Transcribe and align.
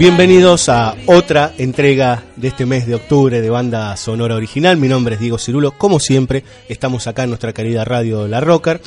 Bienvenidos 0.00 0.70
a 0.70 0.96
otra 1.04 1.52
entrega 1.58 2.24
de 2.36 2.48
este 2.48 2.64
mes 2.64 2.86
de 2.86 2.94
octubre 2.94 3.42
de 3.42 3.50
banda 3.50 3.94
sonora 3.98 4.34
original. 4.34 4.78
Mi 4.78 4.88
nombre 4.88 5.16
es 5.16 5.20
Diego 5.20 5.36
Cirulo. 5.36 5.72
Como 5.72 6.00
siempre, 6.00 6.42
estamos 6.70 7.06
acá 7.06 7.24
en 7.24 7.28
nuestra 7.28 7.52
querida 7.52 7.84
radio 7.84 8.26
La 8.26 8.40
Rocker. 8.40 8.80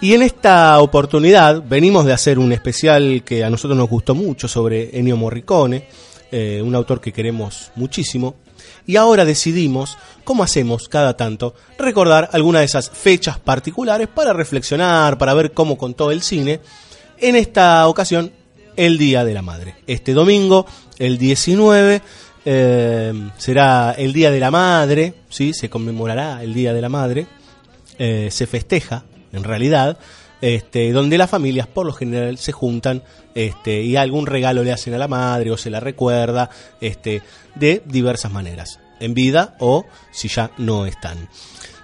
Y 0.00 0.14
en 0.14 0.22
esta 0.22 0.80
oportunidad 0.80 1.60
venimos 1.60 2.04
de 2.04 2.12
hacer 2.12 2.38
un 2.38 2.52
especial 2.52 3.24
que 3.24 3.42
a 3.42 3.50
nosotros 3.50 3.76
nos 3.76 3.88
gustó 3.88 4.14
mucho 4.14 4.46
sobre 4.46 4.96
Ennio 4.96 5.16
Morricone, 5.16 5.88
eh, 6.30 6.62
un 6.64 6.76
autor 6.76 7.00
que 7.00 7.12
queremos 7.12 7.72
muchísimo. 7.74 8.36
Y 8.86 8.94
ahora 8.94 9.24
decidimos, 9.24 9.98
como 10.22 10.44
hacemos 10.44 10.88
cada 10.88 11.16
tanto, 11.16 11.56
recordar 11.78 12.30
alguna 12.32 12.60
de 12.60 12.66
esas 12.66 12.90
fechas 12.90 13.40
particulares 13.40 14.06
para 14.06 14.32
reflexionar, 14.32 15.18
para 15.18 15.34
ver 15.34 15.50
cómo 15.50 15.76
contó 15.76 16.12
el 16.12 16.22
cine. 16.22 16.60
En 17.18 17.34
esta 17.34 17.88
ocasión, 17.88 18.30
el 18.76 18.98
Día 18.98 19.24
de 19.24 19.34
la 19.34 19.42
Madre. 19.42 19.76
Este 19.86 20.12
domingo, 20.12 20.66
el 20.98 21.18
19, 21.18 22.02
eh, 22.44 23.30
será 23.38 23.92
el 23.92 24.12
Día 24.12 24.30
de 24.30 24.40
la 24.40 24.50
Madre, 24.50 25.14
¿sí? 25.28 25.52
se 25.54 25.70
conmemorará 25.70 26.42
el 26.42 26.54
Día 26.54 26.72
de 26.72 26.80
la 26.80 26.88
Madre, 26.88 27.26
eh, 27.98 28.28
se 28.30 28.46
festeja 28.46 29.04
en 29.32 29.44
realidad, 29.44 29.98
este, 30.40 30.92
donde 30.92 31.18
las 31.18 31.30
familias 31.30 31.66
por 31.66 31.86
lo 31.86 31.92
general 31.92 32.38
se 32.38 32.52
juntan 32.52 33.02
este, 33.34 33.82
y 33.82 33.96
algún 33.96 34.26
regalo 34.26 34.62
le 34.62 34.72
hacen 34.72 34.94
a 34.94 34.98
la 34.98 35.08
madre 35.08 35.50
o 35.50 35.56
se 35.56 35.70
la 35.70 35.80
recuerda 35.80 36.50
este, 36.80 37.22
de 37.54 37.82
diversas 37.86 38.30
maneras, 38.30 38.78
en 39.00 39.14
vida 39.14 39.56
o 39.58 39.86
si 40.12 40.28
ya 40.28 40.50
no 40.58 40.86
están. 40.86 41.28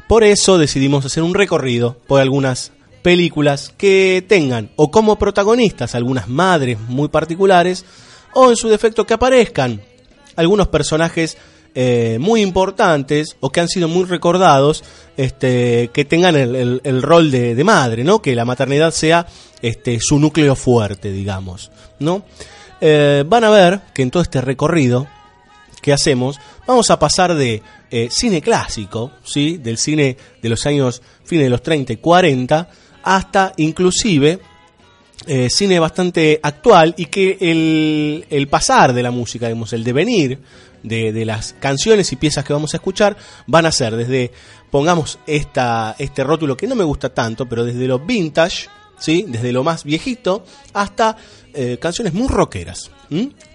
Por 0.08 0.24
eso 0.24 0.58
decidimos 0.58 1.06
hacer 1.06 1.22
un 1.22 1.34
recorrido 1.34 1.96
por 2.06 2.20
algunas 2.20 2.72
películas 3.02 3.72
que 3.76 4.24
tengan 4.28 4.70
o 4.76 4.90
como 4.90 5.16
protagonistas 5.18 5.94
algunas 5.94 6.28
madres 6.28 6.78
muy 6.88 7.08
particulares 7.08 7.84
o 8.34 8.50
en 8.50 8.56
su 8.56 8.68
defecto 8.68 9.06
que 9.06 9.14
aparezcan 9.14 9.82
algunos 10.36 10.68
personajes 10.68 11.36
eh, 11.74 12.18
muy 12.20 12.40
importantes 12.42 13.36
o 13.40 13.50
que 13.50 13.60
han 13.60 13.68
sido 13.68 13.86
muy 13.88 14.04
recordados 14.04 14.82
este, 15.16 15.90
que 15.92 16.04
tengan 16.04 16.34
el, 16.36 16.54
el- 16.56 16.80
el 16.84 17.02
rol 17.02 17.30
de, 17.30 17.54
de 17.54 17.64
madre, 17.64 18.02
¿no? 18.04 18.20
Que 18.20 18.34
la 18.34 18.44
maternidad 18.44 18.90
sea 18.92 19.26
este, 19.62 19.98
su 20.00 20.18
núcleo 20.18 20.56
fuerte, 20.56 21.12
digamos, 21.12 21.70
¿no? 22.00 22.24
Eh, 22.80 23.24
van 23.26 23.44
a 23.44 23.50
ver 23.50 23.80
que 23.94 24.02
en 24.02 24.10
todo 24.10 24.22
este 24.22 24.40
recorrido 24.40 25.06
que 25.82 25.92
hacemos, 25.92 26.38
vamos 26.66 26.90
a 26.90 26.98
pasar 26.98 27.34
de 27.34 27.62
eh, 27.90 28.08
cine 28.10 28.40
clásico, 28.42 29.12
¿sí? 29.24 29.56
del 29.58 29.78
cine 29.78 30.16
de 30.42 30.48
los 30.48 30.66
años 30.66 31.02
fines 31.24 31.44
de 31.44 31.50
los 31.50 31.62
30 31.62 31.92
y 31.92 31.96
40, 31.98 32.68
hasta 33.02 33.52
inclusive 33.56 34.40
eh, 35.26 35.48
cine 35.50 35.78
bastante 35.78 36.40
actual 36.42 36.94
y 36.96 37.06
que 37.06 37.36
el, 37.40 38.26
el 38.30 38.48
pasar 38.48 38.94
de 38.94 39.02
la 39.02 39.10
música, 39.10 39.46
digamos, 39.46 39.72
el 39.74 39.84
devenir 39.84 40.38
de, 40.82 41.12
de 41.12 41.24
las 41.26 41.54
canciones 41.60 42.10
y 42.12 42.16
piezas 42.16 42.42
que 42.44 42.54
vamos 42.54 42.72
a 42.72 42.78
escuchar 42.78 43.16
van 43.46 43.66
a 43.66 43.72
ser 43.72 43.96
desde, 43.96 44.32
pongamos 44.70 45.18
esta, 45.26 45.94
este 45.98 46.24
rótulo 46.24 46.56
que 46.56 46.66
no 46.66 46.74
me 46.74 46.84
gusta 46.84 47.10
tanto, 47.10 47.46
pero 47.46 47.64
desde 47.64 47.86
lo 47.86 47.98
vintage, 47.98 48.68
¿sí? 48.98 49.26
desde 49.28 49.52
lo 49.52 49.62
más 49.62 49.84
viejito, 49.84 50.44
hasta 50.72 51.16
eh, 51.52 51.76
canciones 51.78 52.14
muy 52.14 52.28
rockeras, 52.28 52.90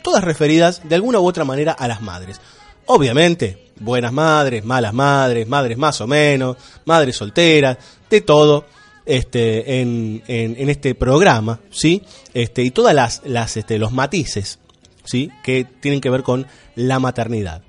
todas 0.03 0.23
referidas 0.23 0.81
de 0.87 0.95
alguna 0.95 1.19
u 1.19 1.27
otra 1.27 1.45
manera 1.45 1.71
a 1.71 1.87
las 1.87 2.01
madres. 2.01 2.39
Obviamente, 2.85 3.71
buenas 3.79 4.13
madres, 4.13 4.63
malas 4.63 4.93
madres, 4.93 5.47
madres 5.47 5.77
más 5.77 5.99
o 6.01 6.05
menos, 6.05 6.57
madres 6.85 7.15
solteras, 7.15 7.77
de 8.07 8.21
todo 8.21 8.65
este, 9.05 9.81
en, 9.81 10.23
en, 10.27 10.69
este 10.69 10.95
programa, 10.95 11.59
¿sí? 11.69 12.01
Este, 12.33 12.63
y 12.63 12.71
todas 12.71 12.95
las, 12.95 13.21
las 13.25 13.57
este, 13.57 13.77
los 13.77 13.91
matices, 13.91 14.59
¿sí? 15.03 15.29
Que 15.43 15.65
tienen 15.65 16.01
que 16.01 16.09
ver 16.09 16.23
con 16.23 16.47
la 16.75 16.99
maternidad. 16.99 17.61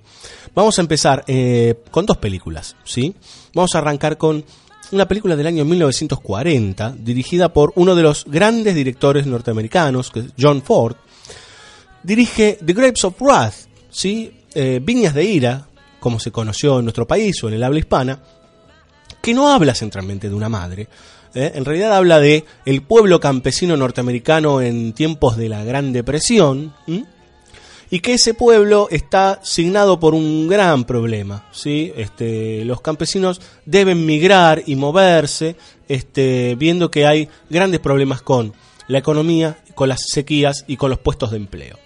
Vamos 0.55 0.79
a 0.79 0.83
empezar 0.83 1.25
eh, 1.27 1.83
con 1.91 2.07
dos 2.07 2.17
películas, 2.17 2.77
¿sí? 2.85 3.15
Vamos 3.55 3.75
a 3.75 3.79
arrancar 3.79 4.17
con 4.17 4.45
una 4.93 5.07
película 5.07 5.37
del 5.37 5.47
año 5.47 5.65
1940, 5.65 6.95
dirigida 6.99 7.53
por 7.53 7.73
uno 7.77 7.95
de 7.95 8.03
los 8.03 8.25
grandes 8.27 8.75
directores 8.75 9.27
norteamericanos, 9.27 10.11
que 10.11 10.21
es 10.21 10.27
John 10.39 10.63
Ford. 10.63 10.97
Dirige 12.03 12.59
The 12.65 12.73
Grapes 12.73 13.05
of 13.05 13.21
Wrath, 13.21 13.55
¿sí? 13.91 14.33
Eh, 14.55 14.81
Viñas 14.83 15.13
de 15.13 15.25
Ira, 15.25 15.69
como 16.01 16.19
se 16.21 16.31
conoció 16.31 16.79
en 16.79 16.85
nuestro 16.85 17.07
país 17.07 17.43
o 17.43 17.49
en 17.49 17.55
el 17.55 17.63
habla 17.63 17.81
hispana, 17.81 18.23
que 19.21 19.35
no 19.35 19.51
habla 19.51 19.75
centralmente 19.75 20.29
de 20.29 20.35
una 20.35 20.49
madre. 20.49 20.89
¿Eh? 21.37 21.53
En 21.55 21.65
realidad 21.65 21.95
habla 21.95 22.19
de 22.19 22.45
el 22.65 22.83
pueblo 22.83 23.21
campesino 23.21 23.77
norteamericano 23.77 24.61
en 24.61 24.93
tiempos 24.93 25.37
de 25.37 25.49
la 25.49 25.63
Gran 25.65 25.93
Depresión. 25.93 26.75
Y 27.89 28.01
que 28.01 28.15
ese 28.15 28.35
pueblo 28.35 28.89
está 28.91 29.39
signado 29.45 30.01
por 30.01 30.15
un 30.15 30.49
gran 30.49 30.85
problema. 30.85 31.47
¿sí? 31.53 31.93
Este, 31.97 32.65
los 32.65 32.81
campesinos 32.81 33.41
deben 33.65 34.05
migrar 34.05 34.65
y 34.67 34.75
moverse, 34.75 35.55
este, 35.89 36.57
viendo 36.59 36.91
que 36.91 37.07
hay 37.07 37.29
grandes 37.49 37.79
problemas 37.79 38.23
con 38.23 38.53
la 38.89 38.99
economía, 38.99 39.59
con 39.77 39.89
las 39.89 40.01
sequías 40.09 40.65
y 40.67 40.77
con 40.77 40.91
los 40.91 40.99
puestos 40.99 41.31
de 41.31 41.37
empleo. 41.37 41.79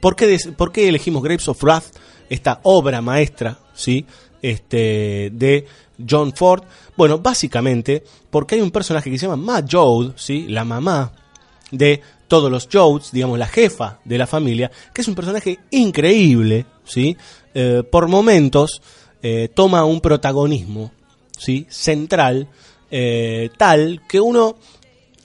¿Por 0.00 0.14
qué, 0.14 0.38
por 0.56 0.70
qué 0.70 0.88
elegimos 0.88 1.22
Grapes 1.22 1.48
of 1.48 1.62
Wrath, 1.64 1.96
esta 2.28 2.60
obra 2.62 3.00
maestra 3.00 3.58
¿sí? 3.74 4.06
este, 4.40 5.30
de 5.32 5.66
John 6.08 6.32
Ford? 6.32 6.62
Bueno, 6.98 7.20
básicamente 7.20 8.02
porque 8.28 8.56
hay 8.56 8.60
un 8.60 8.72
personaje 8.72 9.08
que 9.08 9.16
se 9.16 9.28
llama 9.28 9.36
Ma 9.36 9.64
Jode, 9.70 10.14
¿sí? 10.16 10.48
la 10.48 10.64
mamá 10.64 11.12
de 11.70 12.02
todos 12.26 12.50
los 12.50 12.68
Jodes, 12.70 13.12
digamos 13.12 13.38
la 13.38 13.46
jefa 13.46 14.00
de 14.04 14.18
la 14.18 14.26
familia, 14.26 14.68
que 14.92 15.02
es 15.02 15.06
un 15.06 15.14
personaje 15.14 15.60
increíble, 15.70 16.66
¿sí? 16.84 17.16
Eh, 17.54 17.84
por 17.88 18.08
momentos 18.08 18.82
eh, 19.22 19.48
toma 19.54 19.84
un 19.84 20.00
protagonismo 20.00 20.90
¿sí? 21.38 21.68
central, 21.70 22.48
eh, 22.90 23.50
tal 23.56 24.02
que 24.08 24.20
uno 24.20 24.56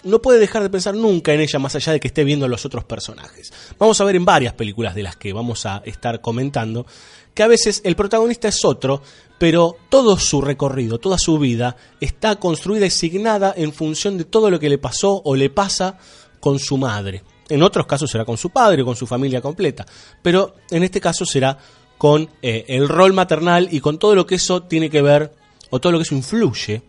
no 0.03 0.21
puede 0.21 0.37
dejar 0.37 0.61
de 0.61 0.69
pensar 0.69 0.93
nunca 0.93 1.33
en 1.33 1.41
ella 1.41 1.57
más 1.57 1.73
allá 1.73 1.93
de 1.93 1.99
que 1.99 2.09
esté 2.09 2.23
viendo 2.23 2.47
los 2.47 2.65
otros 2.67 2.83
personajes. 2.83 3.51
Vamos 3.79 3.99
a 3.99 4.03
ver 4.03 4.15
en 4.15 4.25
varias 4.25 4.53
películas 4.53 4.93
de 4.93 5.01
las 5.01 5.15
que 5.15 5.33
vamos 5.33 5.65
a 5.65 5.81
estar 5.85 6.21
comentando 6.21 6.85
que 7.33 7.41
a 7.41 7.47
veces 7.47 7.81
el 7.83 7.95
protagonista 7.95 8.47
es 8.47 8.63
otro, 8.63 9.01
pero 9.43 9.75
todo 9.89 10.15
su 10.17 10.39
recorrido, 10.39 10.99
toda 10.99 11.17
su 11.17 11.37
vida 11.37 11.75
está 11.99 12.37
construida 12.37 12.85
y 12.85 12.89
signada 12.89 13.53
en 13.57 13.73
función 13.73 14.17
de 14.17 14.23
todo 14.23 14.49
lo 14.49 14.57
que 14.57 14.69
le 14.69 14.77
pasó 14.77 15.21
o 15.25 15.35
le 15.35 15.49
pasa 15.49 15.97
con 16.39 16.59
su 16.59 16.77
madre. 16.77 17.23
En 17.49 17.61
otros 17.61 17.85
casos 17.85 18.09
será 18.09 18.23
con 18.23 18.37
su 18.37 18.51
padre 18.51 18.81
o 18.81 18.85
con 18.85 18.95
su 18.95 19.05
familia 19.05 19.41
completa, 19.41 19.85
pero 20.21 20.55
en 20.71 20.83
este 20.83 21.01
caso 21.01 21.25
será 21.25 21.57
con 21.97 22.29
eh, 22.41 22.63
el 22.69 22.87
rol 22.87 23.11
maternal 23.11 23.67
y 23.69 23.81
con 23.81 23.99
todo 23.99 24.15
lo 24.15 24.25
que 24.25 24.35
eso 24.35 24.63
tiene 24.63 24.89
que 24.89 25.01
ver 25.01 25.33
o 25.71 25.81
todo 25.81 25.91
lo 25.91 25.97
que 25.97 26.03
eso 26.03 26.15
influye 26.15 26.81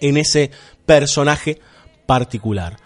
en 0.00 0.18
ese 0.18 0.52
personaje 0.86 1.58
particular. 2.06 2.76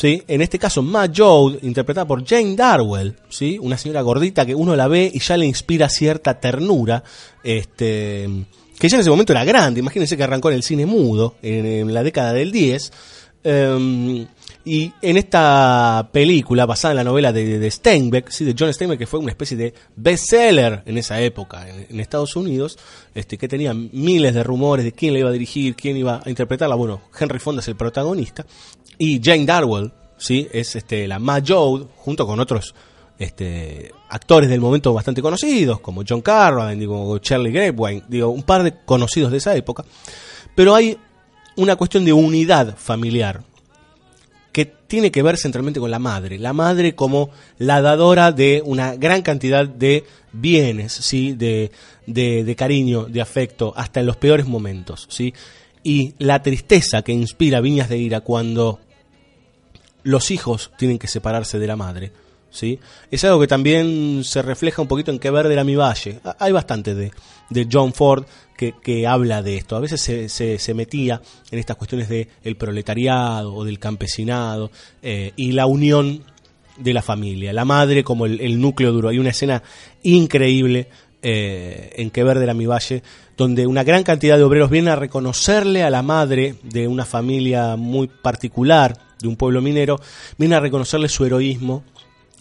¿Sí? 0.00 0.22
En 0.26 0.40
este 0.40 0.58
caso, 0.58 0.82
Ma 0.82 1.10
Jode, 1.14 1.58
interpretada 1.60 2.06
por 2.06 2.26
Jane 2.26 2.56
Darwell, 2.56 3.16
¿sí? 3.28 3.58
una 3.60 3.76
señora 3.76 4.00
gordita 4.00 4.46
que 4.46 4.54
uno 4.54 4.74
la 4.74 4.88
ve 4.88 5.10
y 5.12 5.18
ya 5.18 5.36
le 5.36 5.44
inspira 5.44 5.90
cierta 5.90 6.40
ternura, 6.40 7.04
este, 7.44 8.26
que 8.78 8.88
ya 8.88 8.96
en 8.96 9.02
ese 9.02 9.10
momento 9.10 9.34
era 9.34 9.44
grande, 9.44 9.80
imagínense 9.80 10.16
que 10.16 10.22
arrancó 10.22 10.48
en 10.48 10.56
el 10.56 10.62
cine 10.62 10.86
mudo, 10.86 11.34
en, 11.42 11.92
la 11.92 12.02
década 12.02 12.32
del 12.32 12.50
10, 12.50 12.92
em, 13.44 14.26
Y 14.64 14.92
en 15.00 15.16
esta 15.16 16.10
película, 16.12 16.66
basada 16.66 16.92
en 16.92 16.96
la 16.96 17.04
novela 17.04 17.32
de, 17.32 17.58
de 17.58 17.70
Steinbeck, 17.70 18.28
¿sí? 18.28 18.44
de 18.44 18.54
John 18.58 18.72
Steinbeck, 18.72 18.98
que 18.98 19.06
fue 19.06 19.18
una 19.18 19.30
especie 19.30 19.56
de 19.56 19.72
bestseller 19.96 20.82
en 20.84 20.98
esa 20.98 21.20
época 21.20 21.66
en, 21.68 21.86
en 21.88 22.00
Estados 22.00 22.36
Unidos, 22.36 22.78
este, 23.14 23.38
que 23.38 23.48
tenía 23.48 23.72
miles 23.72 24.34
de 24.34 24.42
rumores 24.44 24.84
de 24.84 24.92
quién 24.92 25.14
la 25.14 25.20
iba 25.20 25.30
a 25.30 25.32
dirigir, 25.32 25.74
quién 25.74 25.96
iba 25.96 26.20
a 26.24 26.28
interpretarla. 26.28 26.74
Bueno, 26.74 27.00
Henry 27.18 27.38
Fonda 27.38 27.60
es 27.60 27.68
el 27.68 27.76
protagonista. 27.76 28.44
Y 29.02 29.18
Jane 29.24 29.46
Darwell, 29.46 29.90
¿sí? 30.18 30.46
es 30.52 30.76
este, 30.76 31.08
la 31.08 31.18
Ma 31.18 31.40
Jode, 31.44 31.86
junto 31.96 32.26
con 32.26 32.38
otros 32.38 32.74
este, 33.18 33.90
actores 34.10 34.50
del 34.50 34.60
momento 34.60 34.92
bastante 34.92 35.22
conocidos, 35.22 35.80
como 35.80 36.02
John 36.06 36.20
Carradine, 36.20 36.78
digo, 36.78 37.18
Charlie 37.18 37.50
Grapevine, 37.50 38.02
digo, 38.08 38.28
un 38.28 38.42
par 38.42 38.62
de 38.62 38.74
conocidos 38.84 39.32
de 39.32 39.38
esa 39.38 39.56
época. 39.56 39.86
Pero 40.54 40.74
hay 40.74 40.98
una 41.56 41.76
cuestión 41.76 42.04
de 42.04 42.12
unidad 42.12 42.76
familiar 42.76 43.42
que 44.52 44.66
tiene 44.66 45.10
que 45.10 45.22
ver 45.22 45.38
centralmente 45.38 45.80
con 45.80 45.90
la 45.90 45.98
madre. 45.98 46.38
La 46.38 46.52
madre 46.52 46.94
como 46.94 47.30
la 47.56 47.80
dadora 47.80 48.32
de 48.32 48.62
una 48.66 48.96
gran 48.96 49.22
cantidad 49.22 49.66
de 49.66 50.04
bienes, 50.30 50.92
¿sí? 50.92 51.32
de, 51.32 51.70
de, 52.04 52.44
de 52.44 52.54
cariño, 52.54 53.04
de 53.04 53.22
afecto, 53.22 53.72
hasta 53.74 54.00
en 54.00 54.04
los 54.04 54.18
peores 54.18 54.46
momentos. 54.46 55.06
¿sí? 55.08 55.32
Y 55.82 56.12
la 56.18 56.42
tristeza 56.42 57.00
que 57.00 57.12
inspira 57.12 57.62
Viñas 57.62 57.88
de 57.88 57.96
Ira 57.96 58.20
cuando 58.20 58.78
los 60.02 60.30
hijos 60.30 60.70
tienen 60.78 60.98
que 60.98 61.06
separarse 61.06 61.58
de 61.58 61.66
la 61.66 61.76
madre. 61.76 62.12
¿sí? 62.50 62.78
Es 63.10 63.24
algo 63.24 63.40
que 63.40 63.46
también 63.46 64.22
se 64.24 64.42
refleja 64.42 64.82
un 64.82 64.88
poquito 64.88 65.10
en 65.10 65.18
Que 65.18 65.30
Verde 65.30 65.52
era 65.52 65.64
mi 65.64 65.76
valle. 65.76 66.20
Ah, 66.24 66.36
Hay 66.38 66.52
bastante 66.52 66.94
de, 66.94 67.12
de 67.48 67.68
John 67.70 67.92
Ford 67.92 68.24
que, 68.56 68.74
que 68.82 69.06
habla 69.06 69.42
de 69.42 69.56
esto. 69.56 69.76
A 69.76 69.80
veces 69.80 70.00
se, 70.00 70.28
se, 70.28 70.74
metía 70.74 71.20
en 71.50 71.58
estas 71.58 71.76
cuestiones 71.76 72.08
del 72.08 72.28
el 72.42 72.56
proletariado 72.56 73.54
o 73.54 73.64
del 73.64 73.78
campesinado 73.78 74.70
eh, 75.02 75.32
y 75.36 75.52
la 75.52 75.66
unión 75.66 76.22
de 76.76 76.92
la 76.94 77.02
familia. 77.02 77.52
La 77.52 77.64
madre 77.64 78.04
como 78.04 78.26
el, 78.26 78.40
el 78.40 78.60
núcleo 78.60 78.92
duro. 78.92 79.08
Hay 79.08 79.18
una 79.18 79.30
escena 79.30 79.62
increíble 80.02 80.88
eh, 81.22 81.92
en 81.96 82.10
Que 82.10 82.24
Verde 82.24 82.44
era 82.44 82.54
mi 82.54 82.66
valle, 82.66 83.02
donde 83.36 83.66
una 83.66 83.84
gran 83.84 84.04
cantidad 84.04 84.38
de 84.38 84.44
obreros 84.44 84.70
vienen 84.70 84.92
a 84.92 84.96
reconocerle 84.96 85.82
a 85.82 85.90
la 85.90 86.02
madre 86.02 86.54
de 86.62 86.88
una 86.88 87.04
familia 87.04 87.76
muy 87.76 88.08
particular, 88.08 88.96
de 89.20 89.28
un 89.28 89.36
pueblo 89.36 89.60
minero, 89.60 90.00
vienen 90.38 90.56
a 90.56 90.60
reconocerle 90.60 91.08
su 91.08 91.24
heroísmo 91.24 91.84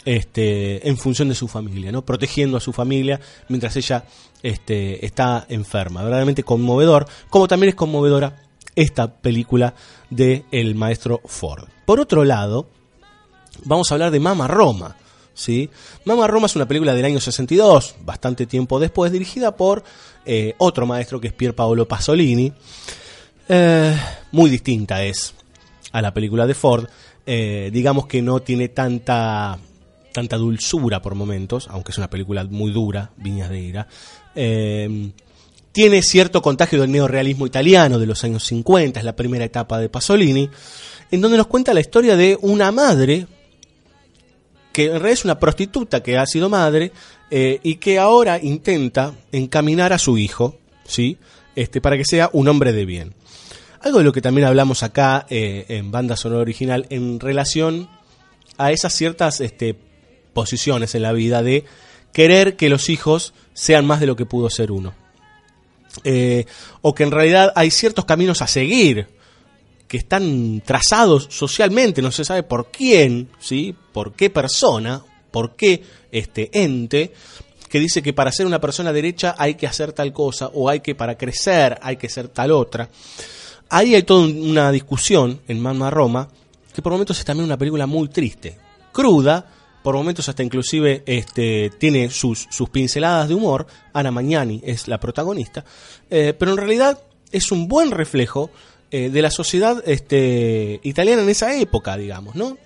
este, 0.06 0.88
en 0.88 0.98
función 0.98 1.30
de 1.30 1.36
su 1.36 1.48
familia, 1.48 1.92
¿no? 1.92 2.06
protegiendo 2.06 2.58
a 2.58 2.62
su 2.62 2.74
familia 2.74 3.20
mientras 3.50 3.76
ella 3.76 4.06
este, 4.42 5.06
está 5.06 5.46
enferma. 5.50 6.04
Verdaderamente 6.04 6.44
conmovedor, 6.44 7.08
como 7.30 7.48
también 7.48 7.70
es 7.70 7.76
conmovedora 7.76 8.44
esta 8.76 9.14
película 9.14 9.74
de 10.10 10.46
el 10.52 10.76
maestro 10.76 11.22
Ford. 11.26 11.68
Por 11.86 12.00
otro 12.00 12.24
lado, 12.24 12.70
vamos 13.66 13.92
a 13.92 13.96
hablar 13.96 14.12
de 14.12 14.20
Mama 14.20 14.48
Roma. 14.48 14.96
¿sí? 15.34 15.70
Mama 16.06 16.28
Roma 16.28 16.46
es 16.46 16.56
una 16.56 16.68
película 16.68 16.94
del 16.94 17.06
año 17.06 17.20
62, 17.20 17.96
bastante 18.02 18.46
tiempo 18.46 18.80
después, 18.80 19.12
dirigida 19.12 19.56
por 19.56 19.84
eh, 20.26 20.54
otro 20.60 20.86
maestro 20.86 21.20
que 21.20 21.28
es 21.28 21.34
Pier 21.34 21.56
Paolo 21.56 21.88
Pasolini. 21.88 22.54
Eh, 23.48 23.98
muy 24.32 24.50
distinta 24.50 25.04
es 25.04 25.34
a 25.92 26.02
la 26.02 26.14
película 26.14 26.48
de 26.48 26.54
Ford. 26.54 26.88
Eh, 27.26 27.70
digamos 27.74 28.08
que 28.08 28.22
no 28.22 28.42
tiene 28.42 28.70
tanta 28.70 29.60
tanta 30.12 30.38
dulzura 30.38 31.02
por 31.02 31.16
momentos, 31.16 31.68
aunque 31.70 31.92
es 31.92 31.98
una 31.98 32.10
película 32.10 32.44
muy 32.44 32.72
dura, 32.72 33.12
Viñas 33.18 33.50
de 33.50 33.60
Ira. 33.60 33.88
Eh, 34.36 35.12
tiene 35.72 36.02
cierto 36.02 36.42
contagio 36.42 36.82
del 36.82 36.92
neorealismo 36.92 37.46
italiano 37.46 38.00
de 38.00 38.06
los 38.06 38.24
años 38.24 38.44
50, 38.46 39.00
es 39.00 39.06
la 39.06 39.16
primera 39.16 39.46
etapa 39.46 39.80
de 39.80 39.90
Pasolini, 39.90 40.50
en 41.12 41.22
donde 41.22 41.38
nos 41.38 41.48
cuenta 41.48 41.74
la 41.74 41.80
historia 41.80 42.16
de 42.16 42.38
una 42.42 42.72
madre 42.72 43.28
que 44.74 44.86
en 44.86 44.92
realidad 44.92 45.12
es 45.12 45.26
una 45.26 45.40
prostituta 45.40 46.02
que 46.02 46.18
ha 46.18 46.26
sido 46.26 46.50
madre 46.50 46.92
eh, 47.32 47.60
y 47.64 47.76
que 47.76 48.00
ahora 48.00 48.40
intenta 48.42 49.14
encaminar 49.32 49.94
a 49.94 50.00
su 50.00 50.18
hijo, 50.18 50.58
¿sí? 50.86 51.18
Este, 51.56 51.82
para 51.82 51.98
que 51.98 52.06
sea 52.06 52.30
un 52.34 52.48
hombre 52.48 52.72
de 52.74 52.86
bien. 52.86 53.14
Algo 53.82 54.00
de 54.00 54.04
lo 54.04 54.12
que 54.12 54.22
también 54.22 54.46
hablamos 54.46 54.84
acá 54.84 55.26
eh, 55.30 55.66
en 55.70 55.90
Banda 55.90 56.18
Sonora 56.18 56.42
Original 56.42 56.86
en 56.90 57.20
relación 57.20 57.90
a 58.58 58.72
esas 58.72 58.94
ciertas 58.94 59.40
este, 59.40 59.76
posiciones 60.34 60.96
en 60.96 61.04
la 61.04 61.14
vida 61.14 61.42
de 61.42 61.64
querer 62.12 62.58
que 62.58 62.70
los 62.70 62.90
hijos 62.90 63.34
sean 63.54 63.86
más 63.86 64.02
de 64.02 64.08
lo 64.08 64.18
que 64.18 64.26
pudo 64.26 64.50
ser 64.50 64.72
uno. 64.72 64.94
Eh, 66.04 66.46
o 66.82 66.94
que 66.94 67.04
en 67.04 67.12
realidad 67.12 67.54
hay 67.56 67.72
ciertos 67.72 68.06
caminos 68.06 68.42
a 68.42 68.48
seguir 68.48 69.08
que 69.88 69.98
están 69.98 70.62
trazados 70.66 71.28
socialmente, 71.30 72.02
no 72.02 72.12
se 72.12 72.26
sabe 72.26 72.44
por 72.44 72.72
quién, 72.72 73.30
¿sí? 73.40 73.74
por 73.92 74.14
qué 74.14 74.30
persona, 74.30 75.02
por 75.32 75.56
qué 75.56 75.84
este 76.12 76.50
ente, 76.54 77.14
que 77.70 77.80
dice 77.80 78.04
que 78.04 78.14
para 78.14 78.32
ser 78.32 78.46
una 78.46 78.60
persona 78.60 78.92
derecha 78.92 79.36
hay 79.38 79.56
que 79.56 79.68
hacer 79.68 79.94
tal 79.94 80.12
cosa, 80.12 80.50
o 80.54 80.70
hay 80.70 80.82
que 80.82 80.96
para 80.96 81.18
crecer 81.18 81.80
hay 81.82 81.96
que 81.96 82.10
ser 82.10 82.28
tal 82.28 82.52
otra. 82.52 82.90
Ahí 83.72 83.94
hay 83.94 84.04
toda 84.04 84.28
una 84.28 84.72
discusión 84.72 85.42
en 85.48 85.60
Mamma 85.60 85.92
Roma, 85.92 86.28
que 86.74 86.82
por 86.82 86.92
momentos 86.92 87.20
es 87.20 87.26
también 87.26 87.46
una 87.46 87.58
película 87.58 87.86
muy 87.86 88.08
triste, 88.08 88.58
cruda, 88.92 89.46
por 89.84 89.96
momentos 89.96 90.28
hasta 90.28 90.42
inclusive 90.44 91.04
este, 91.06 91.72
tiene 91.78 92.10
sus, 92.10 92.48
sus 92.50 92.70
pinceladas 92.70 93.30
de 93.30 93.36
humor, 93.36 93.68
Ana 93.94 94.10
Magnani 94.10 94.62
es 94.64 94.88
la 94.88 95.00
protagonista, 95.00 95.64
eh, 96.10 96.34
pero 96.38 96.52
en 96.52 96.58
realidad 96.58 97.00
es 97.32 97.52
un 97.52 97.68
buen 97.68 97.92
reflejo 97.92 98.50
eh, 98.90 99.12
de 99.12 99.22
la 99.22 99.30
sociedad 99.30 99.84
este, 99.86 100.80
italiana 100.82 101.22
en 101.22 101.30
esa 101.30 101.56
época, 101.56 101.96
digamos, 101.96 102.34
¿no? 102.34 102.58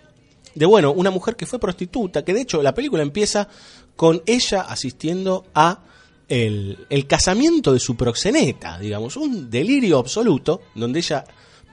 De 0.55 0.65
bueno, 0.65 0.93
una 0.93 1.11
mujer 1.11 1.35
que 1.35 1.45
fue 1.45 1.59
prostituta, 1.59 2.23
que 2.23 2.33
de 2.33 2.41
hecho 2.41 2.63
la 2.63 2.73
película 2.73 3.03
empieza 3.03 3.49
con 3.97 4.21
ella 4.25 4.61
asistiendo 4.61 5.45
a 5.53 5.81
el, 6.27 7.05
casamiento 7.07 7.73
de 7.73 7.79
su 7.79 7.95
proxeneta, 7.95 8.79
digamos, 8.79 9.17
un 9.17 9.49
delirio 9.49 9.99
absoluto, 9.99 10.61
donde 10.75 10.99
ella 10.99 11.23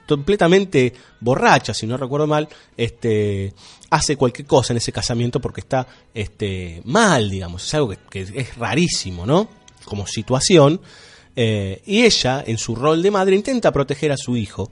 completamente 0.07 0.93
borracha, 1.21 1.73
si 1.73 1.87
no 1.87 1.95
recuerdo 1.95 2.27
mal, 2.27 2.47
este, 2.75 3.53
hace 3.89 4.17
cualquier 4.17 4.45
cosa 4.45 4.73
en 4.73 4.77
ese 4.77 4.91
casamiento 4.91 5.39
porque 5.39 5.61
está 5.61 5.87
este, 6.13 6.81
mal, 6.85 7.29
digamos. 7.29 7.65
Es 7.65 7.73
algo 7.75 7.93
que, 8.09 8.21
es 8.21 8.57
rarísimo, 8.57 9.25
¿no? 9.25 9.47
Como 9.85 10.05
situación. 10.05 10.81
Eh, 11.35 11.81
y 11.85 12.03
ella, 12.03 12.43
en 12.45 12.57
su 12.57 12.75
rol 12.75 13.01
de 13.01 13.11
madre, 13.11 13.35
intenta 13.35 13.71
proteger 13.71 14.11
a 14.11 14.17
su 14.17 14.35
hijo. 14.35 14.69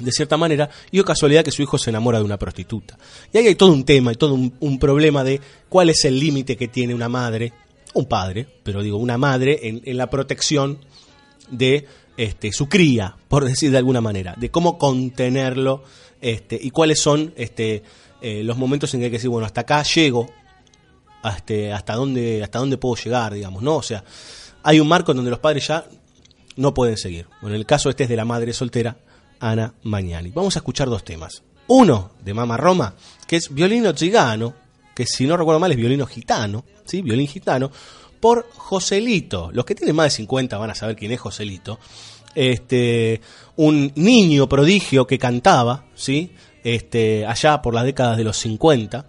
De 0.00 0.10
cierta 0.10 0.36
manera, 0.36 0.70
y 0.90 0.98
o 0.98 1.04
casualidad 1.04 1.44
que 1.44 1.50
su 1.50 1.62
hijo 1.62 1.76
se 1.76 1.90
enamora 1.90 2.18
de 2.18 2.24
una 2.24 2.38
prostituta. 2.38 2.96
Y 3.32 3.38
ahí 3.38 3.48
hay 3.48 3.54
todo 3.54 3.72
un 3.72 3.84
tema 3.84 4.12
y 4.12 4.16
todo 4.16 4.34
un 4.34 4.78
problema 4.78 5.22
de 5.22 5.40
cuál 5.68 5.90
es 5.90 6.04
el 6.04 6.18
límite 6.18 6.56
que 6.56 6.68
tiene 6.68 6.94
una 6.94 7.08
madre, 7.08 7.52
un 7.94 8.06
padre, 8.06 8.46
pero 8.62 8.82
digo, 8.82 8.98
una 8.98 9.18
madre 9.18 9.60
en, 9.62 9.96
la 9.96 10.08
protección 10.10 10.78
de 11.50 11.86
este, 12.16 12.52
su 12.52 12.68
cría, 12.68 13.16
por 13.28 13.44
decir 13.48 13.70
de 13.70 13.78
alguna 13.78 14.00
manera, 14.00 14.34
de 14.36 14.50
cómo 14.50 14.78
contenerlo 14.78 15.82
este, 16.20 16.58
y 16.60 16.70
cuáles 16.70 17.00
son 17.00 17.32
este, 17.36 17.82
eh, 18.20 18.42
los 18.44 18.56
momentos 18.56 18.92
en 18.94 19.00
que 19.00 19.06
hay 19.06 19.10
que 19.10 19.16
decir, 19.16 19.30
bueno, 19.30 19.46
hasta 19.46 19.62
acá 19.62 19.82
llego, 19.82 20.28
hasta, 21.22 21.54
hasta, 21.74 21.94
dónde, 21.94 22.42
hasta 22.42 22.58
dónde 22.58 22.78
puedo 22.78 22.94
llegar, 23.02 23.34
digamos, 23.34 23.62
¿no? 23.62 23.76
O 23.76 23.82
sea, 23.82 24.04
hay 24.62 24.80
un 24.80 24.88
marco 24.88 25.12
en 25.12 25.16
donde 25.16 25.30
los 25.30 25.40
padres 25.40 25.66
ya 25.66 25.84
no 26.56 26.74
pueden 26.74 26.96
seguir. 26.96 27.26
Bueno, 27.40 27.54
en 27.54 27.60
el 27.60 27.66
caso 27.66 27.90
este 27.90 28.04
es 28.04 28.08
de 28.08 28.16
la 28.16 28.24
madre 28.24 28.52
soltera, 28.52 28.96
Ana 29.38 29.74
Magnani. 29.82 30.30
Vamos 30.30 30.56
a 30.56 30.60
escuchar 30.60 30.88
dos 30.88 31.04
temas. 31.04 31.42
Uno 31.66 32.12
de 32.22 32.34
Mama 32.34 32.56
Roma, 32.56 32.94
que 33.26 33.36
es 33.36 33.52
violino 33.52 33.94
gigano, 33.94 34.54
que 34.94 35.06
si 35.06 35.26
no 35.26 35.36
recuerdo 35.36 35.60
mal 35.60 35.72
es 35.72 35.76
violino 35.76 36.06
gitano, 36.06 36.64
¿sí? 36.84 37.02
Violín 37.02 37.26
gitano, 37.26 37.70
por 38.20 38.46
Joselito. 38.54 39.50
Los 39.52 39.64
que 39.64 39.74
tienen 39.74 39.96
más 39.96 40.06
de 40.06 40.10
50 40.10 40.58
van 40.58 40.70
a 40.70 40.74
saber 40.74 40.96
quién 40.96 41.12
es 41.12 41.20
Joselito. 41.20 41.78
Este, 42.34 43.20
un 43.56 43.92
niño 43.96 44.48
prodigio 44.48 45.06
que 45.06 45.18
cantaba, 45.18 45.86
¿sí? 45.94 46.32
Este, 46.62 47.26
allá 47.26 47.62
por 47.62 47.74
las 47.74 47.84
décadas 47.84 48.16
de 48.18 48.24
los 48.24 48.36
50 48.36 49.06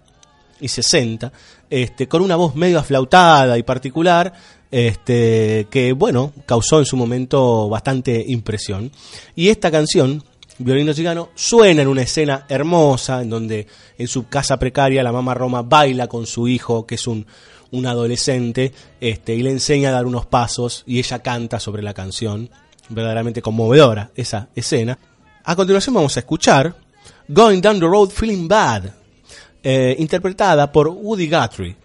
y 0.60 0.68
60, 0.68 1.32
este, 1.68 2.08
con 2.08 2.22
una 2.22 2.36
voz 2.36 2.54
medio 2.54 2.78
aflautada 2.78 3.58
y 3.58 3.62
particular, 3.62 4.32
este, 4.70 5.66
que 5.70 5.92
bueno, 5.92 6.32
causó 6.46 6.78
en 6.78 6.86
su 6.86 6.96
momento 6.96 7.68
bastante 7.68 8.24
impresión. 8.26 8.90
Y 9.36 9.48
esta 9.48 9.70
canción, 9.70 10.24
Violino 10.58 10.92
Chicano, 10.92 11.30
suena 11.34 11.82
en 11.82 11.88
una 11.88 12.02
escena 12.02 12.46
hermosa, 12.48 13.22
en 13.22 13.30
donde 13.30 13.66
en 13.98 14.08
su 14.08 14.28
casa 14.28 14.58
precaria 14.58 15.02
la 15.02 15.12
mamá 15.12 15.34
Roma 15.34 15.62
baila 15.62 16.08
con 16.08 16.26
su 16.26 16.46
hijo, 16.46 16.86
que 16.86 16.96
es 16.96 17.06
un, 17.06 17.26
un 17.70 17.86
adolescente, 17.86 18.72
este, 19.00 19.34
y 19.34 19.42
le 19.42 19.50
enseña 19.50 19.88
a 19.88 19.92
dar 19.92 20.06
unos 20.06 20.26
pasos, 20.26 20.84
y 20.86 20.98
ella 20.98 21.20
canta 21.20 21.58
sobre 21.58 21.82
la 21.82 21.94
canción, 21.94 22.50
verdaderamente 22.88 23.42
conmovedora 23.42 24.10
esa 24.14 24.48
escena. 24.54 24.98
A 25.44 25.56
continuación 25.56 25.94
vamos 25.94 26.16
a 26.16 26.20
escuchar 26.20 26.74
Going 27.28 27.60
Down 27.60 27.80
the 27.80 27.86
Road 27.86 28.10
Feeling 28.10 28.46
Bad, 28.46 28.84
eh, 29.62 29.96
interpretada 29.98 30.70
por 30.70 30.88
Woody 30.88 31.28
Guthrie. 31.28 31.76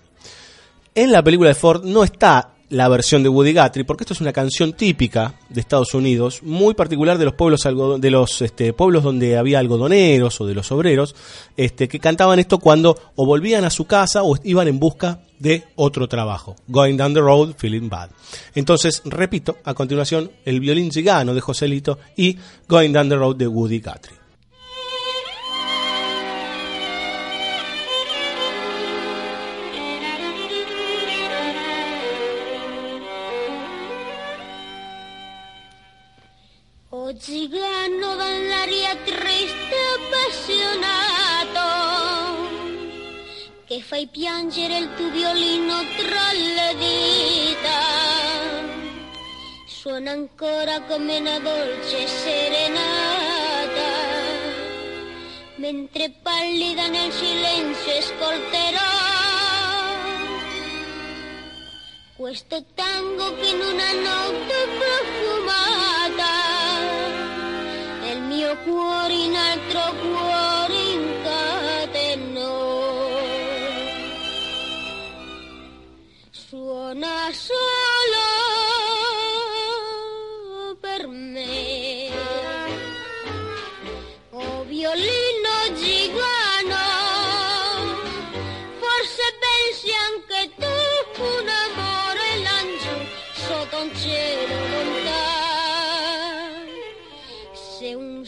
En 0.93 1.11
la 1.11 1.23
película 1.23 1.49
de 1.49 1.55
Ford 1.55 1.83
no 1.85 2.03
está 2.03 2.56
la 2.69 2.89
versión 2.89 3.23
de 3.23 3.29
Woody 3.29 3.53
Guthrie, 3.53 3.85
porque 3.85 4.03
esto 4.03 4.13
es 4.13 4.21
una 4.21 4.33
canción 4.33 4.73
típica 4.73 5.35
de 5.49 5.61
Estados 5.61 5.93
Unidos, 5.93 6.41
muy 6.43 6.73
particular 6.73 7.17
de 7.17 7.25
los 7.25 7.33
pueblos 7.33 7.61
de 7.99 8.11
los 8.11 8.41
este, 8.41 8.73
pueblos 8.73 9.03
donde 9.03 9.37
había 9.37 9.59
algodoneros 9.59 10.41
o 10.41 10.45
de 10.45 10.53
los 10.53 10.71
obreros, 10.71 11.15
este, 11.55 11.87
que 11.87 11.99
cantaban 11.99 12.39
esto 12.39 12.59
cuando 12.59 12.97
o 13.15 13.25
volvían 13.25 13.63
a 13.63 13.69
su 13.69 13.85
casa 13.85 14.23
o 14.23 14.37
iban 14.43 14.67
en 14.67 14.79
busca 14.79 15.21
de 15.39 15.63
otro 15.75 16.07
trabajo. 16.07 16.55
Going 16.67 16.97
down 16.97 17.13
the 17.13 17.21
road, 17.21 17.53
feeling 17.57 17.89
bad. 17.89 18.09
Entonces, 18.55 19.01
repito, 19.05 19.57
a 19.63 19.73
continuación, 19.73 20.31
el 20.45 20.59
violín 20.59 20.91
cigano 20.91 21.33
de 21.33 21.41
Joselito 21.41 21.99
y 22.15 22.37
Going 22.67 22.91
down 22.91 23.09
the 23.09 23.15
road 23.15 23.35
de 23.37 23.47
Woody 23.47 23.79
Guthrie. 23.79 24.16
O 37.17 37.19
gigano 37.19 38.15
dall'aria 38.15 38.95
triste 38.97 39.75
appassionato 39.97 41.59
che 43.65 43.81
fai 43.81 44.05
piangere 44.05 44.77
il 44.77 44.93
tuo 44.95 45.09
violino 45.09 45.79
tra 45.97 46.31
le 46.31 46.75
dita. 46.77 47.79
Suona 49.65 50.11
ancora 50.11 50.81
come 50.81 51.17
una 51.17 51.39
dolce 51.39 52.05
serenata, 52.05 53.89
mentre 55.55 56.13
pallida 56.21 56.85
nel 56.85 57.11
silenzio 57.11 57.97
ascolterò 57.97 59.05
questo 62.15 62.63
tango 62.75 63.35
che 63.37 63.47
in 63.47 63.59
una 63.59 63.91
notte 63.93 64.67
profumata 64.77 65.86
mio 68.37 68.55
cuore 68.57 69.13
in 69.15 69.35
altro 69.35 69.81
cuore 69.99 70.77
incatenò. 70.93 72.45
Suona 76.29 77.31
solo 77.31 78.16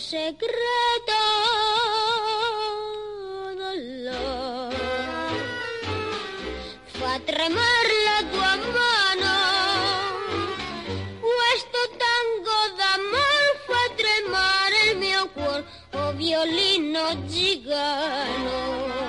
Se 0.09 0.17
un 0.17 0.23
segreto 0.25 1.21
dolore 3.55 4.75
fa 6.87 7.19
tremare 7.23 7.93
la 8.07 8.19
tua 8.31 8.55
mano. 8.73 9.35
Questo 11.19 11.79
tango 12.01 12.57
d'amor 12.75 13.43
fa 13.67 13.83
tremare 13.95 14.77
il 14.89 14.97
mio 14.97 15.29
cuore, 15.29 15.63
oh 15.91 16.11
violino 16.13 17.25
gigano. 17.27 19.08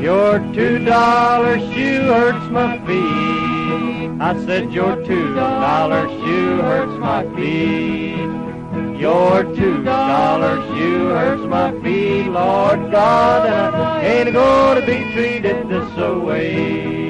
Your 0.00 0.38
two 0.52 0.84
dollar 0.84 1.58
shoe 1.58 2.02
hurts 2.12 2.50
my 2.50 2.78
feet. 2.86 4.10
I 4.20 4.44
said 4.44 4.72
your 4.72 4.96
two 5.04 5.34
dollar 5.34 6.08
shoe 6.08 6.60
hurts 6.60 6.98
my 6.98 7.24
feet. 7.34 9.00
Your 9.00 9.44
two 9.56 9.82
dollar 9.82 10.56
shoe 10.68 11.08
hurts 11.08 11.42
my 11.42 11.72
feet, 11.80 12.28
Lord 12.28 12.90
God, 12.90 13.46
I 13.48 14.04
ain't 14.04 14.32
gonna 14.32 14.84
be 14.84 15.12
treated 15.12 15.68
this 15.68 15.96
way. 15.96 17.03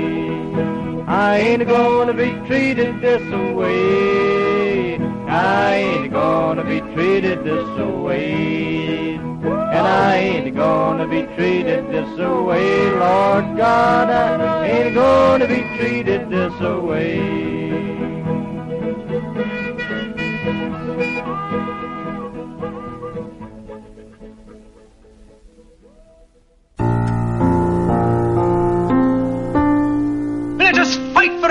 I 1.06 1.36
ain't 1.36 1.66
gonna 1.66 2.14
be 2.14 2.30
treated 2.46 3.02
this 3.02 3.22
way. 3.54 4.96
I 5.28 5.74
ain't 5.74 6.10
gonna 6.10 6.64
be 6.64 6.80
treated 6.94 7.44
this 7.44 7.68
way. 7.78 9.16
And 9.16 9.86
I 9.86 10.16
ain't 10.16 10.56
gonna 10.56 11.06
be 11.06 11.24
treated 11.34 11.88
this 11.90 12.08
way, 12.18 12.90
Lord 12.90 13.56
God, 13.56 14.08
I 14.08 14.66
ain't 14.66 14.94
gonna 14.94 15.46
be 15.46 15.62
treated 15.76 16.30
this 16.30 16.58
way. 16.60 17.93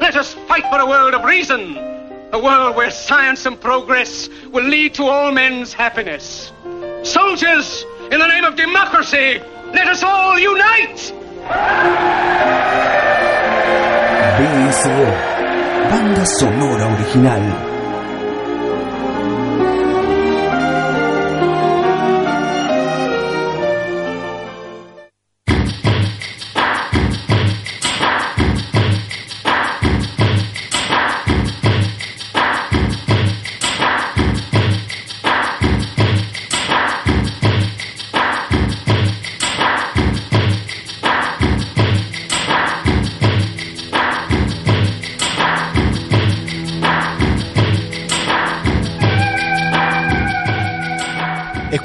Let 0.00 0.16
us 0.16 0.34
fight 0.48 0.64
for 0.70 0.78
a 0.78 0.86
world 0.86 1.14
of 1.14 1.24
reason, 1.24 1.76
a 2.32 2.38
world 2.38 2.76
where 2.76 2.90
science 2.90 3.46
and 3.46 3.60
progress 3.60 4.28
will 4.50 4.64
lead 4.64 4.94
to 4.94 5.04
all 5.04 5.32
men's 5.32 5.72
happiness. 5.72 6.52
Soldiers, 7.02 7.84
in 8.10 8.18
the 8.18 8.26
name 8.26 8.44
of 8.44 8.56
democracy, 8.56 9.40
let 9.72 9.88
us 9.88 10.02
all 10.02 10.38
unite! 10.38 11.12
BSO, 14.38 14.96
banda 15.90 16.26
sonora 16.26 16.96
original. 16.96 17.73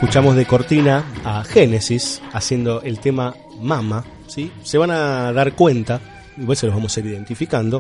Escuchamos 0.10 0.36
de 0.36 0.48
cortina 0.48 1.06
a 1.24 1.44
Génesis 1.44 2.20
haciendo 2.34 2.82
el 2.82 3.00
tema 3.00 3.36
Mama, 3.62 4.04
¿sí? 4.26 4.52
Se 4.64 4.80
van 4.80 4.90
a 4.90 5.32
dar 5.32 5.54
cuenta, 5.54 6.02
igual 6.36 6.58
se 6.58 6.66
los 6.66 6.74
vamos 6.74 6.98
a 6.98 7.00
ir 7.02 7.06
identificando, 7.06 7.80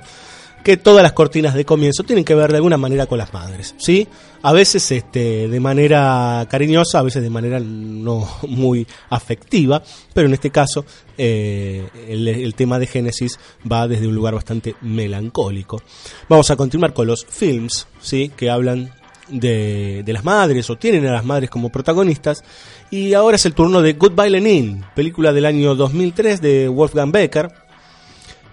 que 0.63 0.77
todas 0.77 1.01
las 1.01 1.13
cortinas 1.13 1.55
de 1.55 1.65
comienzo 1.65 2.03
tienen 2.03 2.23
que 2.23 2.35
ver 2.35 2.51
de 2.51 2.57
alguna 2.57 2.77
manera 2.77 3.07
con 3.07 3.17
las 3.17 3.33
madres, 3.33 3.73
¿sí? 3.79 4.07
A 4.43 4.53
veces 4.53 4.91
este, 4.91 5.47
de 5.47 5.59
manera 5.59 6.45
cariñosa, 6.51 6.99
a 6.99 7.01
veces 7.01 7.23
de 7.23 7.31
manera 7.31 7.59
no 7.59 8.29
muy 8.47 8.85
afectiva, 9.09 9.81
pero 10.13 10.27
en 10.27 10.35
este 10.35 10.51
caso 10.51 10.85
eh, 11.17 11.89
el, 12.07 12.27
el 12.27 12.53
tema 12.53 12.77
de 12.77 12.85
Génesis 12.85 13.39
va 13.69 13.87
desde 13.87 14.07
un 14.07 14.13
lugar 14.13 14.35
bastante 14.35 14.75
melancólico. 14.81 15.81
Vamos 16.29 16.51
a 16.51 16.55
continuar 16.55 16.93
con 16.93 17.07
los 17.07 17.25
films, 17.25 17.87
¿sí? 17.99 18.31
Que 18.37 18.51
hablan 18.51 18.98
de, 19.29 20.03
las 20.07 20.23
madres 20.23 20.69
o 20.69 20.77
tienen 20.77 21.05
a 21.07 21.13
las 21.13 21.25
madres 21.25 21.49
como 21.49 21.69
protagonistas. 21.69 22.43
Y 22.91 23.13
ahora 23.13 23.35
es 23.35 23.45
el 23.45 23.53
turno 23.53 23.81
de 23.81 23.93
Goodbye 23.93 24.29
Lenin, 24.29 24.83
película 24.95 25.33
del 25.33 25.45
año 25.45 25.75
2003 25.75 26.41
de 26.41 26.67
Wolfgang 26.67 27.11
Becker, 27.11 27.51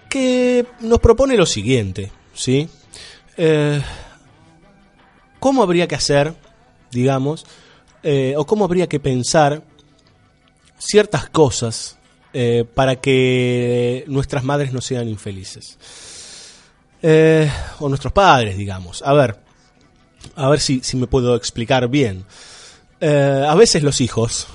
que 0.09 0.65
nos 0.81 0.99
propone 0.99 1.35
lo 1.35 1.45
siguiente, 1.45 2.11
¿sí? 2.33 2.69
Eh, 3.35 3.81
¿Cómo 5.39 5.63
habría 5.63 5.87
que 5.87 5.95
hacer, 5.95 6.33
digamos, 6.91 7.45
eh, 8.03 8.33
o 8.37 8.45
cómo 8.45 8.65
habría 8.65 8.87
que 8.87 8.99
pensar 8.99 9.63
ciertas 10.79 11.29
cosas 11.29 11.97
eh, 12.33 12.65
para 12.73 12.97
que 12.97 14.03
nuestras 14.07 14.43
madres 14.43 14.73
no 14.73 14.81
sean 14.81 15.07
infelices? 15.07 15.77
O 17.79 17.87
nuestros 17.87 18.11
padres, 18.11 18.57
digamos. 18.57 19.01
A 19.03 19.13
ver, 19.13 19.39
a 20.35 20.49
ver 20.49 20.59
si, 20.59 20.81
si 20.81 20.97
me 20.97 21.07
puedo 21.07 21.35
explicar 21.35 21.87
bien. 21.87 22.25
Eh, 22.99 23.45
a 23.47 23.55
veces 23.55 23.83
los 23.83 24.01
hijos 24.01 24.47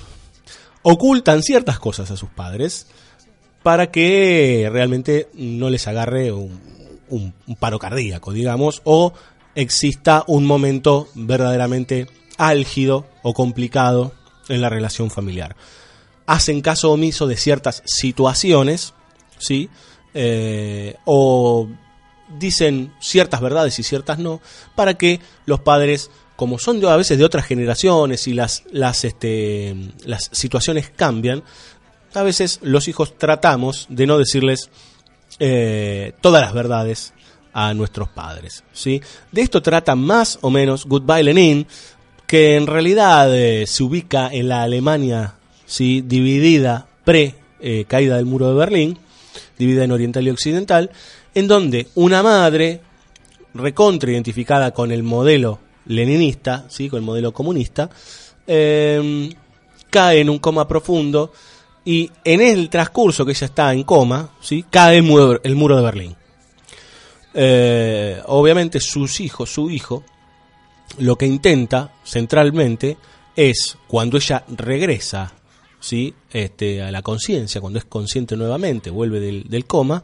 ocultan 0.81 1.41
ciertas 1.41 1.79
cosas 1.79 2.11
a 2.11 2.17
sus 2.17 2.29
padres 2.29 2.87
para 3.63 3.89
que 3.89 4.69
realmente 4.71 5.29
no 5.33 5.69
les 5.69 5.87
agarre 5.87 6.31
un, 6.31 6.61
paro 7.59 7.79
cardíaco, 7.79 8.33
digamos, 8.33 8.81
o 8.83 9.13
exista 9.55 10.23
un 10.27 10.45
momento 10.45 11.07
verdaderamente 11.13 12.07
álgido 12.37 13.05
o 13.21 13.33
complicado 13.33 14.13
en 14.49 14.59
la 14.59 14.69
relación 14.69 15.09
familiar. 15.09 15.55
Hacen 16.25 16.61
caso 16.61 16.91
omiso 16.91 17.27
de 17.27 17.37
ciertas 17.37 17.83
situaciones, 17.85 18.93
¿sí? 19.37 19.69
Eh, 20.13 20.95
o 21.05 21.69
dicen 22.37 22.93
ciertas 22.99 23.41
verdades 23.41 23.77
y 23.79 23.83
ciertas 23.83 24.19
no, 24.19 24.41
para 24.75 24.95
que 24.95 25.19
los 25.45 25.59
padres, 25.59 26.11
como 26.35 26.59
son 26.59 26.83
a 26.85 26.97
veces 26.97 27.17
de 27.17 27.25
otras 27.25 27.45
generaciones 27.45 28.27
y 28.27 28.33
las, 28.33 28.63
las, 28.71 29.03
este, 29.05 29.75
las 30.05 30.29
situaciones 30.31 30.91
cambian, 30.95 31.43
a 32.13 32.23
veces 32.23 32.59
los 32.61 32.87
hijos 32.87 33.17
tratamos 33.17 33.87
de 33.89 34.07
no 34.07 34.17
decirles 34.17 34.69
eh, 35.39 36.13
todas 36.21 36.41
las 36.41 36.53
verdades 36.53 37.13
a 37.53 37.73
nuestros 37.73 38.09
padres. 38.09 38.63
¿sí? 38.73 39.01
De 39.31 39.41
esto 39.41 39.61
trata 39.61 39.95
más 39.95 40.39
o 40.41 40.49
menos 40.49 40.85
Goodbye 40.85 41.23
Lenin, 41.23 41.67
que 42.27 42.55
en 42.55 42.67
realidad 42.67 43.33
eh, 43.35 43.65
se 43.67 43.83
ubica 43.83 44.29
en 44.31 44.49
la 44.49 44.63
Alemania 44.63 45.35
¿sí? 45.65 46.01
dividida 46.01 46.87
pre 47.03 47.35
eh, 47.59 47.85
caída 47.87 48.17
del 48.17 48.25
muro 48.25 48.49
de 48.49 48.55
Berlín, 48.55 48.97
dividida 49.57 49.83
en 49.83 49.91
oriental 49.91 50.27
y 50.27 50.29
occidental, 50.31 50.91
en 51.33 51.47
donde 51.47 51.87
una 51.95 52.21
madre 52.23 52.81
recontra 53.53 54.11
identificada 54.11 54.71
con 54.71 54.91
el 54.91 55.03
modelo 55.03 55.59
leninista, 55.85 56.65
¿sí? 56.69 56.89
con 56.89 56.97
el 56.97 57.05
modelo 57.05 57.33
comunista, 57.33 57.89
eh, 58.47 59.29
cae 59.89 60.21
en 60.21 60.29
un 60.29 60.39
coma 60.39 60.67
profundo 60.67 61.31
y 61.85 62.09
en 62.23 62.41
el 62.41 62.69
transcurso 62.69 63.25
que 63.25 63.31
ella 63.31 63.45
está 63.45 63.73
en 63.73 63.83
coma, 63.83 64.31
¿sí? 64.41 64.65
cae 64.69 64.97
el 64.97 65.03
muro, 65.03 65.75
de 65.75 65.81
Berlín. 65.81 66.15
Eh, 67.33 68.21
obviamente 68.27 68.79
sus 68.79 69.19
hijos, 69.19 69.51
su 69.51 69.69
hijo, 69.69 70.03
lo 70.99 71.15
que 71.15 71.25
intenta 71.25 71.93
centralmente 72.05 72.97
es 73.35 73.77
cuando 73.87 74.17
ella 74.17 74.43
regresa 74.47 75.33
¿sí? 75.79 76.13
este, 76.31 76.81
a 76.81 76.91
la 76.91 77.01
conciencia, 77.01 77.59
cuando 77.59 77.79
es 77.79 77.85
consciente 77.85 78.37
nuevamente, 78.37 78.89
vuelve 78.89 79.19
del 79.19 79.65
coma, 79.65 80.03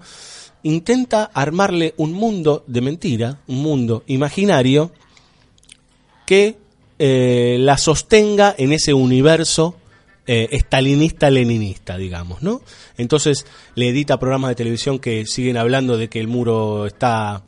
intenta 0.63 1.25
armarle 1.33 1.93
un 1.97 2.13
mundo 2.13 2.63
de 2.67 2.81
mentira, 2.81 3.39
un 3.47 3.57
mundo 3.57 4.03
imaginario 4.07 4.91
que 6.25 6.57
eh, 6.99 7.57
la 7.59 7.77
sostenga 7.77 8.53
en 8.57 8.73
ese 8.73 8.93
universo 8.93 9.75
eh, 10.27 10.49
estalinista-leninista, 10.51 11.97
digamos, 11.97 12.43
¿no? 12.43 12.61
Entonces 12.97 13.47
le 13.75 13.89
edita 13.89 14.19
programas 14.19 14.49
de 14.49 14.55
televisión 14.55 14.99
que 14.99 15.25
siguen 15.25 15.57
hablando 15.57 15.97
de 15.97 16.07
que 16.07 16.19
el 16.19 16.27
muro 16.27 16.85
está 16.85 17.43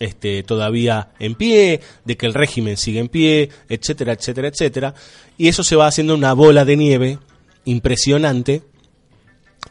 este, 0.00 0.42
todavía 0.42 1.10
en 1.18 1.34
pie, 1.34 1.80
de 2.04 2.16
que 2.16 2.26
el 2.26 2.34
régimen 2.34 2.76
sigue 2.76 3.00
en 3.00 3.08
pie, 3.08 3.50
etcétera, 3.68 4.14
etcétera, 4.14 4.48
etcétera. 4.48 4.94
Y 5.36 5.48
eso 5.48 5.62
se 5.62 5.76
va 5.76 5.86
haciendo 5.86 6.14
una 6.14 6.32
bola 6.32 6.64
de 6.64 6.76
nieve 6.76 7.18
impresionante 7.64 8.62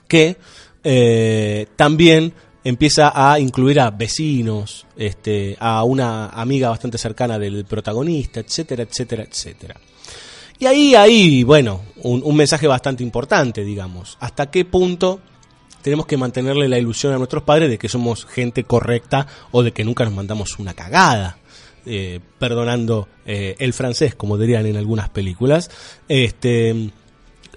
que 0.07 0.37
eh, 0.83 1.67
también 1.75 2.33
empieza 2.63 3.11
a 3.13 3.39
incluir 3.39 3.79
a 3.79 3.89
vecinos, 3.91 4.85
este, 4.95 5.57
a 5.59 5.83
una 5.83 6.29
amiga 6.29 6.69
bastante 6.69 6.97
cercana 6.97 7.39
del 7.39 7.65
protagonista, 7.65 8.39
etcétera, 8.39 8.83
etcétera, 8.83 9.23
etcétera. 9.23 9.75
Y 10.59 10.67
ahí, 10.67 10.93
ahí, 10.93 11.43
bueno, 11.43 11.81
un, 12.03 12.35
mensaje 12.35 12.67
bastante 12.67 13.01
importante, 13.01 13.63
digamos. 13.63 14.15
¿Hasta 14.19 14.51
qué 14.51 14.63
punto 14.63 15.19
tenemos 15.81 16.05
que 16.05 16.17
mantenerle 16.17 16.69
la 16.69 16.77
ilusión 16.77 17.13
a 17.13 17.17
nuestros 17.17 17.41
padres 17.41 17.67
de 17.67 17.79
que 17.79 17.89
somos 17.89 18.25
gente 18.25 18.63
correcta 18.63 19.25
o 19.49 19.63
de 19.63 19.71
que 19.71 19.83
nunca 19.83 20.05
nos 20.05 20.13
mandamos 20.13 20.59
una 20.59 20.75
cagada? 20.75 21.39
Eh, 21.83 22.19
perdonando 22.37 23.07
eh, 23.25 23.55
el 23.57 23.73
francés, 23.73 24.13
como 24.13 24.37
dirían 24.37 24.67
en 24.67 24.77
algunas 24.77 25.09
películas. 25.09 25.71
Este, 26.07 26.91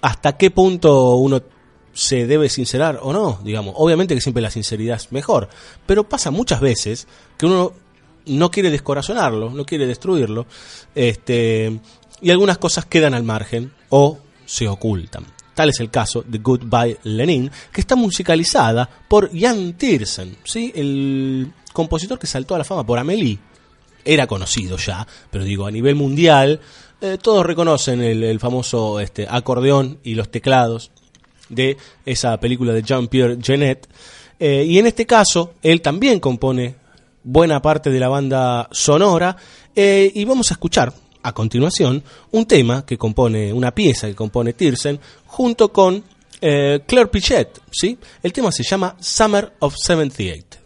¿Hasta 0.01 0.39
qué 0.39 0.51
punto 0.51 1.17
uno 1.17 1.43
se 1.95 2.27
debe 2.27 2.49
sincerar 2.49 2.99
o 3.03 3.13
no? 3.13 3.41
Digamos, 3.43 3.75
obviamente 3.79 4.15
que 4.15 4.21
siempre 4.21 4.43
la 4.43 4.51
sinceridad 4.51 4.97
es 4.97 5.13
mejor, 5.13 5.49
pero 5.87 6.09
pasa 6.09 6.31
muchas 6.31 6.61
veces 6.61 7.07
que 7.39 7.47
uno 7.47 7.73
no 8.27 8.51
quiere 8.51 8.71
descorazonarlo, 8.71 9.51
no 9.51 9.65
quiere 9.65 9.87
destruirlo, 9.87 10.47
este, 10.95 11.81
y 12.21 12.31
algunas 12.31 12.59
cosas 12.59 12.87
quedan 12.87 13.15
al 13.15 13.23
margen 13.23 13.73
o 13.91 14.19
se 14.45 14.69
ocultan. 14.69 15.25
Tal 15.55 15.69
es 15.69 15.79
el 15.79 15.91
caso 15.91 16.25
de 16.27 16.39
Goodbye 16.39 16.99
Lenin, 17.05 17.51
que 17.73 17.81
está 17.81 17.95
musicalizada 17.95 18.89
por 19.09 19.31
Jan 19.39 19.75
Tiersen, 19.75 20.37
¿sí? 20.45 20.73
el 20.75 21.53
compositor 21.73 22.19
que 22.19 22.27
saltó 22.27 22.55
a 22.55 22.59
la 22.59 22.65
fama 22.65 22.85
por 22.85 22.99
Amélie. 22.99 23.39
Era 24.05 24.27
conocido 24.27 24.77
ya, 24.77 25.07
pero 25.31 25.45
digo, 25.45 25.67
a 25.67 25.71
nivel 25.71 25.95
mundial, 25.95 26.61
eh, 27.01 27.19
todos 27.23 27.47
reconocen 27.47 28.03
el, 28.03 28.41
famoso 28.41 29.01
este, 29.01 29.27
acordeón 29.29 29.99
y 30.03 30.15
los 30.15 30.31
teclados 30.31 30.91
de 31.49 31.77
esa 32.05 32.39
película 32.39 32.73
de 32.73 32.83
Jean-Pierre 32.83 33.39
Genet. 33.43 33.89
Eh, 34.39 34.65
y 34.67 34.79
en 34.79 34.87
este 34.87 35.07
caso, 35.07 35.55
él 35.63 35.81
también 35.81 36.21
compone 36.21 36.75
buena 37.23 37.61
parte 37.63 37.91
de 37.91 38.01
la 38.01 38.09
banda 38.09 38.69
sonora. 38.71 39.37
eh, 39.75 40.11
y 40.15 40.25
vamos 40.25 40.51
a 40.51 40.55
escuchar 40.55 40.93
a 41.23 41.33
continuación 41.33 42.03
un 42.33 42.47
tema 42.47 42.85
que 42.85 42.99
compone, 42.99 43.53
una 43.53 43.75
pieza 43.75 44.07
que 44.07 44.15
compone 44.15 44.53
Tiersen, 44.53 45.01
junto 45.27 45.73
con 45.73 46.05
eh, 46.41 46.81
Claire 46.87 47.11
Pichet. 47.11 47.61
¿sí? 47.73 47.99
El 48.23 48.33
tema 48.33 48.53
se 48.53 48.63
llama 48.63 48.95
Summer 49.01 49.55
of 49.61 49.75
78. 49.77 50.64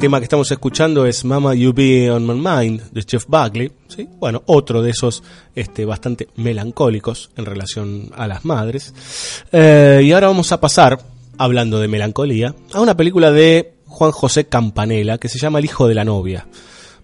Tema 0.00 0.18
que 0.18 0.24
estamos 0.24 0.50
escuchando 0.50 1.04
es 1.04 1.26
Mama 1.26 1.54
You 1.54 1.74
Be 1.74 2.10
On 2.10 2.26
My 2.26 2.32
Mind 2.32 2.90
de 2.90 3.04
Jeff 3.06 3.26
Buckley. 3.28 3.70
¿sí? 3.86 4.08
Bueno, 4.18 4.42
otro 4.46 4.80
de 4.80 4.92
esos 4.92 5.22
este, 5.54 5.84
bastante 5.84 6.28
melancólicos 6.36 7.30
en 7.36 7.44
relación 7.44 8.10
a 8.16 8.26
las 8.26 8.46
madres. 8.46 8.94
Eh, 9.52 10.00
y 10.02 10.10
ahora 10.12 10.28
vamos 10.28 10.52
a 10.52 10.60
pasar, 10.60 10.98
hablando 11.36 11.80
de 11.80 11.88
melancolía, 11.88 12.54
a 12.72 12.80
una 12.80 12.96
película 12.96 13.30
de 13.30 13.74
Juan 13.84 14.10
José 14.10 14.46
Campanella 14.46 15.18
que 15.18 15.28
se 15.28 15.38
llama 15.38 15.58
El 15.58 15.66
hijo 15.66 15.86
de 15.86 15.94
la 15.94 16.06
novia. 16.06 16.46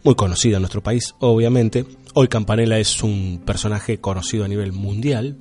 Muy 0.02 0.14
conocida 0.14 0.56
en 0.56 0.62
nuestro 0.62 0.82
país, 0.82 1.14
obviamente. 1.18 1.84
Hoy 2.14 2.28
Campanella 2.28 2.78
es 2.78 3.02
un 3.02 3.42
personaje 3.44 3.98
conocido 3.98 4.46
a 4.46 4.48
nivel 4.48 4.72
mundial, 4.72 5.36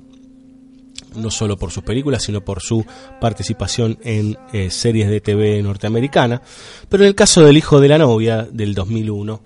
no 1.16 1.30
solo 1.30 1.56
por 1.56 1.70
sus 1.70 1.82
películas, 1.82 2.22
sino 2.22 2.42
por 2.42 2.60
su 2.60 2.84
participación 3.20 3.98
en 4.02 4.36
eh, 4.52 4.70
series 4.70 5.08
de 5.08 5.20
TV 5.20 5.62
norteamericana. 5.62 6.42
Pero 6.88 7.04
en 7.04 7.08
el 7.08 7.14
caso 7.14 7.42
del 7.42 7.56
hijo 7.56 7.80
de 7.80 7.88
la 7.88 7.98
novia 7.98 8.46
del 8.50 8.74
2001, 8.74 9.40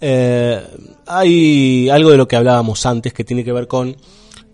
eh, 0.00 0.60
hay 1.06 1.88
algo 1.88 2.10
de 2.10 2.16
lo 2.16 2.28
que 2.28 2.36
hablábamos 2.36 2.84
antes 2.86 3.12
que 3.12 3.24
tiene 3.24 3.44
que 3.44 3.52
ver 3.52 3.66
con 3.66 3.96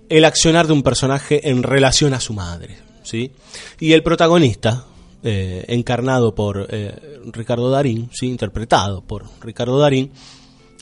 el 0.08 0.24
accionar 0.24 0.66
de 0.66 0.72
un 0.72 0.82
personaje 0.82 1.48
en 1.48 1.62
relación 1.62 2.14
a 2.14 2.20
su 2.20 2.32
madre. 2.34 2.78
¿sí? 3.02 3.32
Y 3.80 3.92
el 3.92 4.02
protagonista, 4.02 4.84
eh, 5.22 5.64
encarnado 5.68 6.34
por 6.34 6.68
Ricardo 7.32 7.70
Darín, 7.70 8.10
¿sí? 8.12 8.26
interpretado 8.26 9.02
por 9.02 9.24
Ricardo 9.40 9.78
Darín, 9.78 10.12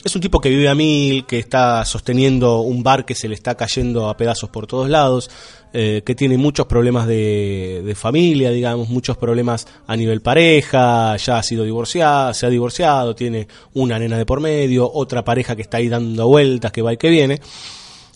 es 0.07 0.15
un 0.15 0.21
tipo 0.21 0.39
que 0.39 0.49
vive 0.49 0.69
a 0.69 0.75
mil, 0.75 1.25
que 1.25 1.37
está 1.37 1.83
sosteniendo 1.85 2.61
un 2.61 2.81
bar 2.81 3.05
que 3.05 3.13
se 3.13 3.27
le 3.27 3.35
está 3.35 3.55
cayendo 3.55 4.09
a 4.09 4.17
pedazos 4.17 4.49
por 4.49 4.65
todos 4.65 4.89
lados, 4.89 5.29
eh, 5.73 6.01
que 6.05 6.15
tiene 6.15 6.37
muchos 6.37 6.65
problemas 6.65 7.07
de, 7.07 7.93
familia, 7.95 8.51
digamos, 8.51 8.89
muchos 8.89 9.17
problemas 9.17 9.67
a 9.85 9.95
nivel 9.95 10.21
pareja, 10.21 11.17
ya 11.17 11.37
ha 11.37 11.43
sido 11.43 11.65
divorciado, 11.65 12.33
se 12.33 12.45
ha 12.45 12.49
divorciado, 12.49 13.15
tiene 13.15 13.47
una 13.73 13.99
nena 13.99 14.17
de 14.17 14.25
por 14.25 14.39
medio, 14.39 14.89
otra 14.91 15.23
pareja 15.23 15.55
que 15.55 15.61
está 15.61 15.77
ahí 15.77 15.89
dando 15.89 16.27
vueltas, 16.27 16.71
que 16.71 16.81
va 16.81 16.93
y 16.93 16.97
que 16.97 17.09
viene. 17.09 17.41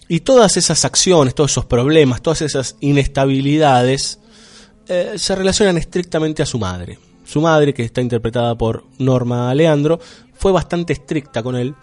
Y 0.07 0.21
todas 0.21 0.57
esas 0.57 0.85
acciones, 0.85 1.35
todos 1.35 1.51
esos 1.51 1.65
problemas, 1.65 2.21
todas 2.21 2.41
esas 2.41 2.77
inestabilidades 2.79 4.19
eh, 4.87 5.13
se 5.17 5.35
relacionan 5.35 5.77
estrictamente 5.77 6.41
a 6.41 6.45
su 6.45 6.57
madre. 6.57 6.97
Su 7.25 7.41
madre, 7.41 7.73
que 7.73 7.83
está 7.83 8.01
interpretada 8.01 8.55
por 8.57 8.85
Norma 8.97 9.53
Leandro, 9.53 9.99
fue 10.41 10.51
bastante 10.51 10.93
estricta 10.93 11.43
con 11.43 11.55
él. 11.55 11.75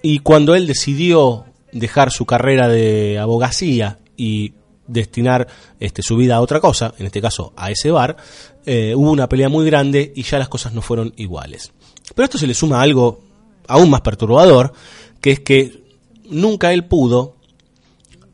Y 0.00 0.20
cuando 0.20 0.54
él 0.54 0.66
decidió 0.66 1.44
dejar 1.70 2.10
su 2.10 2.24
carrera 2.24 2.66
de 2.66 3.18
abogacía 3.18 3.98
y 4.16 4.54
destinar 4.86 5.46
este, 5.78 6.02
su 6.02 6.16
vida 6.16 6.36
a 6.36 6.40
otra 6.40 6.60
cosa, 6.60 6.94
en 6.98 7.04
este 7.04 7.20
caso 7.20 7.52
a 7.56 7.70
ese 7.70 7.90
bar, 7.90 8.16
eh, 8.64 8.94
hubo 8.96 9.10
una 9.10 9.28
pelea 9.28 9.50
muy 9.50 9.66
grande 9.66 10.14
y 10.16 10.22
ya 10.22 10.38
las 10.38 10.48
cosas 10.48 10.72
no 10.72 10.80
fueron 10.80 11.12
iguales. 11.16 11.72
Pero 12.14 12.24
esto 12.24 12.38
se 12.38 12.46
le 12.46 12.54
suma 12.54 12.80
algo 12.80 13.22
aún 13.68 13.90
más 13.90 14.00
perturbador, 14.00 14.72
que 15.20 15.32
es 15.32 15.40
que 15.40 15.84
nunca 16.30 16.72
él 16.72 16.86
pudo 16.86 17.36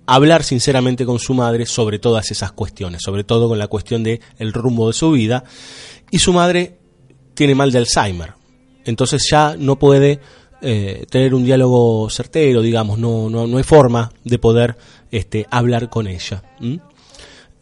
hablar 0.07 0.45
sinceramente 0.45 1.05
con 1.05 1.19
su 1.19 1.35
madre 1.35 1.67
sobre 1.67 1.99
todas 1.99 2.31
esas 2.31 2.53
cuestiones, 2.53 3.03
sobre 3.03 3.25
todo 3.25 3.49
con 3.49 3.59
la 3.59 3.67
cuestión 3.67 4.05
de 4.05 4.21
el 4.39 4.53
rumbo 4.53 4.87
de 4.87 4.93
su 4.93 5.11
vida, 5.11 5.43
y 6.13 6.21
su 6.21 6.33
madre 6.33 6.79
tiene 7.35 7.57
mal 7.57 7.73
de 7.73 7.79
Alzheimer, 7.79 8.40
entonces 8.91 9.27
ya 9.31 9.57
no 9.59 9.79
puede 9.79 10.21
eh, 10.61 11.07
tener 11.09 11.35
un 11.35 11.45
diálogo 11.45 12.11
certero, 12.11 12.61
digamos, 12.61 12.99
no, 12.99 13.31
no, 13.31 13.47
no 13.47 13.57
hay 13.57 13.65
forma 13.65 14.13
de 14.23 14.39
poder 14.39 14.77
este, 15.11 15.47
hablar 15.51 15.89
con 15.89 16.07
ella. 16.07 16.43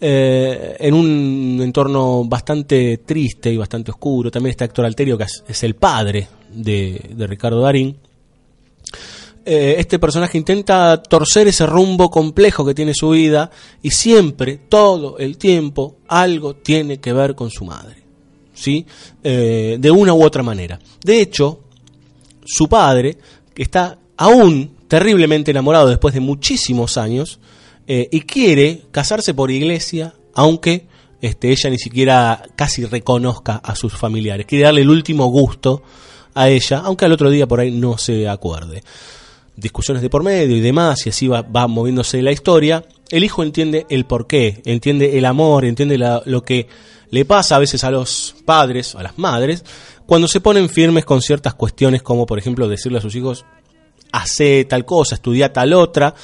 Eh, 0.00 0.76
en 0.80 0.94
un 0.94 1.60
entorno 1.62 2.24
bastante 2.24 2.98
triste 2.98 3.52
y 3.52 3.56
bastante 3.56 3.92
oscuro, 3.92 4.30
también 4.30 4.50
está 4.50 4.64
Héctor 4.64 4.84
Alterio, 4.84 5.16
que 5.16 5.24
es, 5.24 5.62
el 5.62 5.76
padre 5.76 6.26
de, 6.50 7.10
de 7.14 7.26
Ricardo 7.26 7.60
Darín, 7.60 7.96
eh, 9.50 9.76
este 9.78 9.98
personaje 9.98 10.36
intenta 10.36 11.02
torcer 11.02 11.48
ese 11.48 11.64
rumbo 11.64 12.10
complejo 12.10 12.66
que 12.66 12.74
tiene 12.74 12.92
su 12.92 13.08
vida 13.08 13.50
y 13.80 13.92
siempre, 13.92 14.58
todo 14.68 15.16
el 15.16 15.38
tiempo, 15.38 15.96
algo 16.06 16.56
tiene 16.56 16.98
que 16.98 17.14
ver 17.14 17.34
con 17.34 17.48
su 17.48 17.64
madre. 17.64 18.07
¿Sí? 18.58 18.84
Eh, 19.22 19.76
de 19.78 19.90
una 19.90 20.12
u 20.14 20.22
otra 20.24 20.42
manera. 20.42 20.80
De 21.04 21.20
hecho, 21.20 21.60
su 22.44 22.68
padre, 22.68 23.16
que 23.54 23.62
está 23.62 23.98
aún 24.16 24.72
terriblemente 24.88 25.52
enamorado 25.52 25.88
después 25.88 26.12
de 26.12 26.20
muchísimos 26.20 26.96
años, 26.96 27.38
eh, 27.86 28.08
y 28.10 28.22
quiere 28.22 28.82
casarse 28.90 29.32
por 29.32 29.50
iglesia, 29.50 30.12
aunque 30.34 30.86
este, 31.22 31.52
ella 31.52 31.70
ni 31.70 31.78
siquiera 31.78 32.42
casi 32.56 32.84
reconozca 32.84 33.56
a 33.56 33.76
sus 33.76 33.92
familiares. 33.94 34.44
Quiere 34.46 34.64
darle 34.64 34.82
el 34.82 34.90
último 34.90 35.26
gusto 35.26 35.82
a 36.34 36.48
ella, 36.48 36.78
aunque 36.84 37.04
al 37.04 37.12
otro 37.12 37.30
día 37.30 37.46
por 37.46 37.60
ahí 37.60 37.70
no 37.70 37.96
se 37.96 38.28
acuerde 38.28 38.82
discusiones 39.58 40.02
de 40.02 40.10
por 40.10 40.22
medio 40.22 40.56
y 40.56 40.60
demás, 40.60 41.04
y 41.06 41.10
así 41.10 41.26
va, 41.26 41.42
moviéndose 41.66 42.22
la 42.22 42.30
historia, 42.30 42.84
el 43.10 43.24
hijo 43.24 43.42
entiende 43.42 43.86
el 43.90 44.04
porqué, 44.04 44.62
entiende 44.64 45.18
el 45.18 45.24
amor, 45.24 45.64
entiende 45.64 45.98
lo 45.98 46.44
que 46.44 46.68
le 47.10 47.24
pasa 47.24 47.56
a 47.56 47.58
veces 47.58 47.84
a 47.84 47.90
los 47.90 48.34
padres, 48.44 48.94
a 48.94 49.02
las 49.02 49.18
madres, 49.18 49.64
cuando 50.06 50.28
se 50.28 50.40
ponen 50.40 50.68
firmes 50.68 51.04
con 51.04 51.22
ciertas 51.22 51.54
cuestiones, 51.54 52.02
como 52.02 52.26
por 52.26 52.38
ejemplo 52.38 52.68
decirle 52.68 52.98
a 52.98 53.02
sus 53.02 53.14
hijos, 53.14 53.44
hace 54.12 54.64
tal 54.64 54.84
cosa, 54.84 55.16
estudia 55.16 55.52
tal 55.52 55.72
otra. 55.72 56.14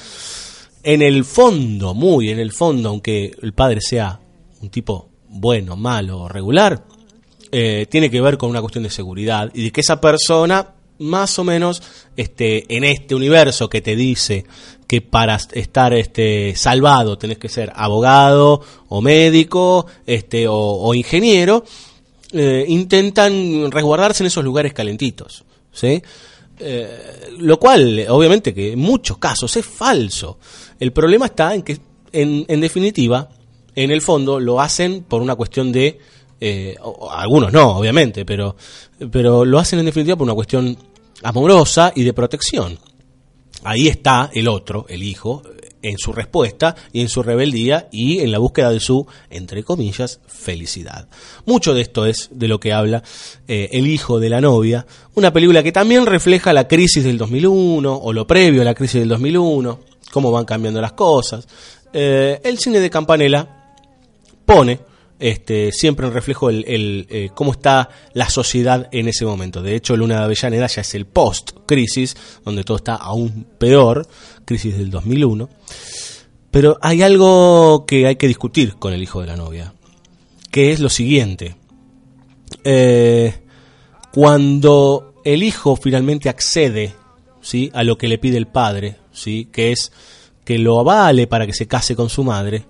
En 0.82 1.02
el 1.02 1.24
fondo, 1.24 1.94
muy 1.94 2.30
en 2.30 2.38
el 2.38 2.52
fondo, 2.52 2.90
aunque 2.90 3.34
el 3.42 3.52
padre 3.52 3.80
sea 3.80 4.20
un 4.60 4.70
tipo 4.70 5.08
bueno, 5.28 5.76
malo 5.76 6.22
o 6.22 6.28
regular, 6.28 6.84
eh, 7.50 7.86
tiene 7.90 8.10
que 8.10 8.20
ver 8.20 8.38
con 8.38 8.50
una 8.50 8.60
cuestión 8.60 8.84
de 8.84 8.90
seguridad 8.90 9.50
y 9.54 9.64
de 9.64 9.70
que 9.70 9.80
esa 9.80 10.00
persona 10.00 10.74
más 10.98 11.38
o 11.38 11.44
menos 11.44 11.82
este 12.16 12.72
en 12.74 12.84
este 12.84 13.14
universo 13.14 13.68
que 13.68 13.80
te 13.80 13.96
dice 13.96 14.44
que 14.94 15.00
para 15.00 15.34
estar 15.34 15.92
este 15.92 16.54
salvado 16.54 17.18
tenés 17.18 17.38
que 17.38 17.48
ser 17.48 17.72
abogado 17.74 18.60
o 18.88 19.00
médico 19.00 19.86
este 20.06 20.46
o, 20.48 20.94
ingeniero 20.94 21.64
eh, 22.32 22.64
intentan 22.68 23.70
resguardarse 23.72 24.22
en 24.22 24.28
esos 24.28 24.44
lugares 24.44 24.72
calentitos 24.72 25.44
¿sí? 25.72 26.00
Eh, 26.60 27.34
lo 27.38 27.58
cual 27.58 28.06
obviamente 28.08 28.54
que 28.54 28.72
en 28.72 28.78
muchos 28.78 29.18
casos 29.18 29.56
es 29.56 29.66
falso 29.66 30.38
el 30.78 30.92
problema 30.92 31.26
está 31.26 31.54
en 31.54 31.62
que 31.62 31.78
en, 32.12 32.44
en 32.46 32.60
definitiva 32.60 33.28
en 33.74 33.90
el 33.90 34.00
fondo 34.00 34.38
lo 34.38 34.60
hacen 34.60 35.02
por 35.02 35.20
una 35.20 35.34
cuestión 35.34 35.72
de 35.72 35.98
eh, 36.40 36.76
algunos 37.10 37.52
no, 37.52 37.78
obviamente, 37.78 38.24
pero, 38.24 38.54
pero 39.10 39.44
lo 39.44 39.58
hacen 39.58 39.78
en 39.78 39.86
definitiva 39.86 40.16
por 40.16 40.24
una 40.26 40.34
cuestión 40.34 40.76
amorosa 41.22 41.92
y 41.94 42.02
de 42.02 42.12
protección. 42.12 42.78
Ahí 43.64 43.88
está 43.88 44.30
el 44.32 44.48
otro, 44.48 44.86
el 44.88 45.02
hijo, 45.02 45.42
en 45.84 45.98
su 45.98 46.12
respuesta 46.12 46.74
y 46.92 47.02
en 47.02 47.08
su 47.08 47.22
rebeldía 47.22 47.88
y 47.92 48.20
en 48.20 48.32
la 48.32 48.38
búsqueda 48.38 48.70
de 48.70 48.80
su, 48.80 49.06
entre 49.30 49.62
comillas, 49.62 50.20
felicidad. 50.26 51.08
Mucho 51.44 51.74
de 51.74 51.82
esto 51.82 52.06
es 52.06 52.30
de 52.32 52.48
lo 52.48 52.58
que 52.58 52.72
habla 52.72 53.02
eh, 53.46 53.68
El 53.72 53.86
hijo 53.86 54.18
de 54.18 54.30
la 54.30 54.40
novia, 54.40 54.86
una 55.14 55.32
película 55.32 55.62
que 55.62 55.72
también 55.72 56.06
refleja 56.06 56.52
la 56.52 56.66
crisis 56.66 57.04
del 57.04 57.18
2001 57.18 57.94
o 57.94 58.12
lo 58.12 58.26
previo 58.26 58.62
a 58.62 58.64
la 58.64 58.74
crisis 58.74 59.00
del 59.00 59.08
2001, 59.08 59.80
cómo 60.10 60.30
van 60.32 60.46
cambiando 60.46 60.80
las 60.80 60.92
cosas. 60.92 61.46
Eh, 61.92 62.40
el 62.42 62.58
cine 62.58 62.80
de 62.80 62.90
Campanella 62.90 63.46
pone 64.44 64.80
este, 65.24 65.72
siempre 65.72 66.06
en 66.06 66.12
reflejo 66.12 66.50
el, 66.50 67.06
eh, 67.08 67.30
cómo 67.34 67.52
está 67.52 67.88
la 68.12 68.28
sociedad 68.28 68.90
en 68.92 69.08
ese 69.08 69.24
momento. 69.24 69.62
De 69.62 69.74
hecho, 69.74 69.96
Luna 69.96 70.18
de 70.18 70.24
Avellaneda 70.24 70.66
ya 70.66 70.82
es 70.82 70.94
el 70.94 71.06
post-crisis, 71.06 72.14
donde 72.44 72.62
todo 72.62 72.76
está 72.76 72.96
aún 72.96 73.46
peor, 73.56 74.06
crisis 74.44 74.76
del 74.76 74.90
2001. 74.90 75.48
Pero 76.50 76.76
hay 76.82 77.00
algo 77.00 77.86
que 77.86 78.06
hay 78.06 78.16
que 78.16 78.28
discutir 78.28 78.74
con 78.74 78.92
el 78.92 79.02
hijo 79.02 79.22
de 79.22 79.28
la 79.28 79.36
novia, 79.36 79.72
que 80.50 80.72
es 80.72 80.80
lo 80.80 80.90
siguiente. 80.90 81.56
Eh, 82.62 83.32
cuando 84.12 85.22
el 85.24 85.42
hijo 85.42 85.74
finalmente 85.76 86.28
accede 86.28 86.92
¿sí? 87.40 87.70
a 87.72 87.82
lo 87.82 87.96
que 87.96 88.08
le 88.08 88.18
pide 88.18 88.36
el 88.36 88.48
padre, 88.48 88.98
¿sí? 89.10 89.48
que 89.50 89.72
es 89.72 89.90
que 90.44 90.58
lo 90.58 90.78
avale 90.80 91.26
para 91.26 91.46
que 91.46 91.54
se 91.54 91.66
case 91.66 91.96
con 91.96 92.10
su 92.10 92.24
madre, 92.24 92.66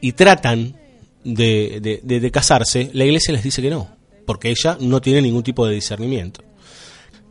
y 0.00 0.12
tratan 0.12 0.80
de, 1.24 2.00
de- 2.02 2.30
casarse, 2.30 2.90
la 2.92 3.04
iglesia 3.04 3.32
les 3.32 3.42
dice 3.42 3.62
que 3.62 3.70
no, 3.70 3.88
porque 4.26 4.50
ella 4.50 4.76
no 4.80 5.00
tiene 5.00 5.22
ningún 5.22 5.42
tipo 5.42 5.66
de 5.66 5.74
discernimiento. 5.74 6.42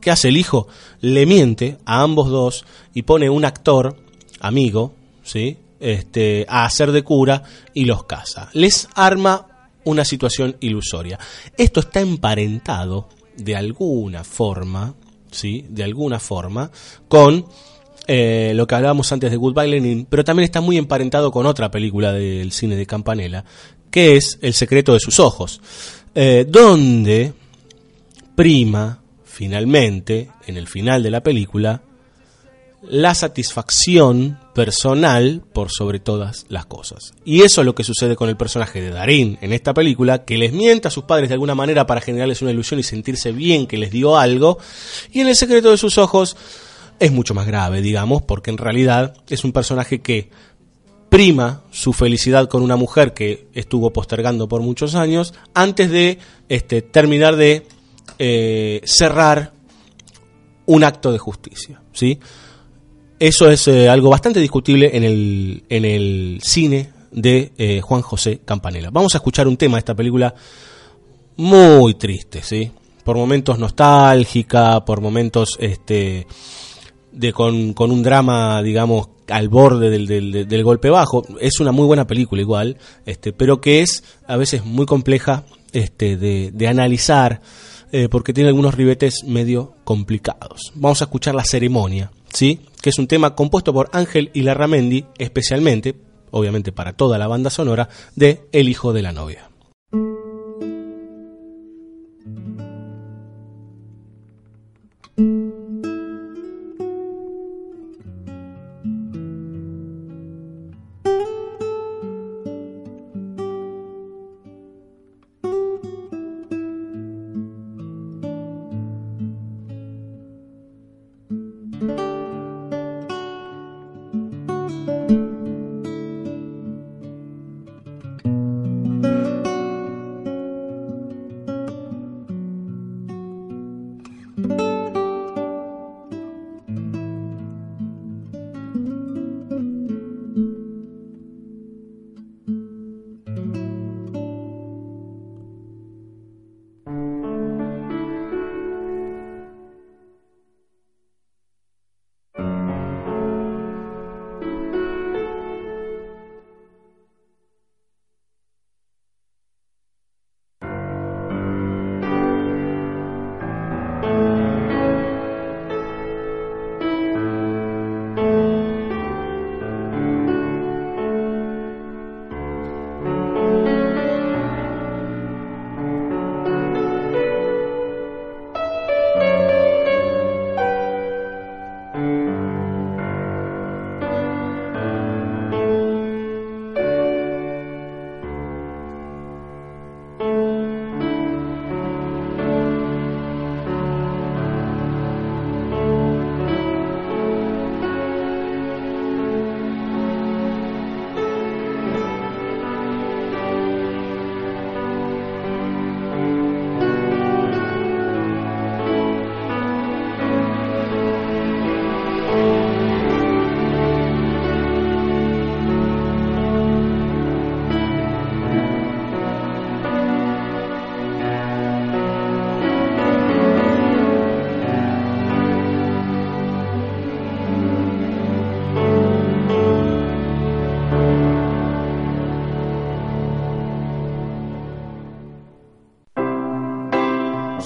¿Qué 0.01 0.11
hace 0.11 0.27
el 0.29 0.37
hijo? 0.37 0.67
Le 0.99 1.25
miente 1.25 1.77
a 1.85 2.01
ambos 2.01 2.29
dos 2.29 2.65
y 2.93 3.03
pone 3.03 3.29
un 3.29 3.45
actor, 3.45 3.95
amigo, 4.41 4.93
¿sí? 5.23 5.57
este, 5.79 6.45
a 6.49 6.65
hacer 6.65 6.91
de 6.91 7.03
cura 7.03 7.43
y 7.73 7.85
los 7.85 8.03
casa. 8.05 8.49
Les 8.53 8.87
arma 8.95 9.69
una 9.85 10.05
situación 10.05 10.55
ilusoria. 10.59 11.19
Esto 11.57 11.79
está 11.81 11.99
emparentado 12.01 13.09
de 13.37 13.55
alguna 13.55 14.23
forma, 14.23 14.95
¿sí? 15.31 15.65
De 15.69 15.83
alguna 15.83 16.19
forma, 16.19 16.71
con 17.07 17.45
eh, 18.07 18.53
lo 18.55 18.67
que 18.67 18.75
hablábamos 18.75 19.11
antes 19.11 19.31
de 19.31 19.37
Goodbye 19.37 19.67
Lenin, 19.67 20.05
pero 20.09 20.23
también 20.23 20.45
está 20.45 20.61
muy 20.61 20.77
emparentado 20.77 21.31
con 21.31 21.45
otra 21.45 21.71
película 21.71 22.11
del 22.13 22.51
cine 22.51 22.75
de 22.75 22.85
Campanella, 22.85 23.43
que 23.93 24.15
es 24.15 24.39
El 24.41 24.55
secreto 24.55 24.93
de 24.93 24.99
sus 24.99 25.19
ojos, 25.19 25.61
eh, 26.15 26.47
donde 26.49 27.31
prima, 28.33 29.03
finalmente, 29.23 30.31
en 30.47 30.57
el 30.57 30.67
final 30.67 31.03
de 31.03 31.11
la 31.11 31.21
película, 31.21 31.83
la 32.81 33.13
satisfacción 33.13 34.39
personal 34.55 35.43
por 35.53 35.69
sobre 35.71 35.99
todas 35.99 36.47
las 36.49 36.65
cosas. 36.65 37.13
Y 37.23 37.43
eso 37.43 37.61
es 37.61 37.65
lo 37.65 37.75
que 37.75 37.83
sucede 37.83 38.15
con 38.15 38.29
el 38.29 38.35
personaje 38.35 38.81
de 38.81 38.89
Darín 38.89 39.37
en 39.41 39.53
esta 39.53 39.75
película, 39.75 40.25
que 40.25 40.39
les 40.39 40.53
mienta 40.53 40.87
a 40.87 40.91
sus 40.91 41.03
padres 41.03 41.29
de 41.29 41.35
alguna 41.35 41.53
manera 41.53 41.85
para 41.85 42.01
generarles 42.01 42.41
una 42.41 42.49
ilusión 42.49 42.79
y 42.79 42.83
sentirse 42.83 43.31
bien 43.31 43.67
que 43.67 43.77
les 43.77 43.91
dio 43.91 44.17
algo, 44.17 44.57
y 45.11 45.19
en 45.19 45.27
el 45.27 45.35
secreto 45.35 45.69
de 45.69 45.77
sus 45.77 45.99
ojos 45.99 46.35
es 46.99 47.11
mucho 47.11 47.35
más 47.35 47.45
grave, 47.45 47.81
digamos, 47.83 48.23
porque 48.23 48.49
en 48.49 48.57
realidad 48.57 49.13
es 49.29 49.43
un 49.43 49.51
personaje 49.51 50.01
que 50.01 50.31
prima 51.13 51.61
su 51.69 51.93
felicidad 51.93 52.49
con 52.49 52.63
una 52.63 52.75
mujer 52.75 53.13
que 53.13 53.45
estuvo 53.53 53.93
postergando 53.93 54.47
por 54.47 54.63
muchos 54.63 54.95
años 54.95 55.35
antes 55.53 55.91
de 55.91 56.17
este, 56.49 56.81
terminar 56.81 57.35
de 57.35 57.67
eh, 58.17 58.81
cerrar 58.83 59.53
un 60.65 60.83
acto 60.83 61.11
de 61.11 61.19
justicia, 61.19 61.79
¿sí? 61.91 62.17
Eso 63.19 63.47
es 63.51 63.67
eh, 63.67 63.89
algo 63.89 64.09
bastante 64.09 64.39
discutible 64.39 64.89
en 64.97 65.03
el, 65.03 65.63
en 65.69 65.85
el 65.85 66.39
cine 66.41 66.89
de 67.11 67.51
eh, 67.59 67.79
Juan 67.81 68.01
José 68.01 68.41
Campanella. 68.43 68.89
Vamos 68.91 69.13
a 69.13 69.19
escuchar 69.19 69.47
un 69.47 69.55
tema 69.55 69.75
de 69.75 69.79
esta 69.79 69.93
película 69.93 70.33
muy 71.37 71.93
triste, 71.93 72.41
¿sí? 72.41 72.71
Por 73.03 73.17
momentos 73.17 73.59
nostálgica, 73.59 74.83
por 74.83 74.99
momentos 74.99 75.57
este, 75.59 76.25
de 77.11 77.33
con, 77.33 77.73
con 77.73 77.91
un 77.91 78.01
drama, 78.01 78.63
digamos, 78.63 79.12
al 79.29 79.49
borde 79.49 79.89
del, 79.89 80.47
del- 80.47 80.63
golpe 80.63 80.89
bajo. 80.89 81.25
Es 81.39 81.59
una 81.59 81.71
muy 81.71 81.85
buena 81.85 82.07
película 82.07 82.41
igual, 82.41 82.77
este, 83.05 83.33
pero 83.33 83.61
que 83.61 83.81
es 83.81 84.03
a 84.27 84.37
veces 84.37 84.65
muy 84.65 84.85
compleja 84.85 85.43
este, 85.71 86.17
de, 86.17 86.51
de 86.53 86.67
analizar 86.67 87.41
eh, 87.91 88.09
porque 88.09 88.33
tiene 88.33 88.49
algunos 88.49 88.75
ribetes 88.75 89.23
medio 89.25 89.73
complicados. 89.83 90.71
Vamos 90.75 91.01
a 91.01 91.05
escuchar 91.05 91.35
La 91.35 91.43
Ceremonia, 91.45 92.11
¿sí? 92.31 92.61
que 92.81 92.89
es 92.89 92.97
un 92.99 93.07
tema 93.07 93.35
compuesto 93.35 93.71
por 93.73 93.89
Ángel 93.93 94.29
y 94.33 94.41
Larramendi, 94.41 95.05
especialmente, 95.19 95.95
obviamente 96.31 96.71
para 96.71 96.93
toda 96.93 97.17
la 97.17 97.27
banda 97.27 97.49
sonora, 97.49 97.89
de 98.15 98.41
El 98.51 98.67
hijo 98.69 98.93
de 98.93 99.01
la 99.03 99.11
novia. 99.11 99.49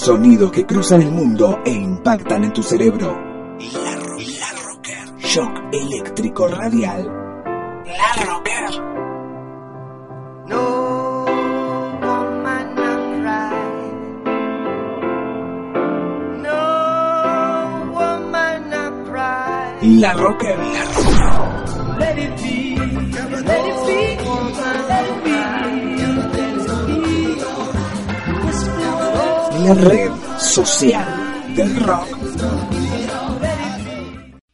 Sonidos 0.08 0.52
que 0.54 0.66
cruzan 0.66 1.02
el 1.02 1.12
mundo 1.12 1.60
e 1.66 1.70
impactan 1.72 2.46
en 2.46 2.54
tu 2.54 2.64
cerebro. 2.64 3.08
La, 3.74 3.96
ro- 3.98 4.16
la 4.40 4.64
Rocker. 4.64 5.18
Shock 5.18 5.52
eléctrico 5.74 6.48
radial. 6.48 7.04
La 7.86 8.24
Rocker. 8.26 8.72
La 19.82 20.14
Rocker. 20.14 20.58
La 20.58 20.74
Rocker. 20.74 21.47
La 29.68 29.74
red 29.74 30.12
social 30.40 31.54
del 31.54 31.76
rock. 31.84 32.08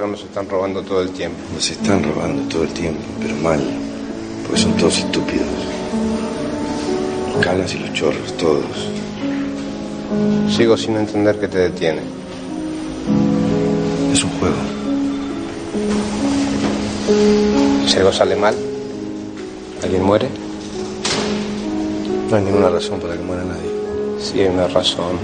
¿por 0.00 0.06
qué 0.06 0.06
nos 0.06 0.22
están 0.22 0.48
robando 0.48 0.82
todo 0.82 1.02
el 1.02 1.10
tiempo? 1.10 1.38
Nos 1.54 1.70
están 1.70 2.02
robando 2.02 2.42
todo 2.48 2.62
el 2.62 2.70
tiempo, 2.70 3.00
pero 3.20 3.34
mal. 3.36 3.60
Porque 4.46 4.62
son 4.62 4.76
todos 4.76 4.98
estúpidos. 4.98 5.46
Los 7.34 7.44
canas 7.44 7.74
y 7.74 7.78
los 7.78 7.92
chorros, 7.92 8.36
todos. 8.38 8.90
Sigo 10.48 10.76
sin 10.76 10.96
entender 10.96 11.38
qué 11.38 11.48
te 11.48 11.58
detiene. 11.58 12.00
Es 14.12 14.24
un 14.24 14.30
juego. 14.38 14.56
Si 17.86 17.96
algo 17.98 18.12
sale 18.12 18.36
mal, 18.36 18.54
alguien 19.82 20.02
muere. 20.02 20.28
No 22.30 22.36
hay 22.36 22.42
ninguna 22.44 22.70
razón 22.70 23.00
para 23.00 23.14
que 23.14 23.22
muera 23.22 23.44
nadie. 23.44 23.70
Sí, 24.20 24.40
hay 24.40 24.48
una 24.48 24.68
razón. 24.68 25.16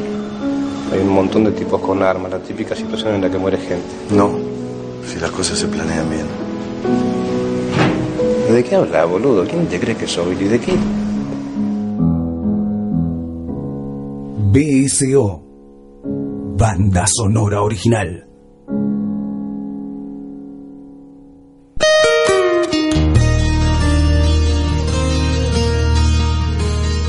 Hay 0.92 1.00
un 1.00 1.08
montón 1.08 1.44
de 1.44 1.50
tipos 1.52 1.80
con 1.80 2.02
armas, 2.02 2.30
la 2.30 2.38
típica 2.38 2.74
situación 2.74 3.16
en 3.16 3.22
la 3.22 3.30
que 3.30 3.38
muere 3.38 3.58
gente. 3.58 3.86
No, 4.10 4.45
si 5.16 5.22
las 5.22 5.30
cosas 5.30 5.58
se 5.58 5.66
planean 5.66 6.10
bien. 6.10 6.26
¿De 8.52 8.62
qué 8.62 8.74
hablas, 8.76 9.08
boludo? 9.08 9.46
¿Quién 9.46 9.66
te 9.66 9.80
cree 9.80 9.96
que 9.96 10.06
soy? 10.06 10.36
¿Y 10.38 10.44
de 10.44 10.60
qué? 10.60 10.76
BSO. 14.52 15.42
Banda 16.58 17.06
sonora 17.06 17.62
original. 17.62 18.28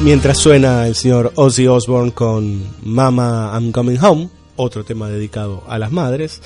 Mientras 0.03 0.37
suena 0.37 0.87
el 0.87 0.95
señor 0.95 1.33
Ozzy 1.35 1.67
Osbourne 1.67 2.13
con 2.13 2.63
Mama 2.83 3.51
I'm 3.53 3.73
Coming 3.73 3.97
Home, 4.01 4.29
otro 4.55 4.83
tema 4.83 5.09
dedicado 5.09 5.63
a 5.67 5.77
las 5.77 5.91
madres, 5.91 6.41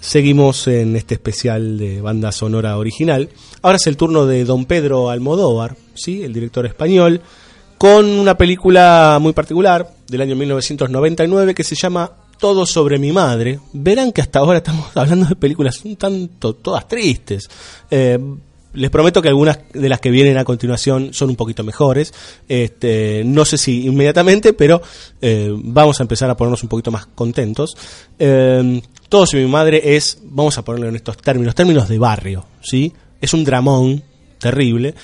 seguimos 0.00 0.66
en 0.66 0.96
este 0.96 1.14
especial 1.14 1.78
de 1.78 2.00
banda 2.00 2.32
sonora 2.32 2.76
original. 2.78 3.28
Ahora 3.62 3.76
es 3.76 3.86
el 3.86 3.96
turno 3.96 4.26
de 4.26 4.44
don 4.44 4.64
Pedro 4.64 5.10
Almodóvar, 5.10 5.76
¿sí? 5.94 6.22
el 6.22 6.32
director 6.32 6.66
español, 6.66 7.20
con 7.78 8.06
una 8.06 8.36
película 8.36 9.18
muy 9.20 9.32
particular 9.32 9.90
del 10.08 10.22
año 10.22 10.36
1999 10.36 11.54
que 11.54 11.64
se 11.64 11.76
llama 11.76 12.10
Todo 12.38 12.66
sobre 12.66 12.98
mi 12.98 13.12
madre. 13.12 13.60
Verán 13.72 14.12
que 14.12 14.22
hasta 14.22 14.40
ahora 14.40 14.58
estamos 14.58 14.88
hablando 14.96 15.26
de 15.26 15.36
películas 15.36 15.84
un 15.84 15.96
tanto 15.96 16.54
todas 16.54 16.88
tristes. 16.88 17.48
Eh, 17.90 18.18
les 18.72 18.90
prometo 18.90 19.20
que 19.20 19.28
algunas 19.28 19.58
de 19.72 19.88
las 19.88 20.00
que 20.00 20.10
vienen 20.10 20.38
a 20.38 20.44
continuación 20.44 21.12
son 21.12 21.30
un 21.30 21.36
poquito 21.36 21.64
mejores. 21.64 22.14
Este, 22.48 23.22
no 23.24 23.44
sé 23.44 23.58
si 23.58 23.86
inmediatamente, 23.86 24.52
pero 24.52 24.80
eh, 25.20 25.52
vamos 25.52 25.98
a 25.98 26.04
empezar 26.04 26.30
a 26.30 26.36
ponernos 26.36 26.62
un 26.62 26.68
poquito 26.68 26.92
más 26.92 27.06
contentos. 27.06 27.76
Eh, 28.18 28.80
todo 29.10 29.26
sobre 29.26 29.44
mi 29.44 29.50
madre 29.50 29.96
es, 29.96 30.18
vamos 30.22 30.56
a 30.56 30.64
ponerlo 30.64 30.88
en 30.88 30.96
estos 30.96 31.18
términos, 31.18 31.54
términos 31.54 31.88
de 31.88 31.98
barrio, 31.98 32.46
¿sí? 32.62 32.92
Es 33.20 33.34
un 33.34 33.44
dramón 33.44 34.02
terrible, 34.38 34.94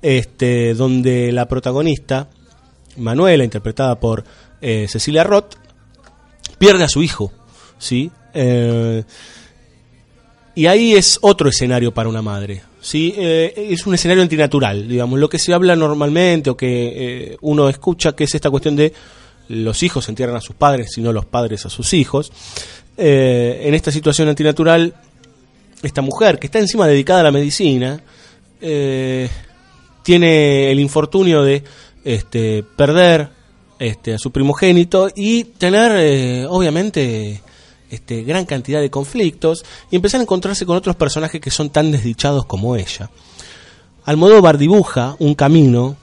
este, 0.00 0.72
donde 0.72 1.30
la 1.32 1.46
protagonista, 1.46 2.30
Manuela, 2.96 3.44
interpretada 3.44 4.00
por 4.00 4.24
eh, 4.62 4.86
Cecilia 4.88 5.24
Roth, 5.24 5.56
pierde 6.58 6.84
a 6.84 6.88
su 6.88 7.02
hijo, 7.02 7.30
¿sí? 7.78 8.10
Eh, 8.32 9.04
y 10.54 10.66
ahí 10.66 10.94
es 10.94 11.18
otro 11.20 11.50
escenario 11.50 11.92
para 11.92 12.08
una 12.08 12.22
madre. 12.22 12.62
¿sí? 12.80 13.12
Eh, 13.16 13.52
es 13.70 13.86
un 13.86 13.94
escenario 13.94 14.22
antinatural, 14.22 14.88
digamos, 14.88 15.18
lo 15.18 15.28
que 15.28 15.38
se 15.38 15.52
habla 15.52 15.74
normalmente 15.74 16.50
o 16.50 16.56
que 16.56 17.32
eh, 17.32 17.36
uno 17.40 17.68
escucha, 17.68 18.14
que 18.14 18.24
es 18.24 18.34
esta 18.34 18.48
cuestión 18.48 18.76
de 18.76 18.92
los 19.48 19.82
hijos 19.82 20.08
entierran 20.08 20.36
a 20.36 20.40
sus 20.40 20.56
padres, 20.56 20.96
y 20.96 21.00
no 21.00 21.12
los 21.12 21.26
padres 21.26 21.66
a 21.66 21.70
sus 21.70 21.92
hijos. 21.92 22.32
Eh, 22.96 23.62
en 23.64 23.74
esta 23.74 23.92
situación 23.92 24.28
antinatural, 24.28 24.94
esta 25.82 26.00
mujer 26.02 26.38
que 26.38 26.46
está 26.46 26.58
encima 26.58 26.86
dedicada 26.86 27.20
a 27.20 27.24
la 27.24 27.32
medicina, 27.32 28.00
eh, 28.60 29.28
tiene 30.02 30.70
el 30.70 30.80
infortunio 30.80 31.42
de 31.42 31.62
este, 32.04 32.62
perder 32.62 33.28
este, 33.78 34.14
a 34.14 34.18
su 34.18 34.30
primogénito 34.30 35.10
y 35.14 35.44
tener, 35.44 35.92
eh, 35.96 36.46
obviamente, 36.48 37.42
este, 37.90 38.22
gran 38.22 38.46
cantidad 38.46 38.80
de 38.80 38.90
conflictos 38.90 39.64
y 39.90 39.96
empezar 39.96 40.20
a 40.20 40.22
encontrarse 40.22 40.64
con 40.64 40.76
otros 40.76 40.96
personajes 40.96 41.40
que 41.40 41.50
son 41.50 41.70
tan 41.70 41.92
desdichados 41.92 42.46
como 42.46 42.76
ella. 42.76 43.10
Almodóvar 44.04 44.56
dibuja 44.56 45.16
un 45.18 45.34
camino 45.34 45.96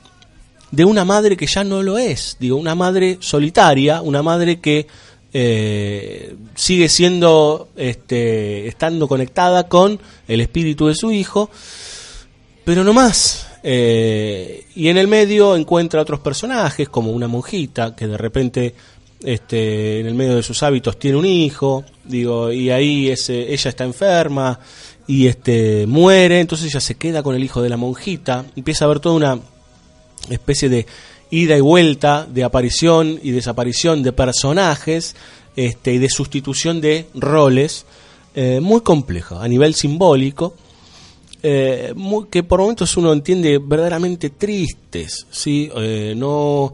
de 0.72 0.86
una 0.86 1.06
madre 1.06 1.38
que 1.38 1.48
ya 1.48 1.64
no 1.64 1.82
lo 1.82 1.98
es, 1.98 2.38
digo, 2.40 2.58
una 2.58 2.76
madre 2.76 3.18
solitaria, 3.22 4.02
una 4.02 4.22
madre 4.22 4.60
que 4.60 4.88
eh, 5.34 6.36
sigue 6.56 6.88
siendo, 6.90 7.70
este, 7.76 8.68
estando 8.68 9.08
conectada 9.08 9.68
con 9.68 10.00
el 10.28 10.42
espíritu 10.42 10.88
de 10.88 10.96
su 10.96 11.12
hijo, 11.12 11.50
pero 12.64 12.84
no 12.84 12.94
más. 12.94 13.48
Eh, 13.64 14.66
y 14.76 14.90
en 14.90 14.98
el 14.98 15.08
medio 15.08 15.56
encuentra 15.56 16.02
otros 16.02 16.20
personajes, 16.20 16.90
como 16.90 17.12
una 17.12 17.28
monjita 17.28 17.96
que 17.96 18.08
de 18.08 18.18
repente 18.18 18.76
este, 19.24 20.02
en 20.02 20.08
el 20.08 20.14
medio 20.14 20.36
de 20.36 20.44
sus 20.44 20.62
hábitos 20.64 21.00
tiene 21.00 21.18
un 21.18 21.26
hijo, 21.26 21.84
digo, 22.04 22.52
y 22.52 22.70
ahí 22.70 23.10
ese, 23.10 23.54
ella 23.54 23.70
está 23.70 23.86
enferma 23.86 24.60
y 25.08 25.28
este 25.28 25.88
muere, 25.88 26.42
entonces 26.42 26.68
ella 26.68 26.82
se 26.82 26.96
queda 26.96 27.24
con 27.24 27.36
el 27.36 27.44
hijo 27.44 27.62
de 27.62 27.70
la 27.70 27.78
monjita, 27.78 28.46
empieza 28.56 28.86
a 28.86 28.90
ver 28.90 29.00
toda 29.00 29.16
una 29.16 29.40
especie 30.30 30.70
de 30.70 30.86
ida 31.34 31.58
y 31.58 31.62
vuelta 31.62 32.28
de 32.30 32.44
aparición 32.44 33.20
y 33.24 33.32
desaparición 33.32 34.04
de 34.04 34.14
personajes 34.14 35.16
este, 35.56 35.94
y 35.94 35.98
de 35.98 36.10
sustitución 36.10 36.80
de 36.80 37.08
roles 37.16 37.86
eh, 38.36 38.60
muy 38.62 38.82
compleja 38.82 39.44
a 39.44 39.48
nivel 39.48 39.74
simbólico 39.74 40.56
eh, 41.42 41.94
que 42.30 42.44
por 42.44 42.60
momentos 42.60 42.96
uno 42.98 43.12
entiende 43.12 43.58
verdaderamente 43.58 44.30
tristes 44.30 45.26
sí 45.32 45.72
Eh, 45.76 46.14
no 46.16 46.74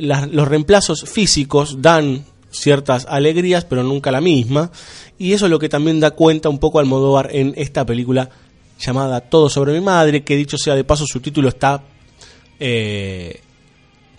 los 0.00 0.48
reemplazos 0.48 1.04
físicos 1.08 1.80
dan 1.80 2.24
ciertas 2.50 3.06
alegrías, 3.08 3.64
pero 3.64 3.84
nunca 3.84 4.10
la 4.10 4.20
misma. 4.20 4.72
Y 5.16 5.32
eso 5.32 5.46
es 5.46 5.50
lo 5.50 5.60
que 5.60 5.68
también 5.68 6.00
da 6.00 6.10
cuenta 6.10 6.48
un 6.48 6.58
poco 6.58 6.80
Almodóvar 6.80 7.28
en 7.32 7.54
esta 7.56 7.86
película 7.86 8.28
llamada 8.80 9.20
Todo 9.20 9.48
sobre 9.48 9.72
mi 9.72 9.80
madre, 9.80 10.24
que 10.24 10.34
dicho 10.34 10.58
sea 10.58 10.74
de 10.74 10.82
paso, 10.82 11.04
su 11.06 11.20
título 11.20 11.50
está 11.50 11.84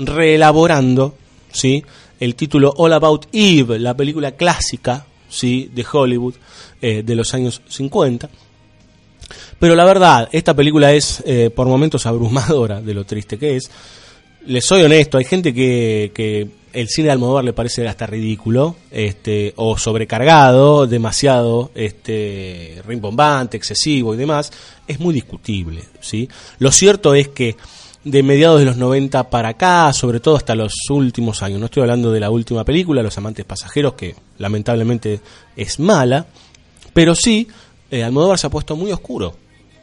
reelaborando 0.06 1.16
¿sí? 1.52 1.84
el 2.20 2.36
título 2.36 2.74
All 2.78 2.94
About 2.94 3.28
Eve, 3.32 3.80
la 3.80 3.96
película 3.96 4.32
clásica 4.32 5.06
¿sí? 5.30 5.70
de 5.74 5.86
Hollywood 5.92 6.36
eh, 6.82 7.04
de 7.04 7.16
los 7.16 7.34
años 7.34 7.62
50. 7.68 8.30
Pero 9.60 9.76
la 9.76 9.86
verdad, 9.86 10.30
esta 10.32 10.54
película 10.56 10.92
es 10.92 11.24
eh, 11.26 11.50
por 11.56 11.68
momentos 11.68 12.06
abrumadora 12.06 12.82
de 12.82 12.94
lo 12.94 13.06
triste 13.06 13.38
que 13.38 13.58
es. 13.58 13.70
Les 14.48 14.66
soy 14.66 14.82
honesto, 14.82 15.20
hay 15.20 15.26
gente 15.26 15.54
que, 15.54 16.12
que 16.16 16.48
el 16.74 16.90
cine 16.90 17.08
de 17.08 17.12
Almodóvar 17.12 17.44
le 17.44 17.54
parece 17.54 17.88
hasta 17.88 18.08
ridículo, 18.08 18.76
este, 18.90 19.54
o 19.58 19.78
sobrecargado, 19.78 20.88
demasiado, 20.88 21.72
este, 21.76 22.82
rimbombante, 22.86 23.58
excesivo 23.58 24.14
y 24.14 24.18
demás. 24.18 24.52
Es 24.88 25.00
muy 25.00 25.14
discutible, 25.14 25.84
¿sí? 26.00 26.28
Lo 26.60 26.72
cierto 26.72 27.14
es 27.14 27.30
que 27.30 27.56
de 28.04 28.24
mediados 28.24 28.60
de 28.60 28.66
los 28.66 28.78
90 28.78 29.30
para 29.30 29.50
acá, 29.50 29.94
sobre 29.94 30.20
todo 30.20 30.36
hasta 30.36 30.56
los 30.56 30.74
últimos 30.90 31.44
años, 31.44 31.60
no 31.60 31.66
estoy 31.66 31.82
hablando 31.82 32.12
de 32.12 32.20
la 32.20 32.30
última 32.30 32.64
película, 32.64 33.04
Los 33.04 33.18
amantes 33.18 33.46
pasajeros, 33.46 33.94
que 33.94 34.16
lamentablemente 34.40 35.22
es 35.56 35.80
mala, 35.80 36.26
pero 36.94 37.14
sí, 37.14 37.48
eh, 37.92 38.04
Almodóvar 38.04 38.40
se 38.40 38.48
ha 38.48 38.50
puesto 38.50 38.76
muy 38.76 38.92
oscuro, 38.92 39.36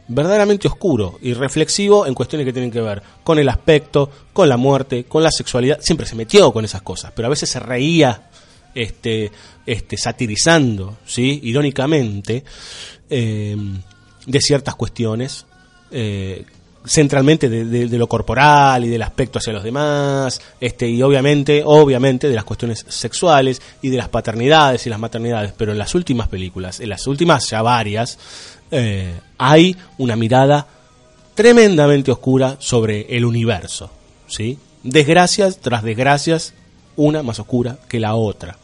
verdaderamente 0.09 0.67
oscuro 0.67 1.17
y 1.21 1.33
reflexivo 1.33 2.05
en 2.05 2.13
cuestiones 2.13 2.45
que 2.45 2.53
tienen 2.53 2.71
que 2.71 2.81
ver 2.81 3.01
con 3.23 3.39
el 3.39 3.47
aspecto, 3.47 4.09
con 4.33 4.49
la 4.49 4.57
muerte, 4.57 5.05
con 5.05 5.23
la 5.23 5.31
sexualidad. 5.31 5.79
Siempre 5.81 6.05
se 6.05 6.15
metió 6.15 6.51
con 6.51 6.65
esas 6.65 6.81
cosas, 6.81 7.13
pero 7.15 7.27
a 7.27 7.29
veces 7.29 7.49
se 7.49 7.59
reía 7.59 8.29
este, 8.75 9.31
este, 9.65 9.97
satirizando, 9.97 10.97
¿sí? 11.05 11.39
irónicamente, 11.43 12.43
eh, 13.09 13.55
de 14.25 14.41
ciertas 14.41 14.75
cuestiones. 14.75 15.45
eh, 15.91 16.45
centralmente 16.85 17.49
de, 17.49 17.97
lo 17.97 18.07
corporal 18.07 18.85
y 18.85 18.89
del 18.89 19.01
aspecto 19.01 19.39
hacia 19.39 19.53
los 19.53 19.63
demás, 19.63 20.41
este, 20.59 20.87
y 20.87 21.01
obviamente, 21.01 21.61
obviamente 21.65 22.29
de 22.29 22.35
las 22.35 22.45
cuestiones 22.45 22.85
sexuales 22.87 23.61
y 23.81 23.89
de 23.89 23.97
las 23.97 24.09
paternidades 24.09 24.85
y 24.85 24.89
las 24.89 24.99
maternidades, 24.99 25.53
pero 25.57 25.71
en 25.71 25.77
las 25.77 25.93
últimas 25.95 26.27
películas, 26.27 26.79
en 26.79 26.89
las 26.89 27.05
últimas 27.07 27.49
ya 27.49 27.61
varias, 27.61 28.17
eh, 28.71 29.13
hay 29.37 29.75
una 29.97 30.15
mirada 30.15 30.67
tremendamente 31.35 32.11
oscura 32.11 32.57
sobre 32.59 33.15
el 33.15 33.25
universo, 33.25 33.89
¿sí? 34.27 34.57
Desgracias 34.83 35.59
tras 35.59 35.83
desgracias, 35.83 36.53
una 36.95 37.23
más 37.23 37.39
oscura 37.39 37.77
que 37.87 37.99
la 37.99 38.15
otra. 38.15 38.57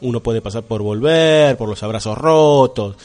Uno 0.00 0.20
puede 0.20 0.40
pasar 0.40 0.62
por 0.62 0.82
volver, 0.82 1.56
por 1.56 1.68
los 1.68 1.82
abrazos 1.82 2.16
rotos, 2.16 2.96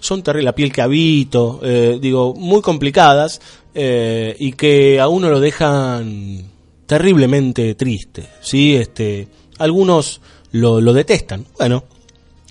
son 0.00 0.22
terribles, 0.22 0.46
la 0.46 0.54
piel 0.54 0.72
que 0.72 0.82
habito, 0.82 1.60
eh, 1.62 1.98
digo, 2.00 2.34
muy 2.34 2.62
complicadas 2.62 3.40
eh, 3.74 4.36
y 4.38 4.52
que 4.52 5.00
a 5.00 5.08
uno 5.08 5.30
lo 5.30 5.40
dejan 5.40 6.44
terriblemente 6.86 7.74
triste, 7.74 8.26
¿sí? 8.40 8.74
Este, 8.76 9.28
algunos 9.58 10.20
lo, 10.52 10.80
lo 10.80 10.92
detestan, 10.92 11.46
bueno, 11.58 11.84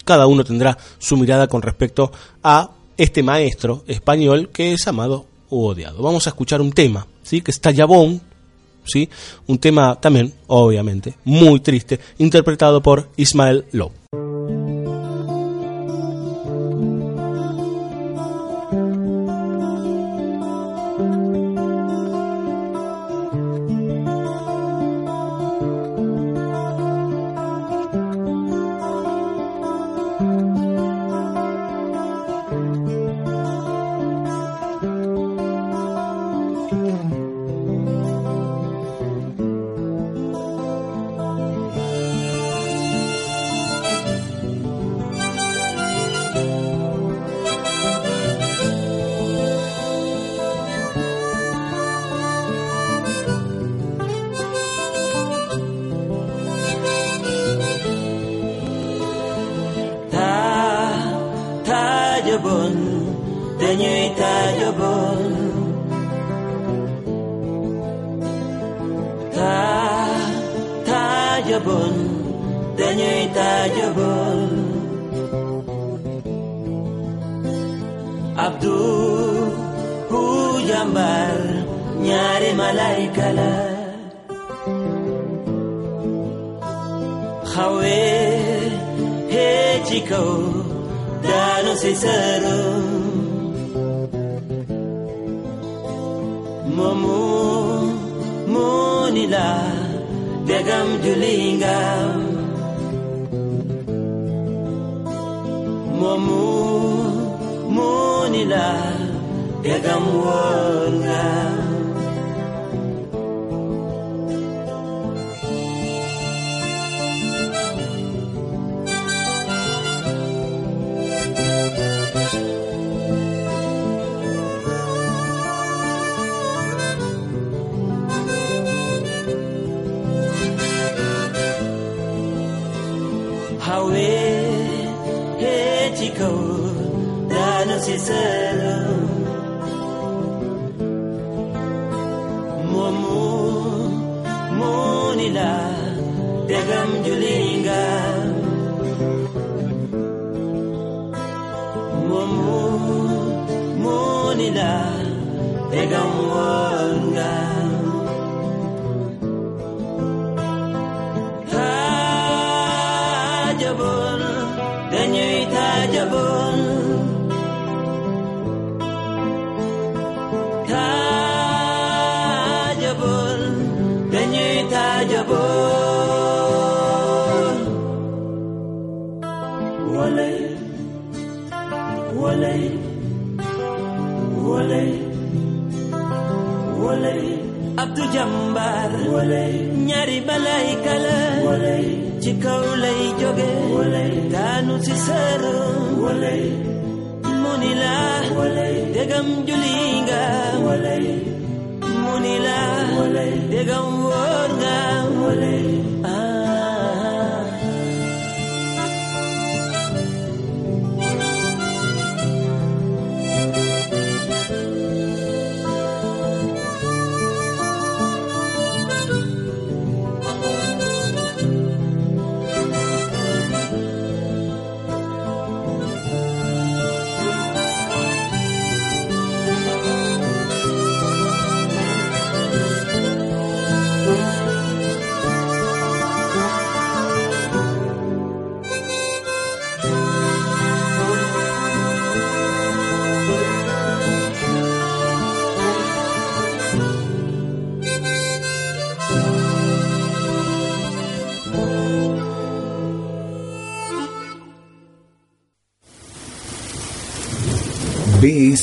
cada 0.05 0.27
uno 0.27 0.43
tendrá 0.43 0.77
su 0.97 1.17
mirada 1.17 1.47
con 1.47 1.61
respecto 1.61 2.11
a 2.43 2.71
este 2.97 3.23
maestro 3.23 3.83
español 3.87 4.49
que 4.49 4.73
es 4.73 4.87
amado 4.87 5.25
u 5.49 5.65
odiado. 5.65 6.01
Vamos 6.01 6.27
a 6.27 6.31
escuchar 6.31 6.61
un 6.61 6.71
tema, 6.71 7.05
¿sí? 7.23 7.41
Que 7.41 7.51
está 7.51 7.71
Yabón, 7.71 8.21
¿sí? 8.85 9.09
Un 9.47 9.59
tema 9.59 9.99
también, 9.99 10.33
obviamente, 10.47 11.15
muy 11.23 11.59
triste, 11.59 11.99
interpretado 12.17 12.81
por 12.81 13.09
Ismael 13.17 13.65
Lowe. 13.71 14.28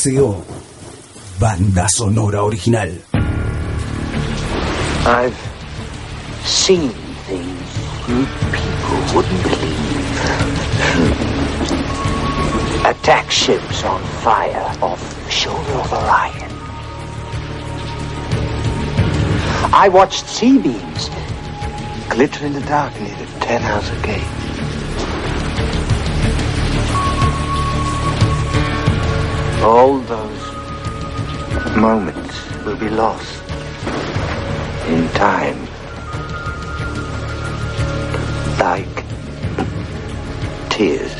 Banda 0.06 1.88
sonora 1.88 2.44
original. 2.44 2.92
I've 5.04 5.36
seen 6.44 6.90
things 7.26 7.78
you 8.06 8.24
people 8.54 8.98
wouldn't 9.12 9.42
believe. 9.42 10.06
Attack 12.86 13.32
ships 13.32 13.82
on 13.82 14.00
fire 14.22 14.78
off 14.80 15.24
the 15.24 15.30
shoulder 15.30 15.72
of 15.72 15.92
Orion. 15.92 16.52
I 19.74 19.88
watched 19.92 20.24
sea 20.28 20.56
beams 20.56 21.10
glitter 22.10 22.46
in 22.46 22.52
the 22.52 22.60
dark 22.60 22.94
near 23.00 23.16
the 23.16 23.26
Ten 23.40 23.60
House 23.60 23.90
Gate. 24.02 24.35
All 29.66 29.98
those 29.98 30.44
moments 31.76 32.34
will 32.64 32.76
be 32.76 32.88
lost 32.88 33.42
in 34.86 35.08
time. 35.08 35.58
Like 38.60 39.04
tears 40.70 41.16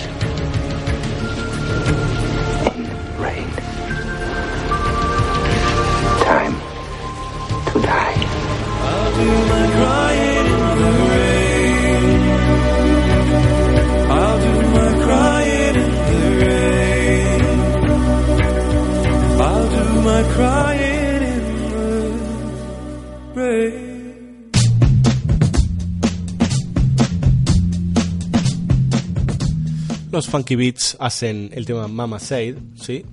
Los 30.17 30.29
Funky 30.29 30.57
Beats 30.57 30.97
hacen 30.99 31.51
el 31.53 31.67
tema 31.67 31.89
Mama 31.89 32.19
Said, 32.19 32.57
¿sí? 32.81 33.05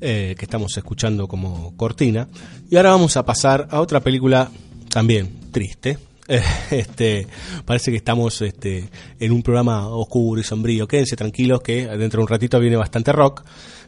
Eh, 0.00 0.34
que 0.36 0.44
estamos 0.44 0.76
escuchando 0.76 1.28
como 1.28 1.76
cortina. 1.76 2.26
Y 2.68 2.76
ahora 2.76 2.90
vamos 2.90 3.16
a 3.16 3.24
pasar 3.24 3.68
a 3.70 3.80
otra 3.80 4.00
película 4.00 4.50
también 4.88 5.30
triste. 5.52 5.98
Este, 6.70 7.28
parece 7.64 7.92
que 7.92 7.98
estamos 7.98 8.42
este, 8.42 8.88
en 9.20 9.30
un 9.30 9.44
programa 9.44 9.86
oscuro 9.88 10.40
y 10.40 10.44
sombrío. 10.44 10.88
Quédense 10.88 11.14
tranquilos 11.14 11.60
que 11.60 11.86
dentro 11.86 12.18
de 12.18 12.22
un 12.22 12.28
ratito 12.28 12.58
viene 12.58 12.76
bastante 12.76 13.12
rock. 13.12 13.44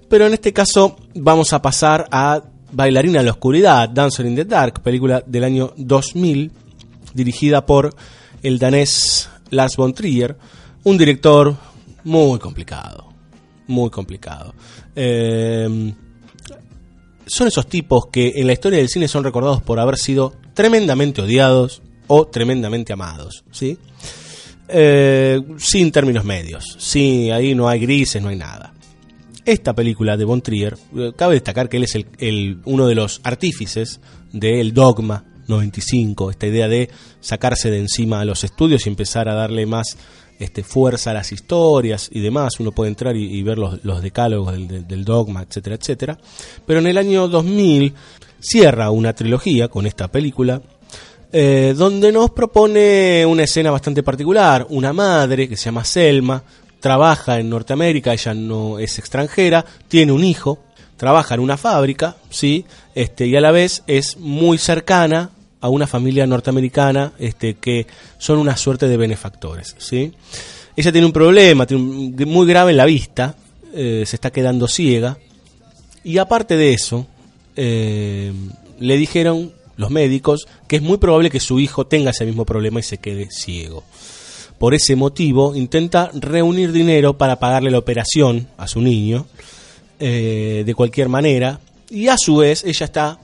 Pero 0.08 0.28
en 0.28 0.34
este 0.34 0.52
caso 0.52 0.96
vamos 1.16 1.52
a 1.52 1.60
pasar 1.60 2.06
a 2.12 2.44
Bailarina 2.70 3.18
en 3.18 3.26
la 3.26 3.32
Oscuridad, 3.32 3.88
Dancer 3.88 4.24
in 4.24 4.36
the 4.36 4.44
Dark, 4.44 4.82
película 4.82 5.20
del 5.26 5.42
año 5.42 5.72
2000, 5.76 6.52
dirigida 7.12 7.66
por 7.66 7.92
el 8.44 8.60
danés 8.60 9.28
Lars 9.50 9.76
von 9.76 9.94
Trier, 9.94 10.36
un 10.84 10.96
director 10.96 11.56
muy 12.04 12.38
complicado, 12.38 13.08
muy 13.66 13.90
complicado. 13.90 14.54
Eh, 14.94 15.92
son 17.26 17.46
esos 17.48 17.66
tipos 17.68 18.06
que 18.12 18.32
en 18.36 18.46
la 18.46 18.52
historia 18.52 18.78
del 18.78 18.88
cine 18.88 19.08
son 19.08 19.24
recordados 19.24 19.62
por 19.62 19.78
haber 19.78 19.96
sido 19.96 20.34
tremendamente 20.54 21.22
odiados 21.22 21.82
o 22.08 22.26
tremendamente 22.26 22.92
amados, 22.92 23.44
¿sí? 23.52 23.78
Eh, 24.68 25.40
sin 25.58 25.92
términos 25.92 26.24
medios, 26.24 26.76
sí, 26.78 27.30
ahí 27.30 27.54
no 27.54 27.68
hay 27.68 27.80
grises, 27.80 28.22
no 28.22 28.28
hay 28.28 28.36
nada. 28.36 28.72
Esta 29.44 29.74
película 29.74 30.16
de 30.16 30.24
Von 30.24 30.40
Trier, 30.40 30.76
eh, 30.96 31.12
cabe 31.16 31.34
destacar 31.34 31.68
que 31.68 31.76
él 31.76 31.84
es 31.84 31.94
el- 32.18 32.60
uno 32.64 32.86
de 32.86 32.94
los 32.94 33.20
artífices 33.24 34.00
del 34.32 34.72
Dogma 34.72 35.24
95, 35.48 36.30
esta 36.30 36.46
idea 36.46 36.68
de 36.68 36.88
sacarse 37.20 37.70
de 37.70 37.78
encima 37.78 38.20
a 38.20 38.24
los 38.24 38.44
estudios 38.44 38.86
y 38.86 38.88
empezar 38.90 39.28
a 39.28 39.34
darle 39.34 39.66
más 39.66 39.96
este, 40.42 40.62
fuerza 40.62 41.12
las 41.12 41.32
historias 41.32 42.08
y 42.12 42.20
demás. 42.20 42.60
Uno 42.60 42.72
puede 42.72 42.90
entrar 42.90 43.16
y, 43.16 43.42
ver 43.42 43.58
los, 43.58 43.84
los 43.84 44.02
decálogos 44.02 44.54
del 44.68 45.04
Dogma, 45.04 45.42
etcétera, 45.42 45.76
etcétera. 45.76 46.18
Pero 46.66 46.80
en 46.80 46.86
el 46.86 46.98
año 46.98 47.28
2000 47.28 47.94
cierra 48.40 48.90
una 48.90 49.12
trilogía 49.12 49.68
con 49.68 49.86
esta 49.86 50.08
película 50.08 50.60
eh, 51.34 51.72
donde 51.74 52.12
nos 52.12 52.30
propone 52.32 53.24
una 53.24 53.44
escena 53.44 53.70
bastante 53.70 54.02
particular. 54.02 54.66
Una 54.68 54.92
madre 54.92 55.48
que 55.48 55.56
se 55.56 55.66
llama 55.66 55.84
Selma, 55.84 56.42
trabaja 56.78 57.38
en 57.38 57.48
Norteamérica, 57.48 58.12
ella 58.12 58.34
no 58.34 58.78
es 58.78 58.98
extranjera, 58.98 59.64
tiene 59.88 60.12
un 60.12 60.24
hijo, 60.24 60.58
trabaja 60.98 61.34
en 61.34 61.40
una 61.40 61.56
fábrica, 61.56 62.16
¿sí? 62.28 62.66
Este, 62.94 63.26
y 63.26 63.36
a 63.36 63.40
la 63.40 63.50
vez 63.50 63.82
es 63.86 64.18
muy 64.18 64.58
cercana 64.58 65.30
a 65.62 65.68
una 65.68 65.86
familia 65.86 66.26
norteamericana 66.26 67.12
este, 67.18 67.54
que 67.54 67.86
son 68.18 68.38
una 68.38 68.56
suerte 68.56 68.88
de 68.88 68.96
benefactores, 68.96 69.74
¿sí? 69.78 70.12
Ella 70.76 70.90
tiene 70.92 71.06
un 71.06 71.12
problema, 71.12 71.66
muy 71.70 72.46
grave 72.46 72.72
en 72.72 72.76
la 72.76 72.84
vista, 72.84 73.36
eh, 73.72 74.02
se 74.04 74.16
está 74.16 74.30
quedando 74.30 74.66
ciega, 74.66 75.16
y 76.02 76.18
aparte 76.18 76.56
de 76.56 76.72
eso, 76.72 77.06
eh, 77.54 78.32
le 78.80 78.96
dijeron 78.96 79.52
los 79.76 79.90
médicos 79.90 80.48
que 80.66 80.76
es 80.76 80.82
muy 80.82 80.98
probable 80.98 81.30
que 81.30 81.40
su 81.40 81.60
hijo 81.60 81.86
tenga 81.86 82.10
ese 82.10 82.26
mismo 82.26 82.44
problema 82.44 82.80
y 82.80 82.82
se 82.82 82.98
quede 82.98 83.28
ciego. 83.30 83.84
Por 84.58 84.74
ese 84.74 84.96
motivo, 84.96 85.54
intenta 85.54 86.10
reunir 86.12 86.72
dinero 86.72 87.16
para 87.16 87.38
pagarle 87.38 87.70
la 87.70 87.78
operación 87.78 88.48
a 88.56 88.66
su 88.66 88.80
niño 88.80 89.26
eh, 90.00 90.64
de 90.66 90.74
cualquier 90.74 91.08
manera. 91.08 91.60
Y 91.90 92.08
a 92.08 92.16
su 92.16 92.36
vez, 92.36 92.64
ella 92.64 92.86
está 92.86 93.18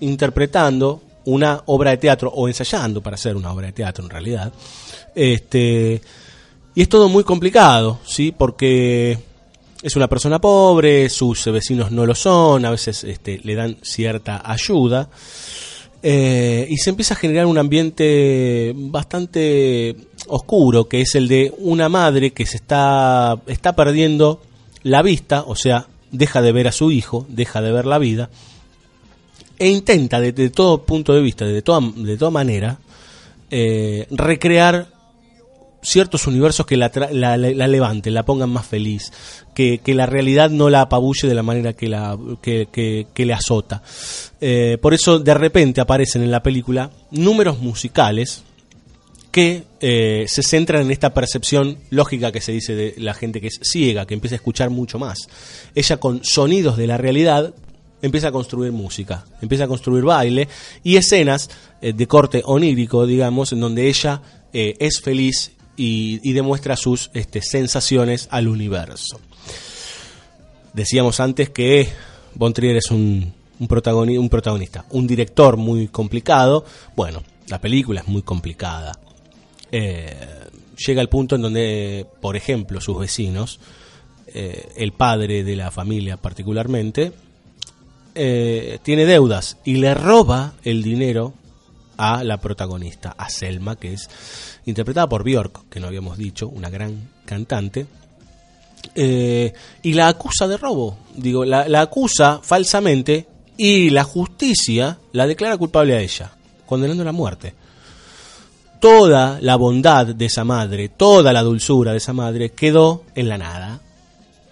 interpretando 0.00 1.02
una 1.24 1.62
obra 1.66 1.90
de 1.90 1.96
teatro 1.98 2.30
o 2.34 2.48
ensayando 2.48 3.00
para 3.00 3.14
hacer 3.14 3.36
una 3.36 3.52
obra 3.52 3.66
de 3.66 3.72
teatro 3.72 4.04
en 4.04 4.10
realidad. 4.10 4.52
Este, 5.14 6.00
y 6.74 6.82
es 6.82 6.88
todo 6.88 7.08
muy 7.08 7.24
complicado, 7.24 7.98
¿sí? 8.04 8.32
Porque 8.36 9.18
es 9.82 9.96
una 9.96 10.08
persona 10.08 10.40
pobre, 10.40 11.08
sus 11.08 11.44
vecinos 11.46 11.90
no 11.90 12.06
lo 12.06 12.14
son, 12.14 12.64
a 12.64 12.70
veces 12.70 13.04
este, 13.04 13.40
le 13.42 13.54
dan 13.54 13.76
cierta 13.82 14.42
ayuda. 14.44 15.08
Eh, 16.04 16.66
y 16.68 16.78
se 16.78 16.90
empieza 16.90 17.14
a 17.14 17.16
generar 17.16 17.46
un 17.46 17.58
ambiente 17.58 18.72
bastante 18.74 19.94
oscuro, 20.28 20.88
que 20.88 21.00
es 21.00 21.14
el 21.14 21.28
de 21.28 21.52
una 21.58 21.88
madre 21.88 22.32
que 22.32 22.46
se 22.46 22.56
está, 22.56 23.38
está 23.46 23.76
perdiendo 23.76 24.40
la 24.82 25.02
vista, 25.02 25.44
o 25.46 25.54
sea, 25.54 25.86
deja 26.10 26.42
de 26.42 26.52
ver 26.52 26.68
a 26.68 26.72
su 26.72 26.90
hijo, 26.90 27.26
deja 27.28 27.60
de 27.60 27.72
ver 27.72 27.86
la 27.86 27.98
vida, 27.98 28.30
e 29.62 29.68
intenta 29.68 30.20
desde 30.20 30.50
todo 30.50 30.82
punto 30.84 31.12
de 31.14 31.20
vista, 31.22 31.44
de 31.44 31.62
toda, 31.62 31.80
de 31.94 32.16
toda 32.16 32.30
manera, 32.30 32.78
eh, 33.50 34.06
recrear 34.10 34.88
ciertos 35.84 36.26
universos 36.26 36.64
que 36.64 36.76
la, 36.76 36.90
la, 37.10 37.36
la- 37.36 37.50
la 37.50 37.66
levanten, 37.66 38.14
la 38.14 38.24
pongan 38.24 38.50
más 38.50 38.66
feliz, 38.66 39.12
que, 39.54 39.78
que 39.78 39.94
la 39.94 40.06
realidad 40.06 40.48
no 40.50 40.70
la 40.70 40.82
apabulle 40.82 41.26
de 41.28 41.34
la 41.34 41.42
manera 41.42 41.72
que, 41.72 41.88
la, 41.88 42.16
que, 42.40 42.68
que- 42.72 43.06
que 43.12 43.26
le 43.26 43.32
azota. 43.32 43.82
Eh, 44.40 44.78
por 44.80 44.94
eso 44.94 45.18
de 45.18 45.34
repente 45.34 45.80
aparecen 45.80 46.22
en 46.22 46.30
la 46.30 46.42
película 46.42 46.90
números 47.10 47.58
musicales 47.58 48.44
que 49.32 49.64
eh, 49.80 50.24
se 50.28 50.42
centran 50.42 50.82
en 50.82 50.90
esta 50.90 51.14
percepción 51.14 51.78
lógica 51.90 52.30
que 52.32 52.40
se 52.40 52.52
dice 52.52 52.74
de 52.74 52.94
la 52.98 53.14
gente 53.14 53.40
que 53.40 53.46
es 53.48 53.58
ciega, 53.62 54.06
que 54.06 54.14
empieza 54.14 54.34
a 54.34 54.42
escuchar 54.42 54.70
mucho 54.70 54.98
más. 54.98 55.18
Ella 55.74 55.96
con 55.96 56.20
sonidos 56.22 56.76
de 56.76 56.86
la 56.86 56.96
realidad 56.98 57.54
empieza 58.02 58.28
a 58.28 58.32
construir 58.32 58.72
música, 58.72 59.24
empieza 59.40 59.64
a 59.64 59.68
construir 59.68 60.04
baile 60.04 60.48
y 60.82 60.96
escenas 60.96 61.48
eh, 61.80 61.92
de 61.92 62.06
corte 62.06 62.42
onírico, 62.44 63.06
digamos, 63.06 63.52
en 63.52 63.60
donde 63.60 63.88
ella 63.88 64.20
eh, 64.52 64.74
es 64.80 65.00
feliz 65.00 65.52
y, 65.76 66.32
demuestra 66.32 66.76
sus 66.76 67.10
este, 67.14 67.40
sensaciones 67.40 68.28
al 68.30 68.48
universo. 68.48 69.20
Decíamos 70.74 71.20
antes 71.20 71.50
que 71.50 71.88
Von 72.34 72.52
Trier 72.52 72.76
es 72.76 72.90
un, 72.90 73.32
un, 73.58 73.68
protagoni- 73.68 74.18
un 74.18 74.28
protagonista, 74.28 74.84
un 74.90 75.06
director 75.06 75.56
muy 75.56 75.88
complicado. 75.88 76.64
Bueno, 76.94 77.22
la 77.48 77.60
película 77.60 78.00
es 78.00 78.08
muy 78.08 78.22
complicada. 78.22 78.92
Eh, 79.70 80.14
llega 80.86 81.00
al 81.00 81.08
punto 81.08 81.36
en 81.36 81.42
donde, 81.42 82.06
por 82.20 82.36
ejemplo, 82.36 82.80
sus 82.80 82.98
vecinos, 82.98 83.60
el 84.34 84.92
padre 84.92 85.44
de 85.44 85.56
la 85.56 85.70
familia 85.70 86.16
particularmente, 86.16 87.12
eh, 88.14 88.78
tiene 88.82 89.06
deudas 89.06 89.56
y 89.64 89.76
le 89.76 89.94
roba 89.94 90.52
el 90.64 90.82
dinero 90.82 91.34
a 91.96 92.24
la 92.24 92.38
protagonista, 92.38 93.14
a 93.16 93.28
Selma, 93.28 93.76
que 93.76 93.94
es 93.94 94.08
interpretada 94.66 95.08
por 95.08 95.24
Björk, 95.24 95.68
que 95.68 95.80
no 95.80 95.86
habíamos 95.86 96.18
dicho, 96.18 96.48
una 96.48 96.70
gran 96.70 97.08
cantante, 97.24 97.86
eh, 98.94 99.52
y 99.82 99.92
la 99.94 100.08
acusa 100.08 100.48
de 100.48 100.56
robo. 100.56 100.98
Digo, 101.14 101.44
la, 101.44 101.68
la 101.68 101.82
acusa 101.82 102.40
falsamente 102.42 103.28
y 103.56 103.90
la 103.90 104.04
justicia 104.04 104.98
la 105.12 105.26
declara 105.26 105.56
culpable 105.56 105.94
a 105.94 106.00
ella, 106.00 106.32
condenando 106.66 107.04
la 107.04 107.12
muerte. 107.12 107.54
Toda 108.80 109.38
la 109.40 109.56
bondad 109.56 110.06
de 110.08 110.24
esa 110.24 110.44
madre, 110.44 110.88
toda 110.88 111.32
la 111.32 111.42
dulzura 111.42 111.92
de 111.92 111.98
esa 111.98 112.12
madre 112.12 112.50
quedó 112.50 113.04
en 113.14 113.28
la 113.28 113.38
nada, 113.38 113.80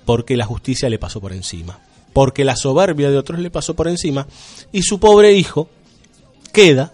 porque 0.04 0.36
la 0.36 0.46
justicia 0.46 0.88
le 0.88 0.98
pasó 0.98 1.20
por 1.20 1.32
encima, 1.32 1.80
porque 2.12 2.44
la 2.44 2.56
soberbia 2.56 3.10
de 3.10 3.18
otros 3.18 3.40
le 3.40 3.50
pasó 3.50 3.74
por 3.74 3.88
encima, 3.88 4.26
y 4.72 4.82
su 4.82 4.98
pobre 4.98 5.32
hijo 5.32 5.68
queda 6.52 6.92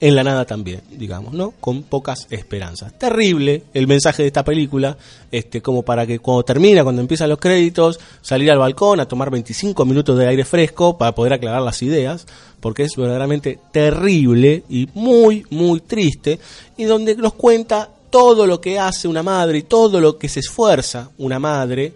en 0.00 0.14
la 0.14 0.22
nada 0.22 0.44
también, 0.44 0.82
digamos, 0.90 1.34
¿no? 1.34 1.52
Con 1.60 1.82
pocas 1.82 2.26
esperanzas. 2.30 2.96
Terrible 2.96 3.64
el 3.74 3.86
mensaje 3.86 4.22
de 4.22 4.28
esta 4.28 4.44
película, 4.44 4.96
este, 5.32 5.60
como 5.60 5.82
para 5.82 6.06
que 6.06 6.20
cuando 6.20 6.44
termina, 6.44 6.84
cuando 6.84 7.02
empiezan 7.02 7.28
los 7.28 7.38
créditos, 7.38 7.98
salir 8.22 8.50
al 8.50 8.58
balcón 8.58 9.00
a 9.00 9.08
tomar 9.08 9.30
25 9.30 9.84
minutos 9.84 10.16
de 10.16 10.28
aire 10.28 10.44
fresco 10.44 10.96
para 10.96 11.14
poder 11.14 11.32
aclarar 11.32 11.62
las 11.62 11.82
ideas, 11.82 12.26
porque 12.60 12.84
es 12.84 12.94
verdaderamente 12.96 13.58
terrible 13.72 14.62
y 14.68 14.88
muy, 14.94 15.44
muy 15.50 15.80
triste, 15.80 16.38
y 16.76 16.84
donde 16.84 17.16
nos 17.16 17.34
cuenta 17.34 17.90
todo 18.10 18.46
lo 18.46 18.60
que 18.60 18.78
hace 18.78 19.08
una 19.08 19.22
madre 19.22 19.58
y 19.58 19.62
todo 19.62 20.00
lo 20.00 20.16
que 20.16 20.28
se 20.28 20.40
esfuerza 20.40 21.10
una 21.18 21.38
madre, 21.38 21.92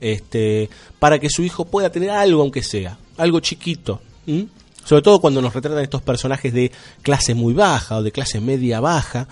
este, 0.00 0.68
para 0.98 1.18
que 1.18 1.28
su 1.30 1.42
hijo 1.42 1.64
pueda 1.64 1.90
tener 1.90 2.10
algo, 2.10 2.42
aunque 2.42 2.62
sea, 2.62 2.98
algo 3.16 3.40
chiquito. 3.40 4.00
Sobre 4.84 5.02
todo 5.02 5.20
cuando 5.20 5.42
nos 5.42 5.54
retratan 5.54 5.82
estos 5.82 6.02
personajes 6.02 6.52
de 6.52 6.70
clase 7.02 7.34
muy 7.34 7.54
baja 7.54 7.96
o 7.96 8.02
de 8.02 8.12
clase 8.12 8.40
media 8.40 8.80
baja, 8.80 9.26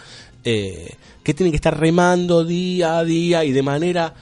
eh, 0.44 0.94
que 1.22 1.32
tienen 1.34 1.52
que 1.52 1.56
estar 1.56 1.78
remando 1.78 2.44
día 2.44 2.98
a 2.98 3.04
día 3.04 3.44
y 3.44 3.52
de 3.52 3.62
manera 3.62 4.14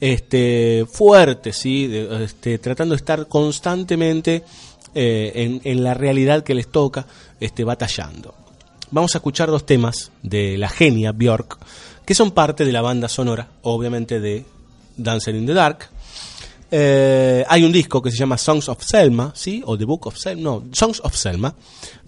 este, 0.00 0.86
fuerte, 0.92 1.52
¿sí? 1.52 1.86
De- 1.86 2.24
este, 2.24 2.58
tratando 2.58 2.94
de 2.94 2.96
estar 2.98 3.28
constantemente 3.28 4.44
eh, 4.94 5.32
en, 5.34 5.60
en 5.64 5.84
la 5.84 5.94
realidad 5.94 6.42
que 6.42 6.54
les 6.54 6.68
toca, 6.70 7.06
este, 7.38 7.64
batallando. 7.64 8.34
Vamos 8.90 9.14
a 9.14 9.18
escuchar 9.18 9.48
dos 9.50 9.64
temas 9.66 10.10
de 10.22 10.58
la 10.58 10.68
genia 10.68 11.12
Björk, 11.12 11.58
que 12.04 12.14
son 12.14 12.32
parte 12.32 12.64
de 12.64 12.72
la 12.72 12.82
banda 12.82 13.08
sonora, 13.08 13.48
obviamente, 13.62 14.18
de 14.20 14.44
Dancer 15.02 15.34
in 15.34 15.46
the 15.46 15.54
Dark. 15.54 15.88
Eh, 16.70 17.44
hay 17.48 17.64
un 17.64 17.72
disco 17.72 18.00
que 18.00 18.10
se 18.10 18.18
llama 18.18 18.38
Songs 18.38 18.68
of 18.68 18.82
Selma, 18.82 19.32
¿sí? 19.34 19.62
O 19.66 19.76
The 19.76 19.84
Book 19.84 20.06
of 20.06 20.16
Selma, 20.16 20.42
no, 20.42 20.64
Songs 20.72 21.00
of 21.02 21.16
Selma, 21.16 21.54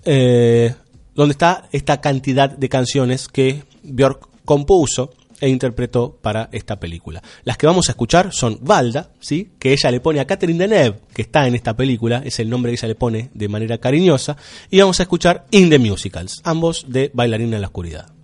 eh, 0.04 0.72
donde 1.14 1.32
está 1.32 1.68
esta 1.72 2.00
cantidad 2.00 2.48
de 2.48 2.68
canciones 2.68 3.28
que 3.28 3.64
Björk 3.82 4.28
compuso 4.44 5.10
e 5.40 5.48
interpretó 5.48 6.16
para 6.22 6.48
esta 6.52 6.78
película. 6.78 7.20
Las 7.42 7.56
que 7.58 7.66
vamos 7.66 7.88
a 7.88 7.92
escuchar 7.92 8.32
son 8.32 8.60
Valda, 8.62 9.10
¿sí? 9.18 9.50
que 9.58 9.72
ella 9.72 9.90
le 9.90 9.98
pone 9.98 10.20
a 10.20 10.24
Catherine 10.24 10.58
Deneuve, 10.58 11.00
que 11.12 11.22
está 11.22 11.48
en 11.48 11.56
esta 11.56 11.74
película, 11.74 12.22
es 12.24 12.38
el 12.38 12.48
nombre 12.48 12.70
que 12.70 12.76
ella 12.78 12.88
le 12.88 12.94
pone 12.94 13.30
de 13.34 13.48
manera 13.48 13.78
cariñosa, 13.78 14.36
y 14.70 14.78
vamos 14.78 15.00
a 15.00 15.02
escuchar 15.02 15.46
In 15.50 15.68
the 15.68 15.80
Musicals, 15.80 16.40
ambos 16.44 16.86
de 16.88 17.10
Bailarina 17.12 17.56
en 17.56 17.62
la 17.62 17.66
Oscuridad. 17.66 18.21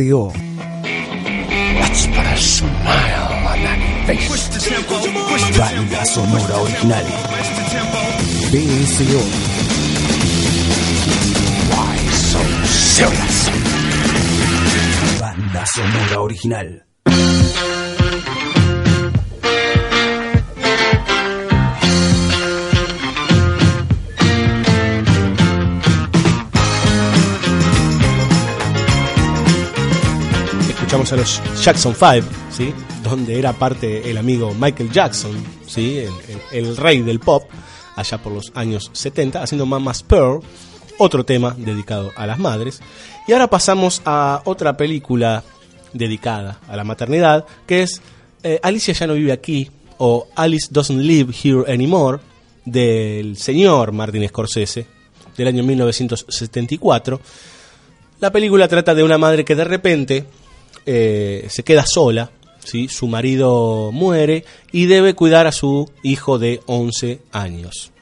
BSO. 0.00 0.32
Let's 1.80 2.06
put 2.06 2.26
a 2.26 2.36
smile 2.36 3.28
on 3.48 3.58
that 3.60 4.06
face. 4.06 4.48
Banda 5.58 6.04
sonora 6.06 6.62
original. 6.64 7.06
BSO. 8.50 9.20
Why 11.70 11.96
so 12.12 12.40
serious? 12.64 13.38
Banda 15.20 15.64
sonora 15.66 16.24
original. 16.24 16.89
Escuchamos 30.90 31.12
a 31.12 31.16
los 31.18 31.62
Jackson 31.62 31.94
5, 31.94 32.28
¿sí? 32.50 32.74
donde 33.04 33.38
era 33.38 33.52
parte 33.52 34.10
el 34.10 34.18
amigo 34.18 34.52
Michael 34.54 34.90
Jackson, 34.90 35.30
¿sí? 35.64 36.04
el, 36.50 36.76
rey 36.76 37.02
del 37.02 37.20
pop, 37.20 37.44
allá 37.94 38.18
por 38.18 38.32
los 38.32 38.50
años 38.56 38.90
70, 38.92 39.40
haciendo 39.40 39.66
Mama's 39.66 40.02
Pearl, 40.02 40.40
otro 40.98 41.24
tema 41.24 41.54
dedicado 41.56 42.10
a 42.16 42.26
las 42.26 42.40
madres. 42.40 42.80
Y 43.28 43.32
ahora 43.32 43.46
pasamos 43.46 44.02
a 44.04 44.42
otra 44.46 44.76
película 44.76 45.44
dedicada 45.92 46.58
a 46.66 46.74
la 46.74 46.82
maternidad, 46.82 47.46
que 47.68 47.84
es 47.84 48.02
eh, 48.42 48.58
Alicia 48.60 48.92
ya 48.92 49.06
no 49.06 49.14
vive 49.14 49.30
aquí, 49.30 49.70
o 49.98 50.26
Alice 50.34 50.66
Doesn't 50.72 51.02
Live 51.02 51.32
Here 51.40 51.72
Anymore, 51.72 52.18
del 52.64 53.36
señor 53.36 53.92
Martin 53.92 54.26
Scorsese, 54.26 54.88
del 55.36 55.46
año 55.46 55.62
1974. 55.62 57.20
La 58.18 58.32
película 58.32 58.66
trata 58.66 58.92
de 58.92 59.04
una 59.04 59.18
madre 59.18 59.44
que 59.44 59.54
de 59.54 59.64
repente 59.64 60.26
eh, 60.86 61.46
se 61.48 61.62
queda 61.62 61.84
sola, 61.86 62.30
¿sí? 62.64 62.88
su 62.88 63.06
marido 63.06 63.90
muere 63.92 64.44
y 64.72 64.86
debe 64.86 65.14
cuidar 65.14 65.46
a 65.46 65.52
su 65.52 65.90
hijo 66.02 66.38
de 66.38 66.60
11 66.66 67.20
años. 67.32 67.92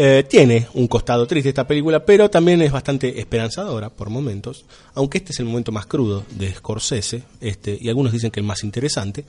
Eh, 0.00 0.24
tiene 0.28 0.68
un 0.74 0.86
costado 0.86 1.26
triste 1.26 1.48
esta 1.48 1.66
película, 1.66 2.04
pero 2.04 2.30
también 2.30 2.62
es 2.62 2.70
bastante 2.70 3.18
esperanzadora 3.18 3.90
por 3.90 4.10
momentos, 4.10 4.64
aunque 4.94 5.18
este 5.18 5.32
es 5.32 5.40
el 5.40 5.46
momento 5.46 5.72
más 5.72 5.86
crudo 5.86 6.24
de 6.30 6.54
Scorsese, 6.54 7.24
este, 7.40 7.76
y 7.80 7.88
algunos 7.88 8.12
dicen 8.12 8.30
que 8.30 8.38
el 8.38 8.46
más 8.46 8.62
interesante. 8.62 9.24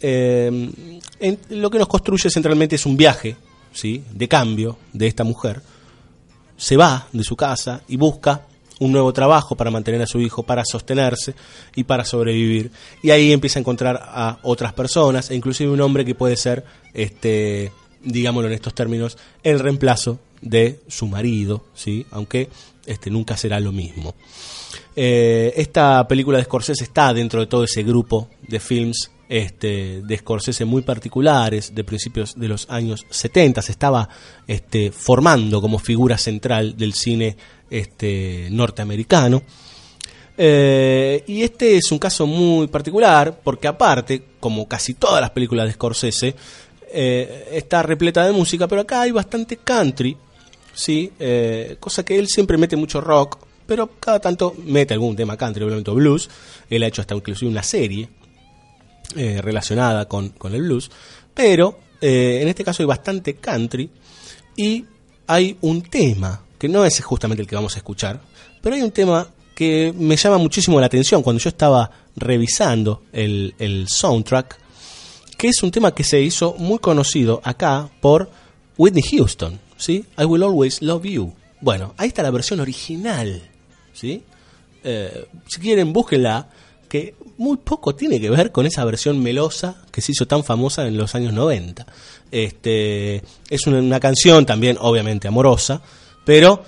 Eh, 0.00 0.70
lo 1.50 1.70
que 1.70 1.78
nos 1.78 1.88
construye 1.88 2.30
centralmente 2.30 2.76
es 2.76 2.86
un 2.86 2.96
viaje 2.96 3.36
¿sí? 3.72 4.02
de 4.10 4.26
cambio 4.26 4.78
de 4.92 5.06
esta 5.06 5.22
mujer. 5.22 5.60
Se 6.56 6.78
va 6.78 7.08
de 7.12 7.22
su 7.22 7.36
casa 7.36 7.82
y 7.86 7.96
busca 7.96 8.46
un 8.78 8.92
nuevo 8.92 9.12
trabajo 9.12 9.56
para 9.56 9.70
mantener 9.70 10.02
a 10.02 10.06
su 10.06 10.20
hijo, 10.20 10.42
para 10.42 10.64
sostenerse 10.64 11.34
y 11.74 11.84
para 11.84 12.04
sobrevivir. 12.04 12.70
Y 13.02 13.10
ahí 13.10 13.32
empieza 13.32 13.58
a 13.58 13.60
encontrar 13.60 14.00
a 14.02 14.38
otras 14.42 14.72
personas, 14.72 15.30
e 15.30 15.34
inclusive 15.34 15.70
un 15.70 15.80
hombre 15.80 16.04
que 16.04 16.14
puede 16.14 16.36
ser, 16.36 16.64
este, 16.92 17.72
digámoslo 18.02 18.48
en 18.48 18.54
estos 18.54 18.74
términos, 18.74 19.16
el 19.42 19.60
reemplazo 19.60 20.18
de 20.40 20.80
su 20.88 21.06
marido, 21.06 21.64
¿sí? 21.74 22.06
aunque 22.10 22.48
este, 22.84 23.10
nunca 23.10 23.36
será 23.36 23.60
lo 23.60 23.72
mismo. 23.72 24.14
Eh, 24.94 25.52
esta 25.56 26.06
película 26.08 26.38
de 26.38 26.44
Scorsese 26.44 26.84
está 26.84 27.12
dentro 27.12 27.40
de 27.40 27.46
todo 27.46 27.64
ese 27.64 27.82
grupo 27.82 28.28
de 28.46 28.60
films 28.60 29.10
este, 29.28 30.02
de 30.02 30.18
Scorsese 30.18 30.64
muy 30.64 30.82
particulares 30.82 31.74
de 31.74 31.84
principios 31.84 32.38
de 32.38 32.48
los 32.48 32.68
años 32.70 33.06
70. 33.10 33.62
Se 33.62 33.72
estaba 33.72 34.08
este, 34.46 34.90
formando 34.92 35.60
como 35.60 35.78
figura 35.78 36.18
central 36.18 36.76
del 36.76 36.94
cine 36.94 37.36
este, 37.70 38.48
norteamericano. 38.50 39.42
Eh, 40.38 41.24
y 41.26 41.42
este 41.42 41.76
es 41.76 41.90
un 41.90 41.98
caso 41.98 42.26
muy 42.26 42.66
particular 42.66 43.40
porque 43.42 43.68
aparte, 43.68 44.22
como 44.38 44.68
casi 44.68 44.94
todas 44.94 45.20
las 45.20 45.30
películas 45.30 45.66
de 45.66 45.72
Scorsese, 45.72 46.34
eh, 46.92 47.48
está 47.52 47.82
repleta 47.82 48.24
de 48.24 48.32
música, 48.32 48.68
pero 48.68 48.82
acá 48.82 49.02
hay 49.02 49.10
bastante 49.10 49.56
country, 49.56 50.16
¿sí? 50.74 51.10
Eh, 51.18 51.76
cosa 51.80 52.04
que 52.04 52.18
él 52.18 52.28
siempre 52.28 52.58
mete 52.58 52.76
mucho 52.76 53.00
rock, 53.00 53.38
pero 53.66 53.88
cada 53.98 54.20
tanto 54.20 54.54
mete 54.64 54.94
algún 54.94 55.16
tema 55.16 55.36
country, 55.36 55.64
obviamente 55.64 55.90
blues. 55.90 56.28
Él 56.70 56.82
ha 56.82 56.86
hecho 56.86 57.00
hasta 57.00 57.14
inclusive 57.14 57.50
una 57.50 57.62
serie 57.62 58.08
eh, 59.14 59.40
relacionada 59.40 60.06
con, 60.06 60.30
con 60.30 60.54
el 60.54 60.62
blues, 60.62 60.90
pero 61.32 61.78
eh, 62.00 62.40
en 62.42 62.48
este 62.48 62.64
caso 62.64 62.82
hay 62.82 62.86
bastante 62.86 63.36
country 63.36 63.90
y 64.56 64.84
hay 65.26 65.56
un 65.60 65.82
tema 65.82 66.42
que 66.58 66.68
no 66.68 66.84
es 66.84 67.02
justamente 67.02 67.42
el 67.42 67.48
que 67.48 67.54
vamos 67.54 67.74
a 67.74 67.78
escuchar, 67.78 68.20
pero 68.60 68.74
hay 68.74 68.82
un 68.82 68.90
tema 68.90 69.28
que 69.54 69.94
me 69.96 70.16
llama 70.16 70.38
muchísimo 70.38 70.80
la 70.80 70.86
atención 70.86 71.22
cuando 71.22 71.40
yo 71.40 71.48
estaba 71.48 71.90
revisando 72.14 73.04
el, 73.12 73.54
el 73.58 73.88
soundtrack, 73.88 74.58
que 75.38 75.48
es 75.48 75.62
un 75.62 75.70
tema 75.70 75.94
que 75.94 76.04
se 76.04 76.20
hizo 76.20 76.54
muy 76.58 76.78
conocido 76.78 77.40
acá 77.44 77.88
por 78.00 78.30
Whitney 78.76 79.02
Houston, 79.02 79.58
¿sí? 79.76 80.04
I 80.18 80.24
Will 80.24 80.42
Always 80.42 80.82
Love 80.82 81.04
You. 81.04 81.32
Bueno, 81.60 81.94
ahí 81.96 82.08
está 82.08 82.22
la 82.22 82.30
versión 82.30 82.60
original, 82.60 83.42
¿sí? 83.92 84.22
Eh, 84.84 85.26
si 85.46 85.60
quieren, 85.60 85.92
búsquenla, 85.92 86.48
que 86.86 87.14
muy 87.38 87.58
poco 87.58 87.94
tiene 87.94 88.20
que 88.20 88.30
ver 88.30 88.52
con 88.52 88.66
esa 88.66 88.84
versión 88.84 89.22
melosa 89.22 89.82
que 89.90 90.00
se 90.00 90.12
hizo 90.12 90.26
tan 90.26 90.44
famosa 90.44 90.86
en 90.86 90.96
los 90.96 91.14
años 91.14 91.32
90. 91.32 91.86
Este, 92.30 93.22
es 93.48 93.66
una, 93.66 94.00
canción 94.00 94.46
también, 94.46 94.76
obviamente, 94.80 95.28
amorosa, 95.28 95.82
pero 96.24 96.62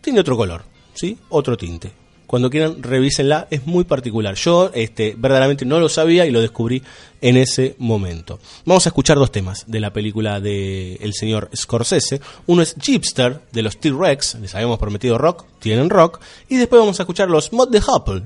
tiene 0.00 0.20
otro 0.20 0.36
color, 0.36 0.64
¿sí? 0.94 1.18
Otro 1.28 1.56
tinte. 1.56 1.92
Cuando 2.26 2.50
quieran, 2.50 2.82
revísenla, 2.82 3.46
es 3.50 3.66
muy 3.66 3.84
particular. 3.84 4.34
Yo 4.34 4.72
este, 4.74 5.14
verdaderamente 5.16 5.64
no 5.64 5.78
lo 5.78 5.88
sabía 5.88 6.26
y 6.26 6.32
lo 6.32 6.40
descubrí 6.40 6.82
en 7.20 7.36
ese 7.36 7.76
momento. 7.78 8.40
Vamos 8.64 8.84
a 8.86 8.88
escuchar 8.88 9.16
dos 9.16 9.30
temas 9.30 9.64
de 9.68 9.78
la 9.78 9.92
película 9.92 10.40
del 10.40 10.98
el 11.00 11.14
señor 11.14 11.48
Scorsese. 11.54 12.20
Uno 12.46 12.62
es 12.62 12.74
Jeepster, 12.74 13.42
de 13.52 13.62
los 13.62 13.78
T-Rex, 13.78 14.36
les 14.40 14.54
habíamos 14.56 14.80
prometido 14.80 15.18
rock, 15.18 15.44
tienen 15.60 15.88
rock. 15.88 16.20
Y 16.48 16.56
después 16.56 16.80
vamos 16.80 16.98
a 16.98 17.04
escuchar 17.04 17.30
los 17.30 17.52
Mod 17.52 17.70
the 17.70 17.80
Hopple. 17.86 18.22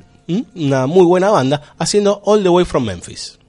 Una 0.54 0.86
muy 0.86 1.04
buena 1.04 1.30
banda, 1.30 1.74
haciendo 1.78 2.22
All 2.24 2.42
the 2.42 2.48
Way 2.48 2.64
from 2.64 2.84
Memphis. 2.84 3.39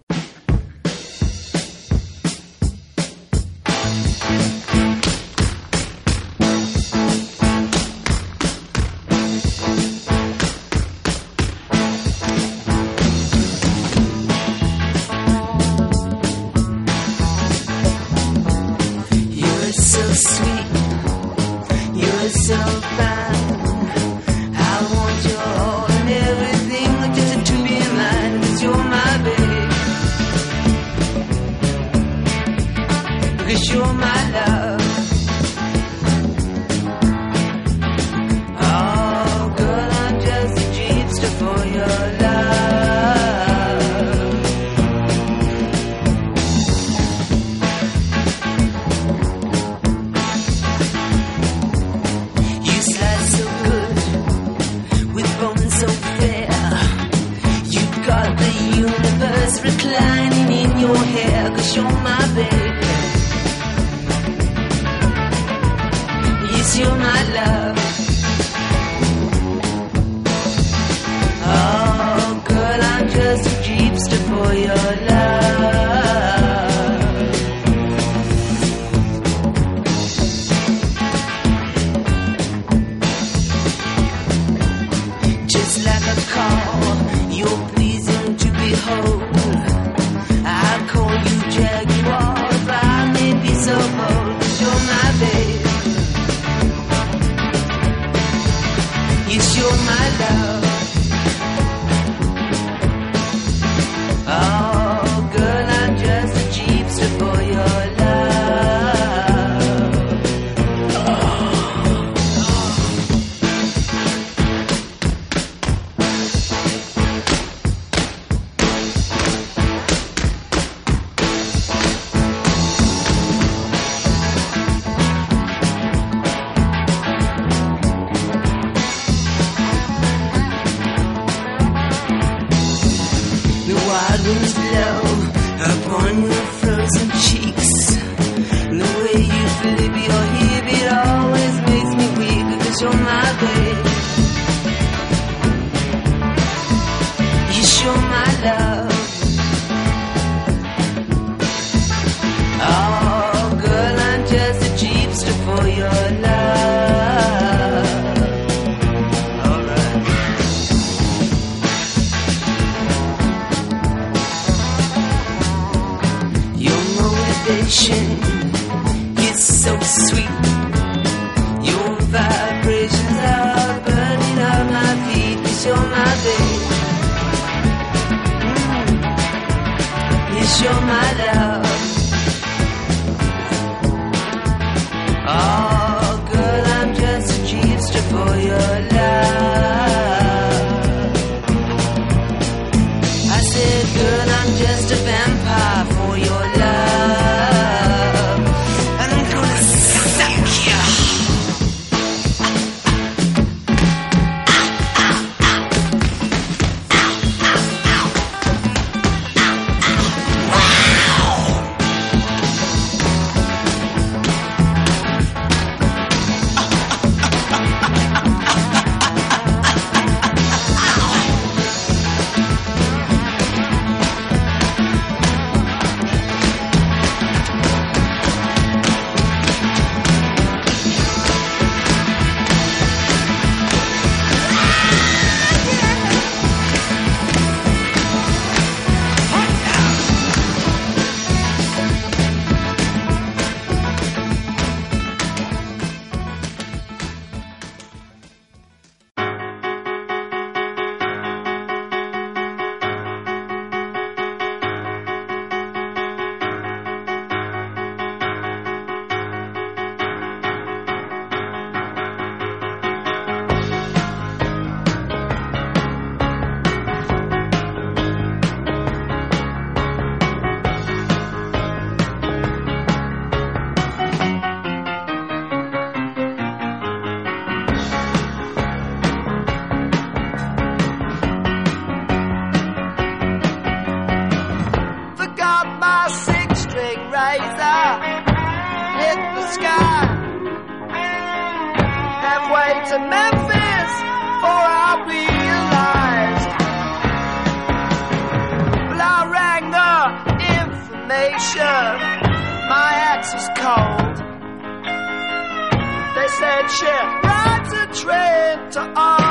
chair 306.68 307.22
rides 307.24 307.74
a 307.74 307.86
train 308.02 308.72
to 308.72 308.94
all. 308.96 309.31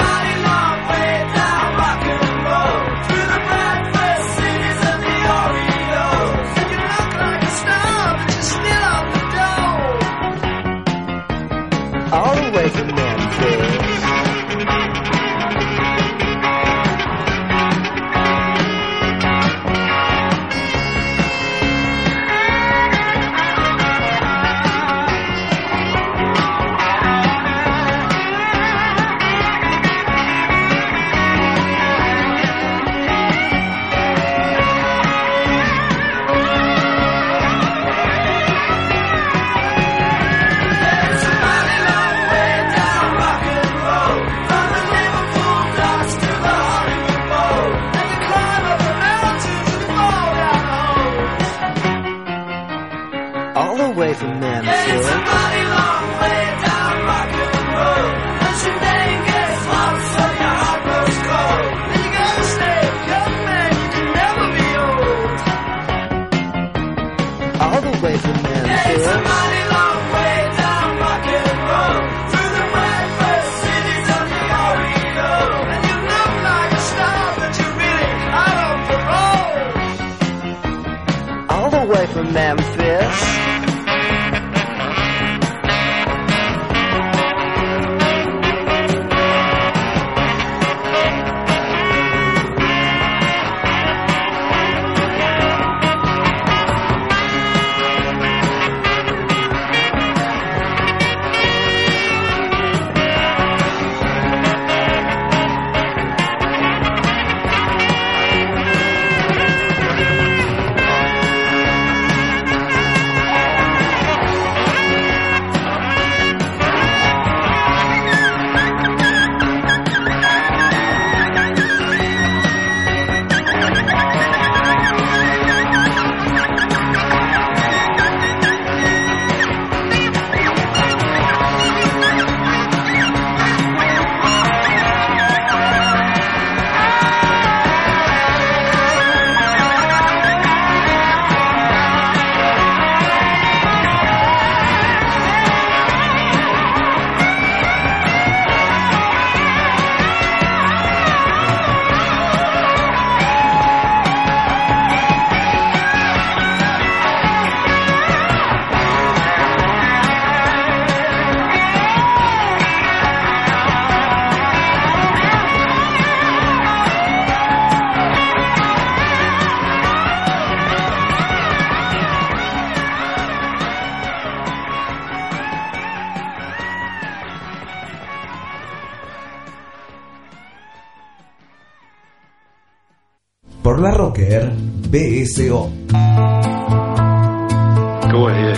Go 188.11 188.27
ahead. 188.27 188.57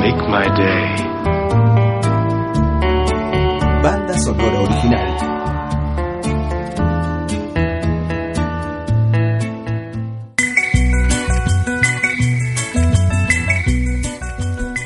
Make 0.00 0.16
my 0.28 0.48
day. 0.56 0.96
Banda 3.82 4.18
sonora 4.18 4.60
original. 4.60 5.08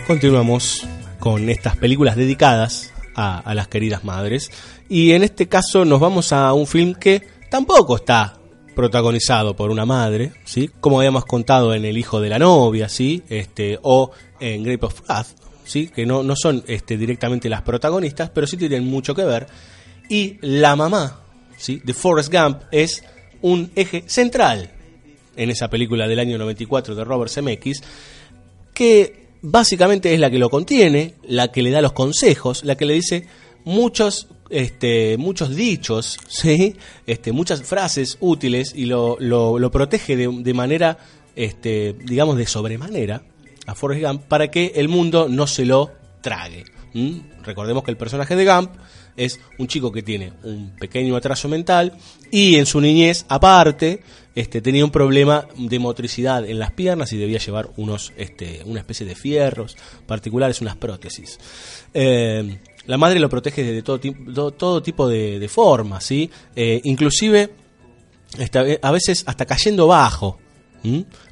Continuamos 0.09 0.89
con 1.21 1.49
estas 1.49 1.77
películas 1.77 2.17
dedicadas 2.17 2.93
a, 3.15 3.39
a 3.39 3.55
las 3.55 3.69
queridas 3.69 4.03
madres. 4.03 4.51
Y 4.89 5.13
en 5.13 5.23
este 5.23 5.47
caso 5.47 5.85
nos 5.85 6.01
vamos 6.01 6.33
a 6.33 6.53
un 6.53 6.67
film 6.67 6.95
que 6.95 7.23
tampoco 7.51 7.99
está 7.99 8.36
protagonizado 8.77 9.57
por 9.57 9.71
una 9.71 9.87
madre, 9.87 10.33
¿sí? 10.45 10.71
Como 10.81 10.99
habíamos 10.99 11.25
contado 11.25 11.75
en 11.75 11.85
El 11.87 11.97
hijo 11.97 12.21
de 12.21 12.29
la 12.29 12.39
novia, 12.39 12.89
¿sí? 12.89 13.23
Este, 13.29 13.79
o 13.83 14.13
en 14.39 14.63
Grape 14.63 14.87
of 14.87 15.01
¿sí? 15.65 15.89
Que 15.89 16.05
no, 16.07 16.23
no 16.23 16.37
son 16.37 16.63
este, 16.69 16.97
directamente 16.99 17.49
las 17.49 17.63
protagonistas, 17.63 18.31
pero 18.31 18.47
sí 18.47 18.59
tienen 18.59 18.85
mucho 18.87 19.15
que 19.15 19.25
ver. 19.25 19.47
Y 20.11 20.37
la 20.43 20.77
mamá, 20.77 21.23
¿sí? 21.57 21.81
De 21.83 21.95
Forrest 21.95 22.31
Gump 22.31 22.65
es 22.71 23.03
un 23.41 23.73
eje 23.75 24.05
central 24.07 24.71
en 25.35 25.51
esa 25.51 25.69
película 25.69 26.07
del 26.07 26.19
año 26.19 26.37
94 26.37 26.95
de 26.95 27.05
Robert 27.05 27.33
Zemeckis, 27.33 27.83
que 28.75 29.27
básicamente 29.41 30.13
es 30.13 30.21
la 30.21 30.31
que 30.31 30.39
lo 30.39 30.51
contiene, 30.51 31.15
la 31.27 31.49
que 31.49 31.63
le 31.63 31.71
da 31.71 31.81
los 31.81 31.93
consejos, 31.93 32.63
la 32.63 32.77
que 32.77 32.85
le 32.85 32.95
dice 32.95 33.27
muchos 33.65 34.29
este, 34.51 35.17
muchos 35.17 35.55
dichos, 35.55 36.19
¿sí? 36.29 36.77
este, 37.07 37.33
muchas 37.33 37.63
frases 37.63 38.17
útiles 38.21 38.73
y 38.75 38.87
lo, 38.87 39.17
lo, 39.21 39.59
lo 39.59 39.71
protege 39.71 40.17
de, 40.17 40.29
de 40.29 40.55
manera, 40.55 40.99
este, 41.35 41.95
digamos, 42.05 42.37
de 42.37 42.47
sobremanera 42.47 43.23
a 43.67 43.75
Forrest 43.75 44.05
Gump 44.05 44.23
para 44.23 44.51
que 44.51 44.73
el 44.77 44.89
mundo 44.89 45.29
no 45.29 45.47
se 45.47 45.65
lo 45.65 45.91
trague. 46.21 46.65
Recordemos 47.45 47.85
que 47.85 47.91
el 47.91 47.97
personaje 47.99 48.37
de 48.37 48.47
Gump 48.47 48.71
es 49.17 49.39
un 49.59 49.67
chico 49.67 49.93
que 49.93 50.03
tiene 50.03 50.33
un 50.45 50.71
pequeño 50.79 51.15
atraso 51.17 51.49
mental 51.49 51.93
y 52.31 52.57
en 52.57 52.67
su 52.67 52.81
niñez, 52.81 53.27
aparte, 53.29 54.03
este, 54.35 54.61
tenía 54.61 54.85
un 54.85 54.91
problema 54.91 55.47
de 55.57 55.79
motricidad 55.79 56.49
en 56.49 56.59
las 56.59 56.73
piernas 56.73 57.13
y 57.13 57.19
debía 57.19 57.39
llevar 57.39 57.71
unos, 57.77 58.13
este, 58.17 58.63
una 58.65 58.81
especie 58.81 59.07
de 59.07 59.15
fierros 59.15 59.77
particulares, 60.07 60.61
unas 60.61 60.77
prótesis. 60.77 61.39
Eh, 61.93 62.59
la 62.87 62.97
madre 62.99 63.19
lo 63.21 63.29
protege 63.29 63.63
de 63.65 63.83
todo, 63.83 63.99
ti- 64.01 64.15
do- 64.27 64.51
todo 64.53 64.83
tipo 64.83 65.09
de, 65.09 65.49
formas, 65.49 66.05
¿sí? 66.05 66.31
Eh, 66.55 66.81
inclusive, 66.85 67.51
esta- 68.39 68.65
a 68.83 68.91
veces 68.91 69.25
hasta 69.27 69.45
cayendo 69.47 69.87
bajo, 69.87 70.39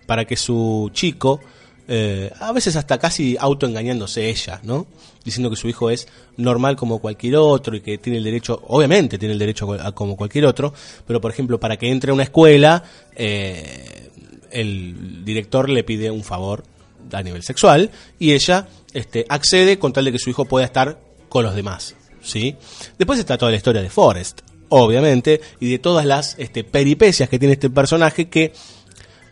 para 0.07 0.25
que 0.25 0.37
su 0.37 0.91
chico, 0.93 1.41
eh, 1.87 2.31
a 2.41 2.51
veces 2.53 2.75
hasta 2.77 2.99
casi 2.99 3.37
autoengañándose 3.39 4.29
ella, 4.29 4.61
¿no? 4.65 4.87
Diciendo 5.25 5.49
que 5.49 5.57
su 5.57 5.69
hijo 5.69 5.91
es 5.91 6.09
normal 6.37 6.75
como 6.77 6.99
cualquier 6.99 7.37
otro 7.37 7.77
y 7.77 7.81
que 7.81 7.99
tiene 7.99 8.19
el 8.19 8.25
derecho, 8.25 8.61
obviamente 8.67 9.17
tiene 9.17 9.33
el 9.35 9.39
derecho 9.39 9.73
a 9.75 9.93
como 9.93 10.17
cualquier 10.17 10.47
otro, 10.47 10.75
pero 11.07 11.21
por 11.21 11.31
ejemplo, 11.31 11.61
para 11.61 11.77
que 11.77 11.89
entre 11.91 12.11
a 12.11 12.15
una 12.15 12.25
escuela, 12.25 12.83
eh, 13.15 14.11
el 14.51 15.25
director 15.25 15.69
le 15.69 15.85
pide 15.85 16.11
un 16.11 16.25
favor 16.25 16.65
a 17.13 17.23
nivel 17.23 17.43
sexual 17.43 17.91
y 18.19 18.33
ella 18.33 18.67
este, 18.93 19.25
accede 19.29 19.79
con 19.79 19.93
tal 19.93 20.05
de 20.07 20.13
que 20.13 20.19
su 20.19 20.31
hijo 20.31 20.45
pueda 20.47 20.65
estar 20.65 20.99
con 21.35 21.43
los 21.43 21.57
demás. 21.57 21.97
¿sí? 22.23 22.55
Después 22.97 23.19
está 23.19 23.37
toda 23.37 23.51
la 23.51 23.57
historia 23.57 23.83
de 23.83 23.91
Forrest, 23.91 24.43
obviamente, 24.69 25.41
y 25.59 25.69
de 25.69 25.81
todas 25.81 26.07
las 26.07 26.39
este, 26.39 26.63
peripecias 26.63 27.29
que 27.29 27.41
tiene 27.41 27.55
este 27.55 27.71
personaje 27.71 28.29
que 28.29 28.53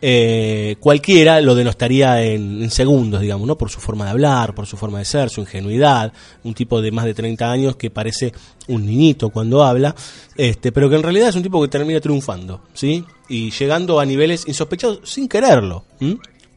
eh, 0.01 0.75
cualquiera 0.81 1.39
lo 1.39 1.55
denostaría 1.55 2.21
en, 2.21 2.69
segundos, 2.69 3.21
digamos, 3.21 3.47
¿no? 3.47 3.57
Por 3.57 3.69
su 3.69 3.79
forma 3.79 4.03
de 4.03 4.11
hablar, 4.11 4.53
por 4.53 4.65
su 4.65 4.75
forma 4.75 4.99
de 4.99 5.05
ser, 5.05 5.29
su 5.29 5.39
ingenuidad, 5.39 6.11
un 6.43 6.53
tipo 6.53 6.81
de 6.81 6.91
más 6.91 7.05
de 7.05 7.13
30 7.13 7.49
años 7.49 7.77
que 7.77 7.89
parece 7.89 8.33
un 8.67 8.85
niñito 8.85 9.29
cuando 9.29 9.63
habla, 9.63 9.95
este, 10.35 10.73
pero 10.73 10.89
que 10.89 10.97
en 10.97 11.03
realidad 11.03 11.29
es 11.29 11.37
un 11.37 11.43
tipo 11.43 11.61
que 11.61 11.69
termina 11.69 12.01
triunfando, 12.01 12.63
¿sí? 12.73 13.05
Y 13.29 13.49
llegando 13.51 14.01
a 14.01 14.05
niveles 14.05 14.43
insospechados 14.45 14.99
sin 15.05 15.29
quererlo, 15.29 15.85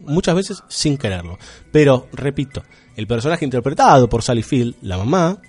muchas 0.01 0.35
veces 0.35 0.65
sin 0.67 0.99
quererlo. 0.99 1.39
Pero, 1.71 2.09
repito, 2.15 2.65
el 2.97 3.07
personaje 3.07 3.45
interpretado 3.45 4.09
por 4.09 4.23
Sally 4.23 4.43
Field, 4.43 4.75
la 4.83 4.97
mamá, 4.97 5.41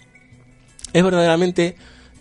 es 0.94 1.04
verdaderamente 1.04 1.76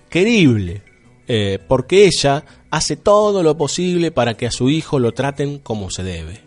querible, 0.08 0.82
eh, 1.26 1.58
porque 1.66 2.06
ella 2.06 2.44
hace 2.70 2.96
todo 2.96 3.42
lo 3.42 3.56
posible 3.56 4.12
para 4.12 4.34
que 4.34 4.46
a 4.46 4.52
su 4.52 4.70
hijo 4.70 4.98
lo 4.98 5.12
traten 5.12 5.58
como 5.58 5.90
se 5.90 6.04
debe, 6.04 6.40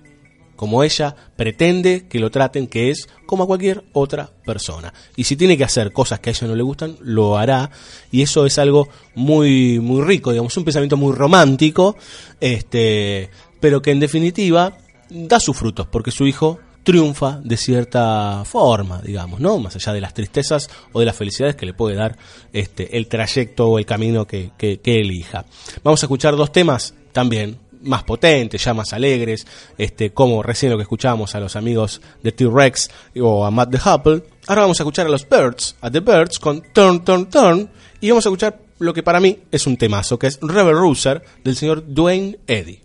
como 0.56 0.84
ella 0.84 1.14
pretende 1.36 2.08
que 2.08 2.20
lo 2.20 2.32
traten, 2.32 2.68
que 2.68 2.90
es 2.90 3.10
como 3.26 3.44
a 3.44 3.48
cualquier 3.48 3.84
otra 3.92 4.32
persona. 4.46 4.94
Y 5.18 5.26
si 5.26 5.36
tiene 5.36 5.58
que 5.58 5.66
hacer 5.66 5.92
cosas 5.92 6.22
que 6.22 6.30
a 6.30 6.34
ella 6.34 6.48
no 6.48 6.56
le 6.56 6.64
gustan, 6.64 6.96
lo 7.02 7.38
hará, 7.38 7.72
y 8.12 8.22
eso 8.22 8.46
es 8.46 8.58
algo 8.58 8.88
muy, 9.14 9.80
muy 9.80 10.02
rico, 10.04 10.32
digamos, 10.32 10.56
un 10.56 10.64
pensamiento 10.64 10.96
muy 10.96 11.14
romántico, 11.14 11.98
este, 12.40 13.30
pero 13.60 13.82
que 13.82 13.92
en 13.92 14.00
definitiva 14.00 14.78
da 15.10 15.40
sus 15.42 15.58
frutos, 15.58 15.88
porque 15.88 16.12
su 16.12 16.26
hijo 16.28 16.60
triunfa 16.84 17.40
de 17.44 17.58
cierta 17.58 18.44
forma, 18.46 19.02
digamos, 19.02 19.40
¿no? 19.40 19.60
Más 19.60 19.76
allá 19.76 19.94
de 19.94 20.02
las 20.02 20.14
tristezas 20.14 20.70
o 20.94 21.00
de 21.00 21.06
las 21.06 21.16
felicidades 21.16 21.56
que 21.56 21.66
le 21.66 21.74
puede 21.74 21.96
dar 21.96 22.18
este, 22.54 22.98
el 22.98 23.08
trayecto 23.08 23.68
o 23.70 23.80
el 23.80 23.86
camino 23.86 24.26
que, 24.26 24.52
que- 24.58 24.80
elija. 24.84 25.46
Vamos 25.84 26.02
a 26.04 26.06
escuchar 26.06 26.36
dos 26.36 26.52
temas 26.52 26.94
también 27.12 27.58
más 27.82 28.04
potentes, 28.04 28.64
ya 28.64 28.74
más 28.74 28.92
alegres, 28.92 29.46
este, 29.78 30.12
como 30.12 30.44
recién 30.44 30.72
lo 30.72 30.78
que 30.78 30.84
escuchábamos 30.84 31.34
a 31.36 31.40
los 31.40 31.56
amigos 31.56 32.02
de 32.22 32.32
T-Rex 32.34 32.90
o 33.22 33.46
a 33.46 33.52
Matt 33.52 33.72
the 33.72 33.78
Hupple. 33.90 34.24
Ahora 34.48 34.62
vamos 34.64 34.80
a 34.80 34.84
escuchar 34.84 35.06
a 35.06 35.10
los 35.10 35.28
Birds, 35.30 35.76
a 35.80 35.90
The 35.90 36.02
Birds 36.02 36.40
con 36.40 36.62
Turn, 36.74 37.06
Turn, 37.06 37.30
Turn, 37.30 37.70
y 38.02 38.10
vamos 38.10 38.26
a 38.26 38.30
escuchar 38.30 38.60
lo 38.80 38.94
que 38.94 39.04
para 39.04 39.20
mí 39.20 39.40
es 39.52 39.68
un 39.68 39.78
temazo, 39.78 40.18
que 40.20 40.28
es 40.28 40.40
Rebel 40.42 40.76
Rouser 40.76 41.24
del 41.44 41.56
señor 41.56 41.84
Dwayne 41.88 42.40
Eddy. 42.48 42.82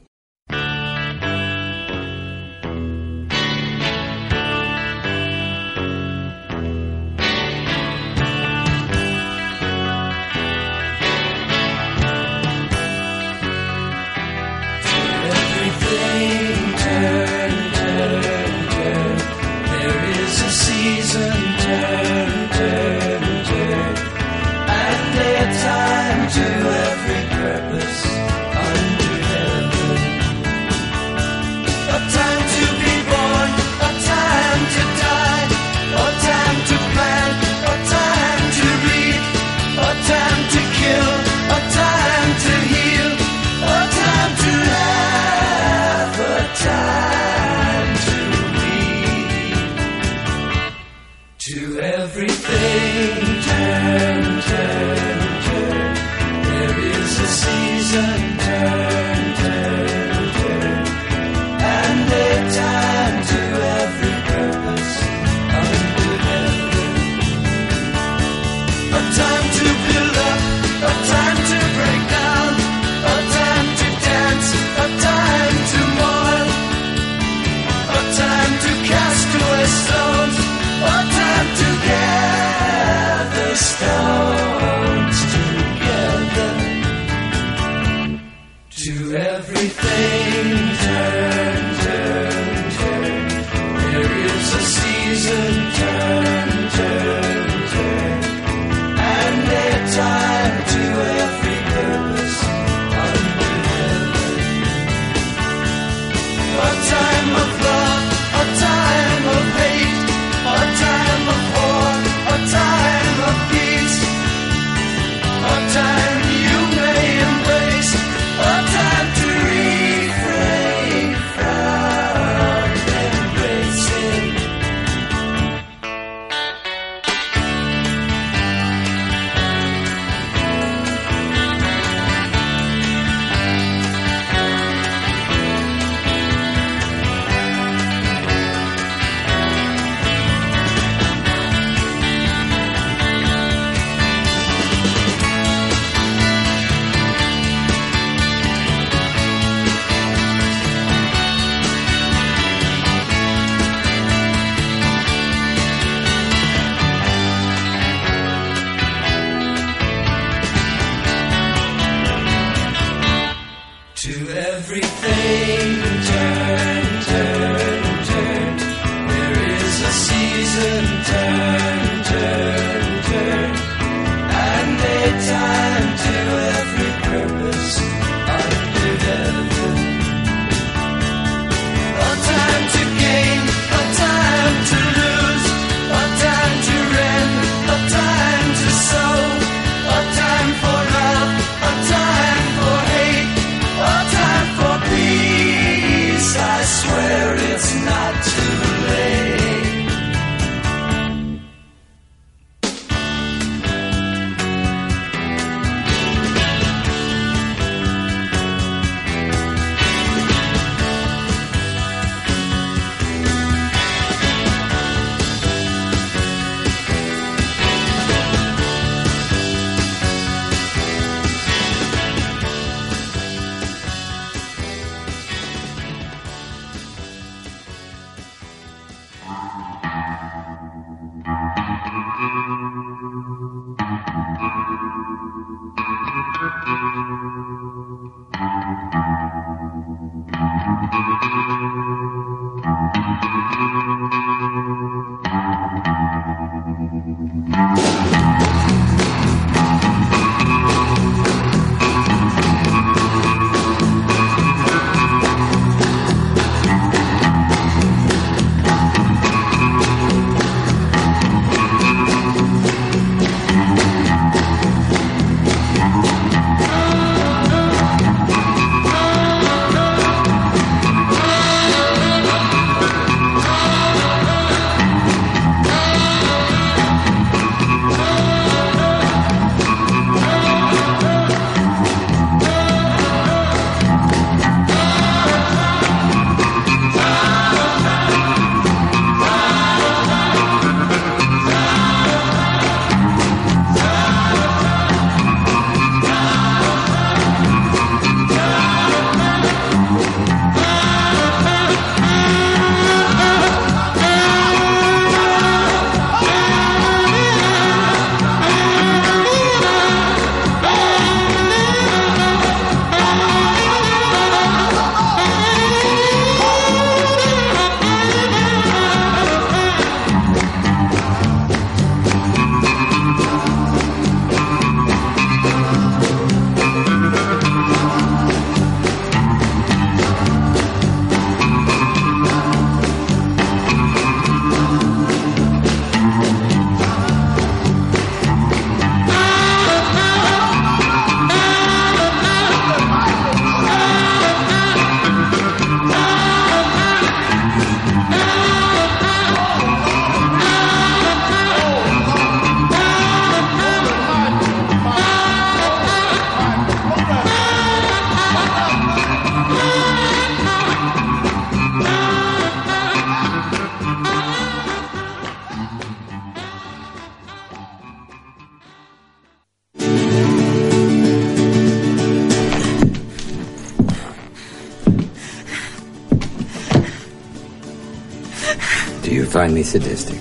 Find 379.44 379.66
sadistic? 379.66 380.16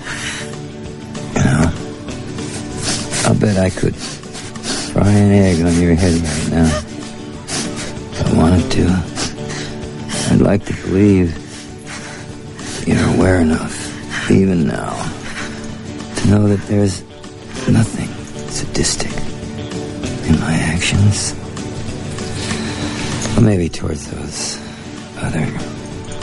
You 1.34 1.44
know, 1.44 1.72
I'll 3.24 3.34
bet 3.34 3.56
I 3.56 3.70
could 3.70 3.96
fry 3.96 5.08
an 5.08 5.32
egg 5.32 5.64
on 5.64 5.80
your 5.80 5.94
head 5.94 6.12
right 6.12 6.50
now. 6.50 6.66
If 7.46 8.26
I 8.26 8.36
wanted 8.36 8.70
to. 8.72 8.84
I'd 10.30 10.42
like 10.42 10.66
to 10.66 10.74
believe 10.74 11.32
you're 12.86 13.14
aware 13.14 13.40
enough, 13.40 14.30
even 14.30 14.66
now, 14.66 14.92
to 16.16 16.28
know 16.28 16.46
that 16.46 16.60
there's 16.68 17.00
nothing 17.66 18.10
sadistic 18.50 19.10
in 20.28 20.38
my 20.38 20.52
actions. 20.52 21.32
Or 23.38 23.40
maybe 23.40 23.70
towards 23.70 24.10
those 24.10 24.58
other 25.16 25.46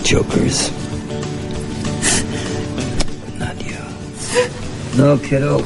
jokers. 0.03 0.80
No, 5.01 5.17
kiddo. 5.17 5.57
Oh. 5.57 5.63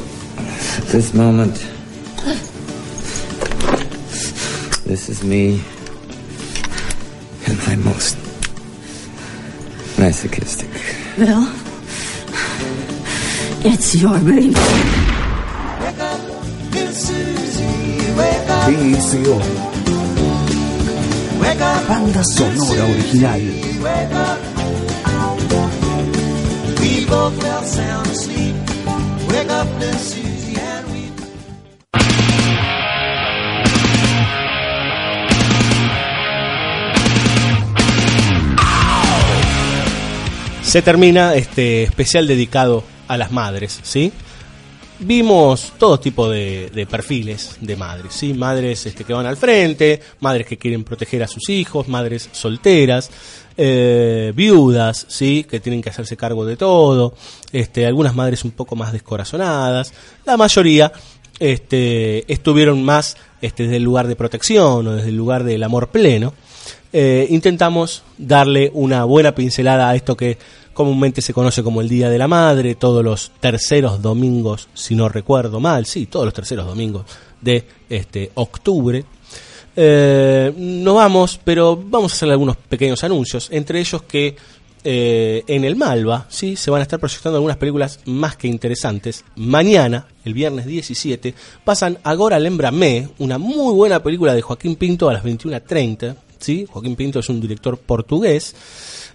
This 0.94 1.14
moment, 1.14 1.56
this 4.86 5.10
is 5.10 5.26
me 5.26 5.62
and 7.46 7.58
my 7.68 7.76
most 7.76 8.16
masochistic. 10.00 10.70
Bill, 11.18 11.50
it's 13.70 13.96
your 13.96 14.18
baby. 14.20 14.54
PSO. 18.64 19.36
Banda 21.90 22.24
sonora 22.24 22.86
original. 22.86 23.40
We 26.80 27.06
both 27.06 27.42
fell 27.42 27.64
sound 27.64 28.08
asleep. 28.08 28.35
Se 40.76 40.82
termina 40.82 41.36
este 41.36 41.84
especial 41.84 42.28
dedicado 42.28 42.84
a 43.08 43.16
las 43.16 43.32
madres, 43.32 43.80
¿sí? 43.82 44.12
Vimos 45.00 45.72
todo 45.78 46.02
tipo 46.02 46.30
de, 46.30 46.86
perfiles 46.92 47.56
de 47.62 47.78
madres, 47.78 48.12
¿sí? 48.12 48.34
Madres 48.34 48.86
este, 48.86 49.06
que 49.06 49.14
van 49.14 49.26
al 49.26 49.38
frente, 49.38 50.02
madres 50.20 50.46
que 50.46 50.58
quieren 50.58 50.84
proteger 50.84 51.24
a 51.24 51.30
sus 51.30 51.48
hijos, 51.50 51.88
madres 51.88 52.28
solteras, 52.34 53.10
eh, 53.58 54.34
viudas, 54.36 55.06
¿sí? 55.08 55.46
que 55.50 55.60
tienen 55.60 55.82
que 55.82 55.90
hacerse 55.90 56.18
cargo 56.18 56.46
de 56.46 56.58
todo, 56.58 57.14
este, 57.52 57.86
algunas 57.86 58.16
madres 58.16 58.44
un 58.44 58.52
poco 58.52 58.76
más 58.76 58.92
descorazonadas, 58.92 59.94
la 60.26 60.38
mayoría 60.38 60.92
este, 61.40 62.32
estuvieron 62.32 62.84
más 62.84 63.18
este, 63.42 63.64
desde 63.64 63.78
el 63.78 63.84
lugar 63.84 64.08
de 64.08 64.16
protección 64.16 64.88
o 64.88 64.96
desde 64.96 65.10
el 65.10 65.18
lugar 65.18 65.44
del 65.44 65.64
amor 65.64 65.90
pleno. 65.90 66.34
Eh, 66.94 67.28
intentamos 67.30 68.04
darle 68.18 68.72
una 68.74 69.04
buena 69.04 69.36
pincelada 69.36 69.90
a 69.90 69.96
esto 69.96 70.16
que 70.16 70.38
comúnmente 70.74 71.22
se 71.22 71.34
conoce 71.34 71.64
como 71.64 71.82
el 71.82 71.90
Día 71.90 72.10
de 72.10 72.18
la 72.18 72.28
Madre, 72.28 72.76
todos 72.76 73.04
los 73.04 73.32
terceros 73.40 74.02
domingos, 74.02 74.70
si 74.74 74.96
no 74.96 75.10
recuerdo 75.10 75.60
mal, 75.60 75.86
sí, 75.86 76.06
todos 76.06 76.26
los 76.26 76.34
terceros 76.34 76.66
domingos 76.68 77.06
de 77.42 77.66
este, 77.90 78.32
octubre. 78.36 79.04
Eh, 79.76 80.54
no 80.56 80.96
vamos, 80.96 81.40
pero 81.44 81.76
vamos 81.76 82.14
a 82.14 82.16
hacer 82.16 82.30
algunos 82.30 82.58
pequeños 82.58 83.04
anuncios, 83.04 83.50
entre 83.52 83.80
ellos 83.80 84.04
que 84.04 84.36
eh, 84.88 85.44
en 85.48 85.66
el 85.66 85.76
Malva 85.76 86.28
sí 86.30 86.56
se 86.56 86.70
van 86.70 86.80
a 86.80 86.84
estar 86.84 87.00
proyectando 87.00 87.38
algunas 87.38 87.58
películas 87.58 88.00
más 88.06 88.36
que 88.36 88.48
interesantes. 88.48 89.26
Mañana, 89.36 90.06
el 90.24 90.36
viernes 90.36 90.68
17, 90.68 91.34
pasan 91.64 91.98
Agora 92.04 92.38
Lembrame, 92.38 93.10
una 93.18 93.40
muy 93.40 93.74
buena 93.74 94.04
película 94.04 94.36
de 94.36 94.44
Joaquín 94.44 94.76
Pinto 94.76 95.10
a 95.10 95.14
las 95.14 95.24
21.30. 95.24 96.16
¿sí? 96.38 96.68
Joaquín 96.70 96.96
Pinto 96.96 97.20
es 97.20 97.30
un 97.30 97.42
director 97.42 97.80
portugués. 97.80 98.56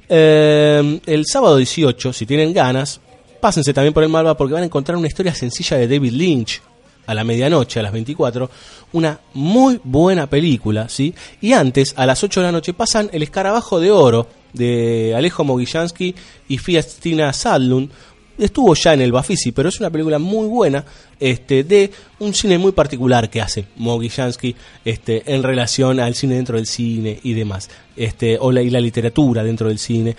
Eh, 0.09 1.01
el 1.07 1.25
sábado 1.25 1.57
18, 1.57 2.13
si 2.13 2.27
tienen 2.27 2.53
ganas, 2.53 3.01
pásense 3.41 3.73
también 3.73 3.95
por 3.95 4.03
el 4.03 4.09
Malva 4.09 4.37
porque 4.37 4.55
van 4.55 4.65
a 4.65 4.67
encontrar 4.67 4.99
una 4.99 5.07
historia 5.07 5.35
sencilla 5.37 5.77
de 5.77 5.87
David 5.87 6.13
Lynch 6.13 6.63
a 7.11 7.15
la 7.15 7.25
medianoche, 7.25 7.81
a 7.81 7.83
las 7.83 7.93
24, 7.93 8.49
una 8.93 9.19
muy 9.35 9.81
buena 9.83 10.29
película, 10.29 10.89
¿sí? 10.89 11.13
Y 11.41 11.53
antes, 11.53 11.93
a 11.97 12.07
las 12.07 12.23
8 12.23 12.41
de 12.41 12.47
la 12.47 12.53
noche, 12.53 12.73
pasan 12.73 13.11
El 13.13 13.25
Escarabajo 13.25 13.81
de 13.81 13.91
Oro 13.91 14.29
de 14.53 15.13
Alejo 15.17 15.43
Mogillansky 15.43 16.15
y 16.49 16.59
Fiestina 16.59 17.33
Sadlund. 17.33 17.91
Estuvo 18.39 18.75
ya 18.75 18.95
en 18.95 19.01
el 19.01 19.11
Bafisi, 19.11 19.51
pero 19.51 19.69
es 19.69 19.81
una 19.81 19.91
película 19.91 20.21
muy 20.21 20.47
buena 20.47 20.85
este, 21.19 21.65
de 21.65 21.91
un 22.21 22.33
cine 22.33 22.59
muy 22.59 22.71
particular 22.71 23.29
que 23.29 23.41
hace 23.41 23.67
Mogillansky 23.77 24.55
este, 24.85 25.35
en 25.35 25.43
relación 25.43 25.99
al 25.99 26.15
cine 26.15 26.37
dentro 26.37 26.57
del 26.57 26.67
cine 26.67 27.19
y 27.25 27.35
demás, 27.35 27.69
este, 27.97 28.39
o 28.41 28.53
la, 28.53 28.63
y 28.63 28.71
la 28.71 28.81
literatura 28.81 29.43
dentro 29.43 29.67
del 29.67 29.81
cine 29.81 30.15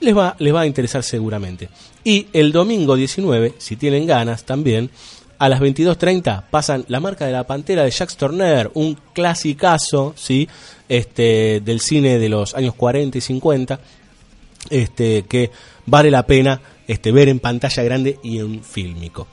les 0.00 0.16
va, 0.16 0.36
les 0.38 0.54
va 0.54 0.60
a 0.60 0.66
interesar 0.66 1.02
seguramente. 1.02 1.70
Y 2.04 2.26
el 2.32 2.52
domingo 2.52 2.94
19, 2.94 3.54
si 3.58 3.76
tienen 3.76 4.06
ganas 4.06 4.44
también, 4.44 4.90
a 5.44 5.48
las 5.50 5.60
22.30 5.60 6.44
pasan 6.50 6.86
La 6.88 7.00
marca 7.00 7.26
de 7.26 7.32
la 7.32 7.44
pantera 7.44 7.84
de 7.84 7.90
Jacques 7.90 8.16
Tourneur, 8.16 8.70
un 8.72 8.96
clasicazo 9.12 10.14
¿sí? 10.16 10.48
este, 10.88 11.60
del 11.60 11.80
cine 11.80 12.18
de 12.18 12.30
los 12.30 12.54
años 12.54 12.72
40 12.72 13.18
y 13.18 13.20
50, 13.20 13.78
este, 14.70 15.24
que 15.24 15.50
vale 15.84 16.10
la 16.10 16.24
pena 16.24 16.58
este, 16.88 17.12
ver 17.12 17.28
en 17.28 17.40
pantalla 17.40 17.82
grande 17.82 18.18
y 18.22 18.38
en 18.38 18.64
fílmico. 18.64 19.26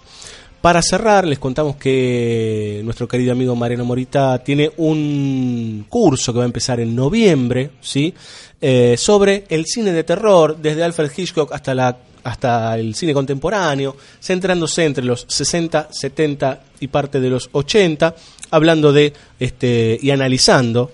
Para 0.60 0.82
cerrar, 0.82 1.26
les 1.26 1.40
contamos 1.40 1.78
que 1.78 2.82
nuestro 2.84 3.08
querido 3.08 3.32
amigo 3.32 3.56
Mariano 3.56 3.86
Morita 3.86 4.38
tiene 4.44 4.70
un 4.78 5.86
curso 5.88 6.34
que 6.34 6.40
va 6.40 6.44
a 6.44 6.46
empezar 6.46 6.82
en 6.82 6.94
noviembre, 6.94 7.72
¿sí? 7.80 8.14
Eh, 8.60 8.96
sobre 8.98 9.46
el 9.48 9.66
cine 9.66 9.94
de 9.94 10.04
terror, 10.04 10.58
desde 10.58 10.84
Alfred 10.84 11.10
Hitchcock 11.18 11.54
hasta 11.54 11.74
la 11.74 11.98
hasta 12.24 12.78
el 12.78 12.96
cine 12.96 13.14
contemporáneo, 13.14 13.96
centrándose 14.22 14.86
entre 14.86 15.04
los 15.04 15.26
60, 15.28 15.90
70 15.92 16.64
y 16.80 16.88
parte 16.88 17.20
de 17.20 17.30
los 17.30 17.50
80, 17.52 18.16
hablando 18.52 18.92
de 18.94 19.14
este 19.40 19.98
y 20.02 20.12
analizando 20.12 20.92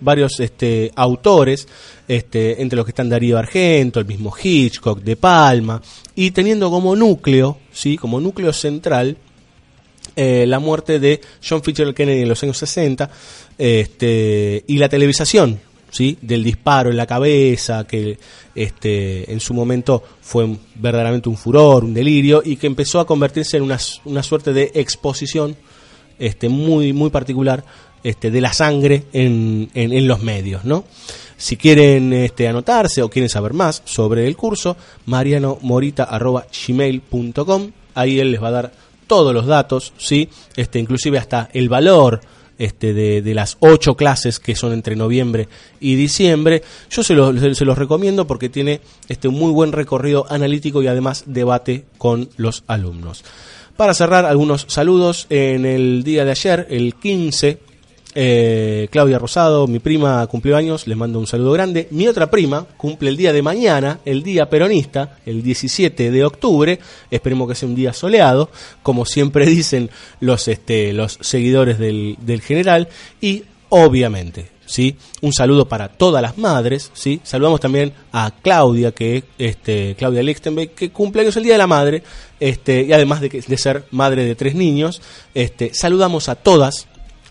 varios 0.00 0.40
este, 0.40 0.90
autores, 0.96 1.68
este, 2.06 2.60
entre 2.62 2.76
los 2.76 2.86
que 2.86 2.90
están 2.90 3.08
Darío 3.08 3.38
Argento, 3.38 4.00
el 4.00 4.06
mismo 4.06 4.32
Hitchcock, 4.42 5.00
De 5.00 5.16
Palma, 5.16 5.80
y 6.14 6.30
teniendo 6.30 6.70
como 6.70 6.96
núcleo, 6.96 7.58
¿sí? 7.72 7.96
como 7.96 8.20
núcleo 8.20 8.52
central, 8.52 9.16
eh, 10.16 10.46
la 10.46 10.58
muerte 10.58 10.98
de 10.98 11.20
John 11.46 11.62
Fitzgerald 11.62 11.94
Kennedy 11.94 12.22
en 12.22 12.28
los 12.28 12.42
años 12.42 12.58
60 12.58 13.08
este, 13.56 14.64
y 14.66 14.78
la 14.78 14.88
televisación 14.88 15.60
¿sí? 15.90 16.18
del 16.20 16.44
disparo 16.44 16.90
en 16.90 16.96
la 16.96 17.06
cabeza, 17.06 17.86
que 17.86 18.18
este, 18.54 19.32
en 19.32 19.40
su 19.40 19.54
momento 19.54 20.02
fue 20.20 20.56
verdaderamente 20.74 21.28
un 21.28 21.36
furor, 21.36 21.84
un 21.84 21.94
delirio, 21.94 22.42
y 22.44 22.56
que 22.56 22.66
empezó 22.66 23.00
a 23.00 23.06
convertirse 23.06 23.56
en 23.56 23.64
una, 23.64 23.78
una 24.04 24.22
suerte 24.22 24.52
de 24.52 24.70
exposición 24.74 25.56
este, 26.18 26.48
muy, 26.48 26.92
muy 26.92 27.10
particular 27.10 27.64
este, 28.02 28.30
de 28.30 28.40
la 28.40 28.52
sangre 28.52 29.04
en, 29.12 29.70
en, 29.74 29.92
en 29.92 30.08
los 30.08 30.22
medios. 30.22 30.64
¿no? 30.64 30.84
Si 31.36 31.56
quieren 31.56 32.12
este, 32.12 32.48
anotarse 32.48 33.02
o 33.02 33.10
quieren 33.10 33.28
saber 33.28 33.52
más 33.52 33.82
sobre 33.84 34.26
el 34.26 34.36
curso, 34.36 34.76
marianomorita.gmail.com, 35.06 37.70
ahí 37.94 38.20
él 38.20 38.32
les 38.32 38.42
va 38.42 38.48
a 38.48 38.52
dar 38.52 38.72
todos 39.06 39.32
los 39.32 39.46
datos, 39.46 39.94
¿sí? 39.98 40.28
este, 40.56 40.78
inclusive 40.78 41.18
hasta 41.18 41.48
el 41.52 41.68
valor 41.68 42.20
este, 42.58 42.92
de, 42.92 43.34
las 43.34 43.56
ocho 43.60 43.96
clases 43.96 44.38
que 44.40 44.54
son 44.54 44.72
entre 44.72 44.96
noviembre 44.96 45.48
y 45.80 45.94
diciembre. 45.94 46.62
Yo 46.90 47.02
se, 47.02 47.14
lo, 47.14 47.32
se, 47.54 47.64
los 47.64 47.78
recomiendo 47.78 48.26
porque 48.26 48.48
tiene 48.48 48.80
este, 49.08 49.28
un 49.28 49.34
muy 49.34 49.52
buen 49.52 49.72
recorrido 49.72 50.26
analítico 50.28 50.82
y 50.82 50.88
además 50.88 51.24
debate 51.26 51.84
con 51.98 52.28
los 52.36 52.64
alumnos. 52.66 53.24
Para 53.76 53.94
cerrar, 53.94 54.24
algunos 54.24 54.66
saludos. 54.68 55.26
En 55.30 55.64
el 55.64 56.02
día 56.02 56.24
de 56.24 56.32
ayer, 56.32 56.66
el 56.68 56.96
15, 56.96 57.60
eh, 58.20 58.88
Claudia 58.90 59.16
Rosado, 59.16 59.68
mi 59.68 59.78
prima 59.78 60.26
cumplió 60.26 60.56
años, 60.56 60.88
les 60.88 60.96
mando 60.96 61.20
un 61.20 61.28
saludo 61.28 61.52
grande. 61.52 61.86
Mi 61.92 62.08
otra 62.08 62.28
prima 62.28 62.66
cumple 62.76 63.10
el 63.10 63.16
día 63.16 63.32
de 63.32 63.42
mañana, 63.42 64.00
el 64.04 64.24
día 64.24 64.50
peronista, 64.50 65.18
el 65.24 65.40
17 65.40 66.10
de 66.10 66.24
octubre. 66.24 66.80
Esperemos 67.12 67.48
que 67.48 67.54
sea 67.54 67.68
un 67.68 67.76
día 67.76 67.92
soleado, 67.92 68.50
como 68.82 69.04
siempre 69.04 69.46
dicen 69.50 69.88
los, 70.18 70.48
este, 70.48 70.92
los 70.92 71.16
seguidores 71.20 71.78
del, 71.78 72.16
del 72.20 72.40
general. 72.40 72.88
Y 73.20 73.44
obviamente, 73.68 74.50
¿sí? 74.66 74.96
Un 75.22 75.32
saludo 75.32 75.68
para 75.68 75.86
todas 75.86 76.20
las 76.20 76.36
madres, 76.38 76.90
¿sí? 76.94 77.20
Saludamos 77.22 77.60
también 77.60 77.92
a 78.10 78.32
Claudia, 78.42 78.90
que 78.90 79.22
este, 79.38 79.94
Claudia 79.96 80.24
Lichtenberg, 80.24 80.72
que 80.72 80.90
cumple 80.90 81.22
años 81.22 81.36
el 81.36 81.44
Día 81.44 81.52
de 81.52 81.58
la 81.58 81.68
Madre, 81.68 82.02
este, 82.40 82.82
y 82.82 82.92
además 82.92 83.20
de, 83.20 83.28
de 83.28 83.58
ser 83.58 83.84
madre 83.92 84.24
de 84.24 84.34
tres 84.34 84.56
niños, 84.56 85.02
este, 85.34 85.72
saludamos 85.72 86.28
a 86.28 86.34
todas 86.34 86.88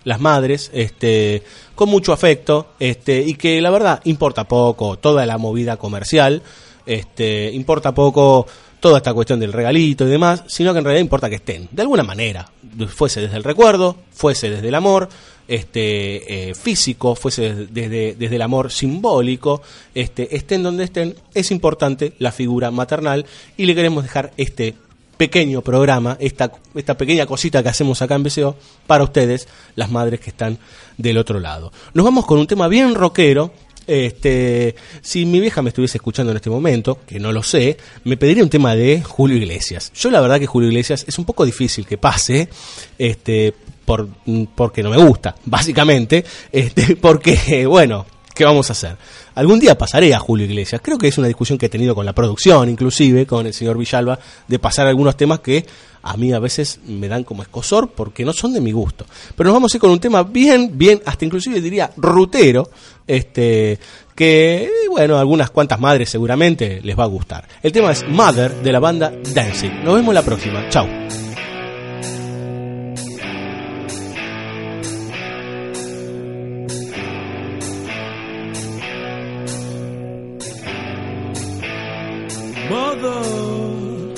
las 0.08 0.22
madres, 0.22 0.72
este, 0.74 1.44
con 1.76 1.90
mucho 1.90 2.14
afecto, 2.14 2.68
este, 2.80 3.20
y 3.22 3.34
que 3.34 3.60
la 3.60 3.70
verdad 3.70 4.00
importa 4.06 4.46
poco 4.48 4.98
toda 4.98 5.26
la 5.26 5.38
movida 5.38 5.76
comercial, 5.76 6.42
este, 6.86 7.52
importa 7.52 7.94
poco 7.94 8.48
toda 8.80 9.00
esta 9.00 9.14
cuestión 9.14 9.42
del 9.42 9.52
regalito 9.52 10.08
y 10.08 10.10
demás, 10.10 10.46
sino 10.48 10.72
que 10.72 10.80
en 10.80 10.86
realidad 10.86 11.02
importa 11.02 11.30
que 11.30 11.36
estén, 11.36 11.68
de 11.72 11.82
alguna 11.82 12.04
manera, 12.04 12.50
fuese 12.88 13.20
desde 13.20 13.36
el 13.36 13.44
recuerdo, 13.44 13.98
fuese 14.14 14.50
desde 14.50 14.70
el 14.70 14.76
amor, 14.76 15.10
este 15.46 16.52
eh, 16.52 16.56
físico, 16.56 17.14
fuese 17.14 17.68
desde, 17.70 18.16
desde 18.16 18.36
el 18.38 18.42
amor 18.42 18.72
simbólico, 18.72 19.62
este, 19.94 20.38
estén 20.38 20.64
donde 20.64 20.86
estén, 20.86 21.18
es 21.34 21.52
importante 21.52 22.14
la 22.20 22.32
figura 22.32 22.72
maternal 22.72 23.26
y 23.58 23.66
le 23.66 23.76
queremos 23.76 24.04
dejar 24.04 24.32
este 24.38 24.74
pequeño 25.18 25.62
programa, 25.62 26.18
esta, 26.20 26.52
esta 26.76 26.96
pequeña 26.98 27.26
cosita 27.26 27.64
que 27.64 27.70
hacemos 27.70 28.02
acá 28.02 28.16
en 28.16 28.24
BCO 28.24 28.56
para 28.86 29.04
ustedes, 29.04 29.48
las 29.76 29.92
madres 29.92 30.20
que 30.20 30.30
están 30.30 30.58
del 30.98 31.18
otro 31.18 31.40
lado. 31.40 31.72
Nos 31.94 32.06
vamos 32.06 32.26
con 32.26 32.40
un 32.40 32.48
tema 32.48 32.68
bien 32.68 32.96
rockero. 32.96 33.52
Este, 33.88 34.76
si 35.02 35.26
mi 35.26 35.40
vieja 35.40 35.62
me 35.62 35.70
estuviese 35.70 35.98
escuchando 35.98 36.32
en 36.32 36.36
este 36.36 36.50
momento, 36.50 37.00
que 37.08 37.22
no 37.22 37.32
lo 37.32 37.42
sé, 37.42 37.78
me 38.04 38.18
pediría 38.18 38.44
un 38.44 38.50
tema 38.50 38.76
de 38.76 39.02
Julio 39.02 39.38
Iglesias. 39.38 39.94
Yo 39.96 40.12
la 40.12 40.20
verdad 40.20 40.40
que 40.40 40.46
Julio 40.46 40.68
Iglesias 40.68 41.06
es 41.08 41.18
un 41.18 41.24
poco 41.24 41.46
difícil 41.46 41.86
que 41.88 41.98
pase, 41.98 42.50
este, 42.98 43.54
por, 43.86 44.10
porque 44.56 44.84
no 44.84 44.90
me 44.90 44.98
gusta, 44.98 45.36
básicamente, 45.46 46.26
este, 46.52 46.98
porque, 46.98 47.66
bueno, 47.70 48.06
¿qué 48.38 48.46
vamos 48.46 48.70
a 48.70 48.74
hacer? 48.74 48.96
Algún 49.36 49.60
día 49.60 49.78
pasaré 49.78 50.14
a 50.14 50.20
Julio 50.20 50.46
Iglesias. 50.46 50.80
Creo 50.84 50.98
que 50.98 51.08
es 51.08 51.18
una 51.18 51.28
discusión 51.28 51.58
que 51.58 51.66
he 51.66 51.70
tenido 51.70 51.96
con 51.96 52.06
la 52.06 52.14
producción, 52.14 52.70
inclusive, 52.70 53.26
con 53.26 53.48
el 53.48 53.54
señor 53.54 53.78
Villalba, 53.78 54.20
de 54.48 54.60
pasar 54.60 54.88
algunos 54.88 55.18
temas 55.18 55.40
que 55.40 55.66
a 56.04 56.16
mí 56.16 56.32
a 56.32 56.40
veces 56.40 56.80
me 56.86 57.08
dan 57.08 57.24
como 57.24 57.42
escosor 57.42 57.90
porque 57.90 58.24
no 58.24 58.32
son 58.32 58.54
de 58.54 58.62
mi 58.62 58.72
gusto. 58.72 59.06
Pero 59.36 59.48
nos 59.48 59.56
vamos 59.56 59.74
a 59.74 59.78
ir 59.78 59.82
con 59.82 59.90
un 59.90 60.00
tema 60.00 60.24
bien, 60.24 60.78
bien, 60.78 61.02
hasta 61.06 61.26
inclusive 61.26 61.60
diría 61.60 61.92
rutero, 61.98 62.70
este, 63.06 63.80
que, 64.16 64.70
bueno, 64.90 65.18
algunas 65.18 65.50
cuantas 65.50 65.80
madres 65.80 66.10
seguramente 66.10 66.80
les 66.84 66.98
va 66.98 67.04
a 67.04 67.08
gustar. 67.08 67.48
El 67.62 67.72
tema 67.72 67.92
es 67.92 68.08
Mother 68.08 68.62
de 68.62 68.72
la 68.72 68.80
banda 68.80 69.12
Dancing. 69.34 69.84
Nos 69.84 69.96
vemos 69.96 70.14
la 70.14 70.22
próxima. 70.22 70.70
Chao. 70.70 70.88
mother. 83.02 84.14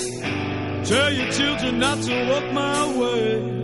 Tell 0.83 1.13
your 1.13 1.31
children 1.31 1.79
not 1.79 2.01
to 2.01 2.29
walk 2.29 2.53
my 2.53 2.97
way. 2.97 3.63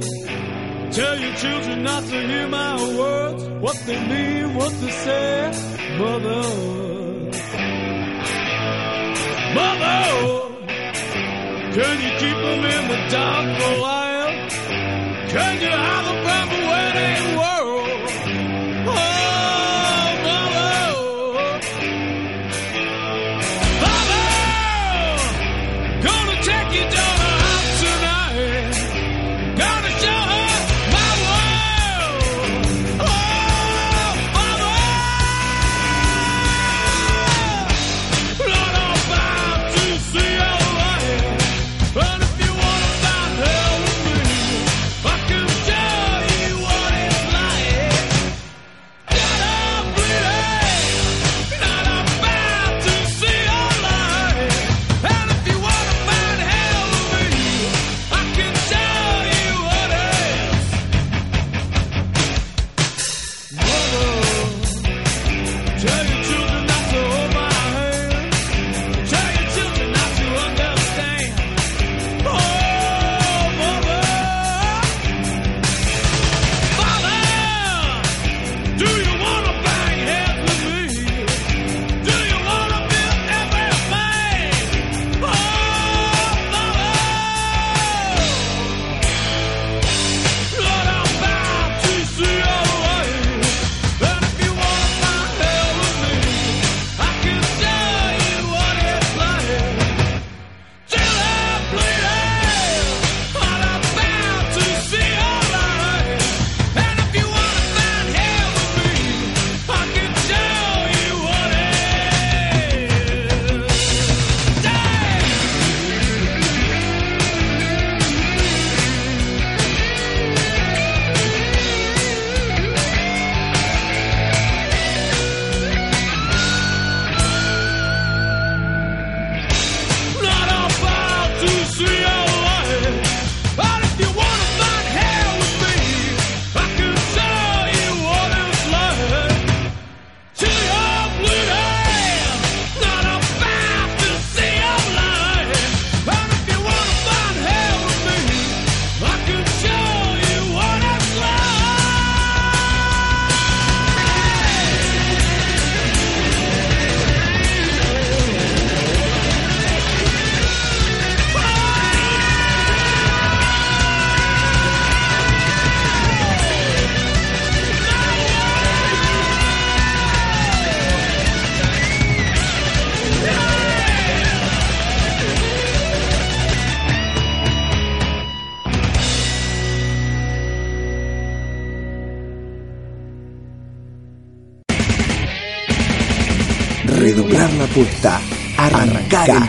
Tell 0.91 1.19
your 1.19 1.35
children 1.35 1.83
not 1.83 2.03
to 2.03 2.27
hear 2.27 2.47
my 2.47 2.75
words, 2.97 3.43
what 3.59 3.77
they 3.85 3.99
mean, 4.07 4.55
what 4.55 4.71
they 4.81 4.91
say, 4.91 5.51
mother. 5.97 6.43
Mother, 9.55 10.01
can 11.75 11.95
you 12.03 12.11
keep 12.21 12.37
them 12.45 12.65
in 12.75 12.87
the 12.91 13.07
dark 13.09 13.61
for 13.61 13.73
a 13.73 13.81
while? 13.81 14.31
Can 15.29 15.61
you 15.61 15.69
hide 15.69 16.05
them 16.05 16.19
from 16.25 16.49
the 16.49 16.67
wedding? 16.67 17.34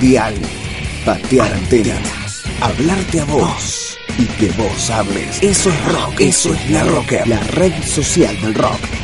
mundial. 0.07 0.35
Patear 1.05 1.53
antenas. 1.53 2.45
Hablarte 2.61 3.20
a 3.20 3.24
vos. 3.24 3.99
Y 4.19 4.24
que 4.39 4.49
vos 4.53 4.91
hables. 4.91 5.43
Eso 5.43 5.69
es 5.69 5.93
rock. 5.93 6.20
Eso 6.20 6.55
es 6.55 6.70
la 6.70 6.85
roca. 6.85 7.24
La 7.27 7.41
red 7.41 7.73
social 7.83 8.41
del 8.41 8.55
rock. 8.55 8.95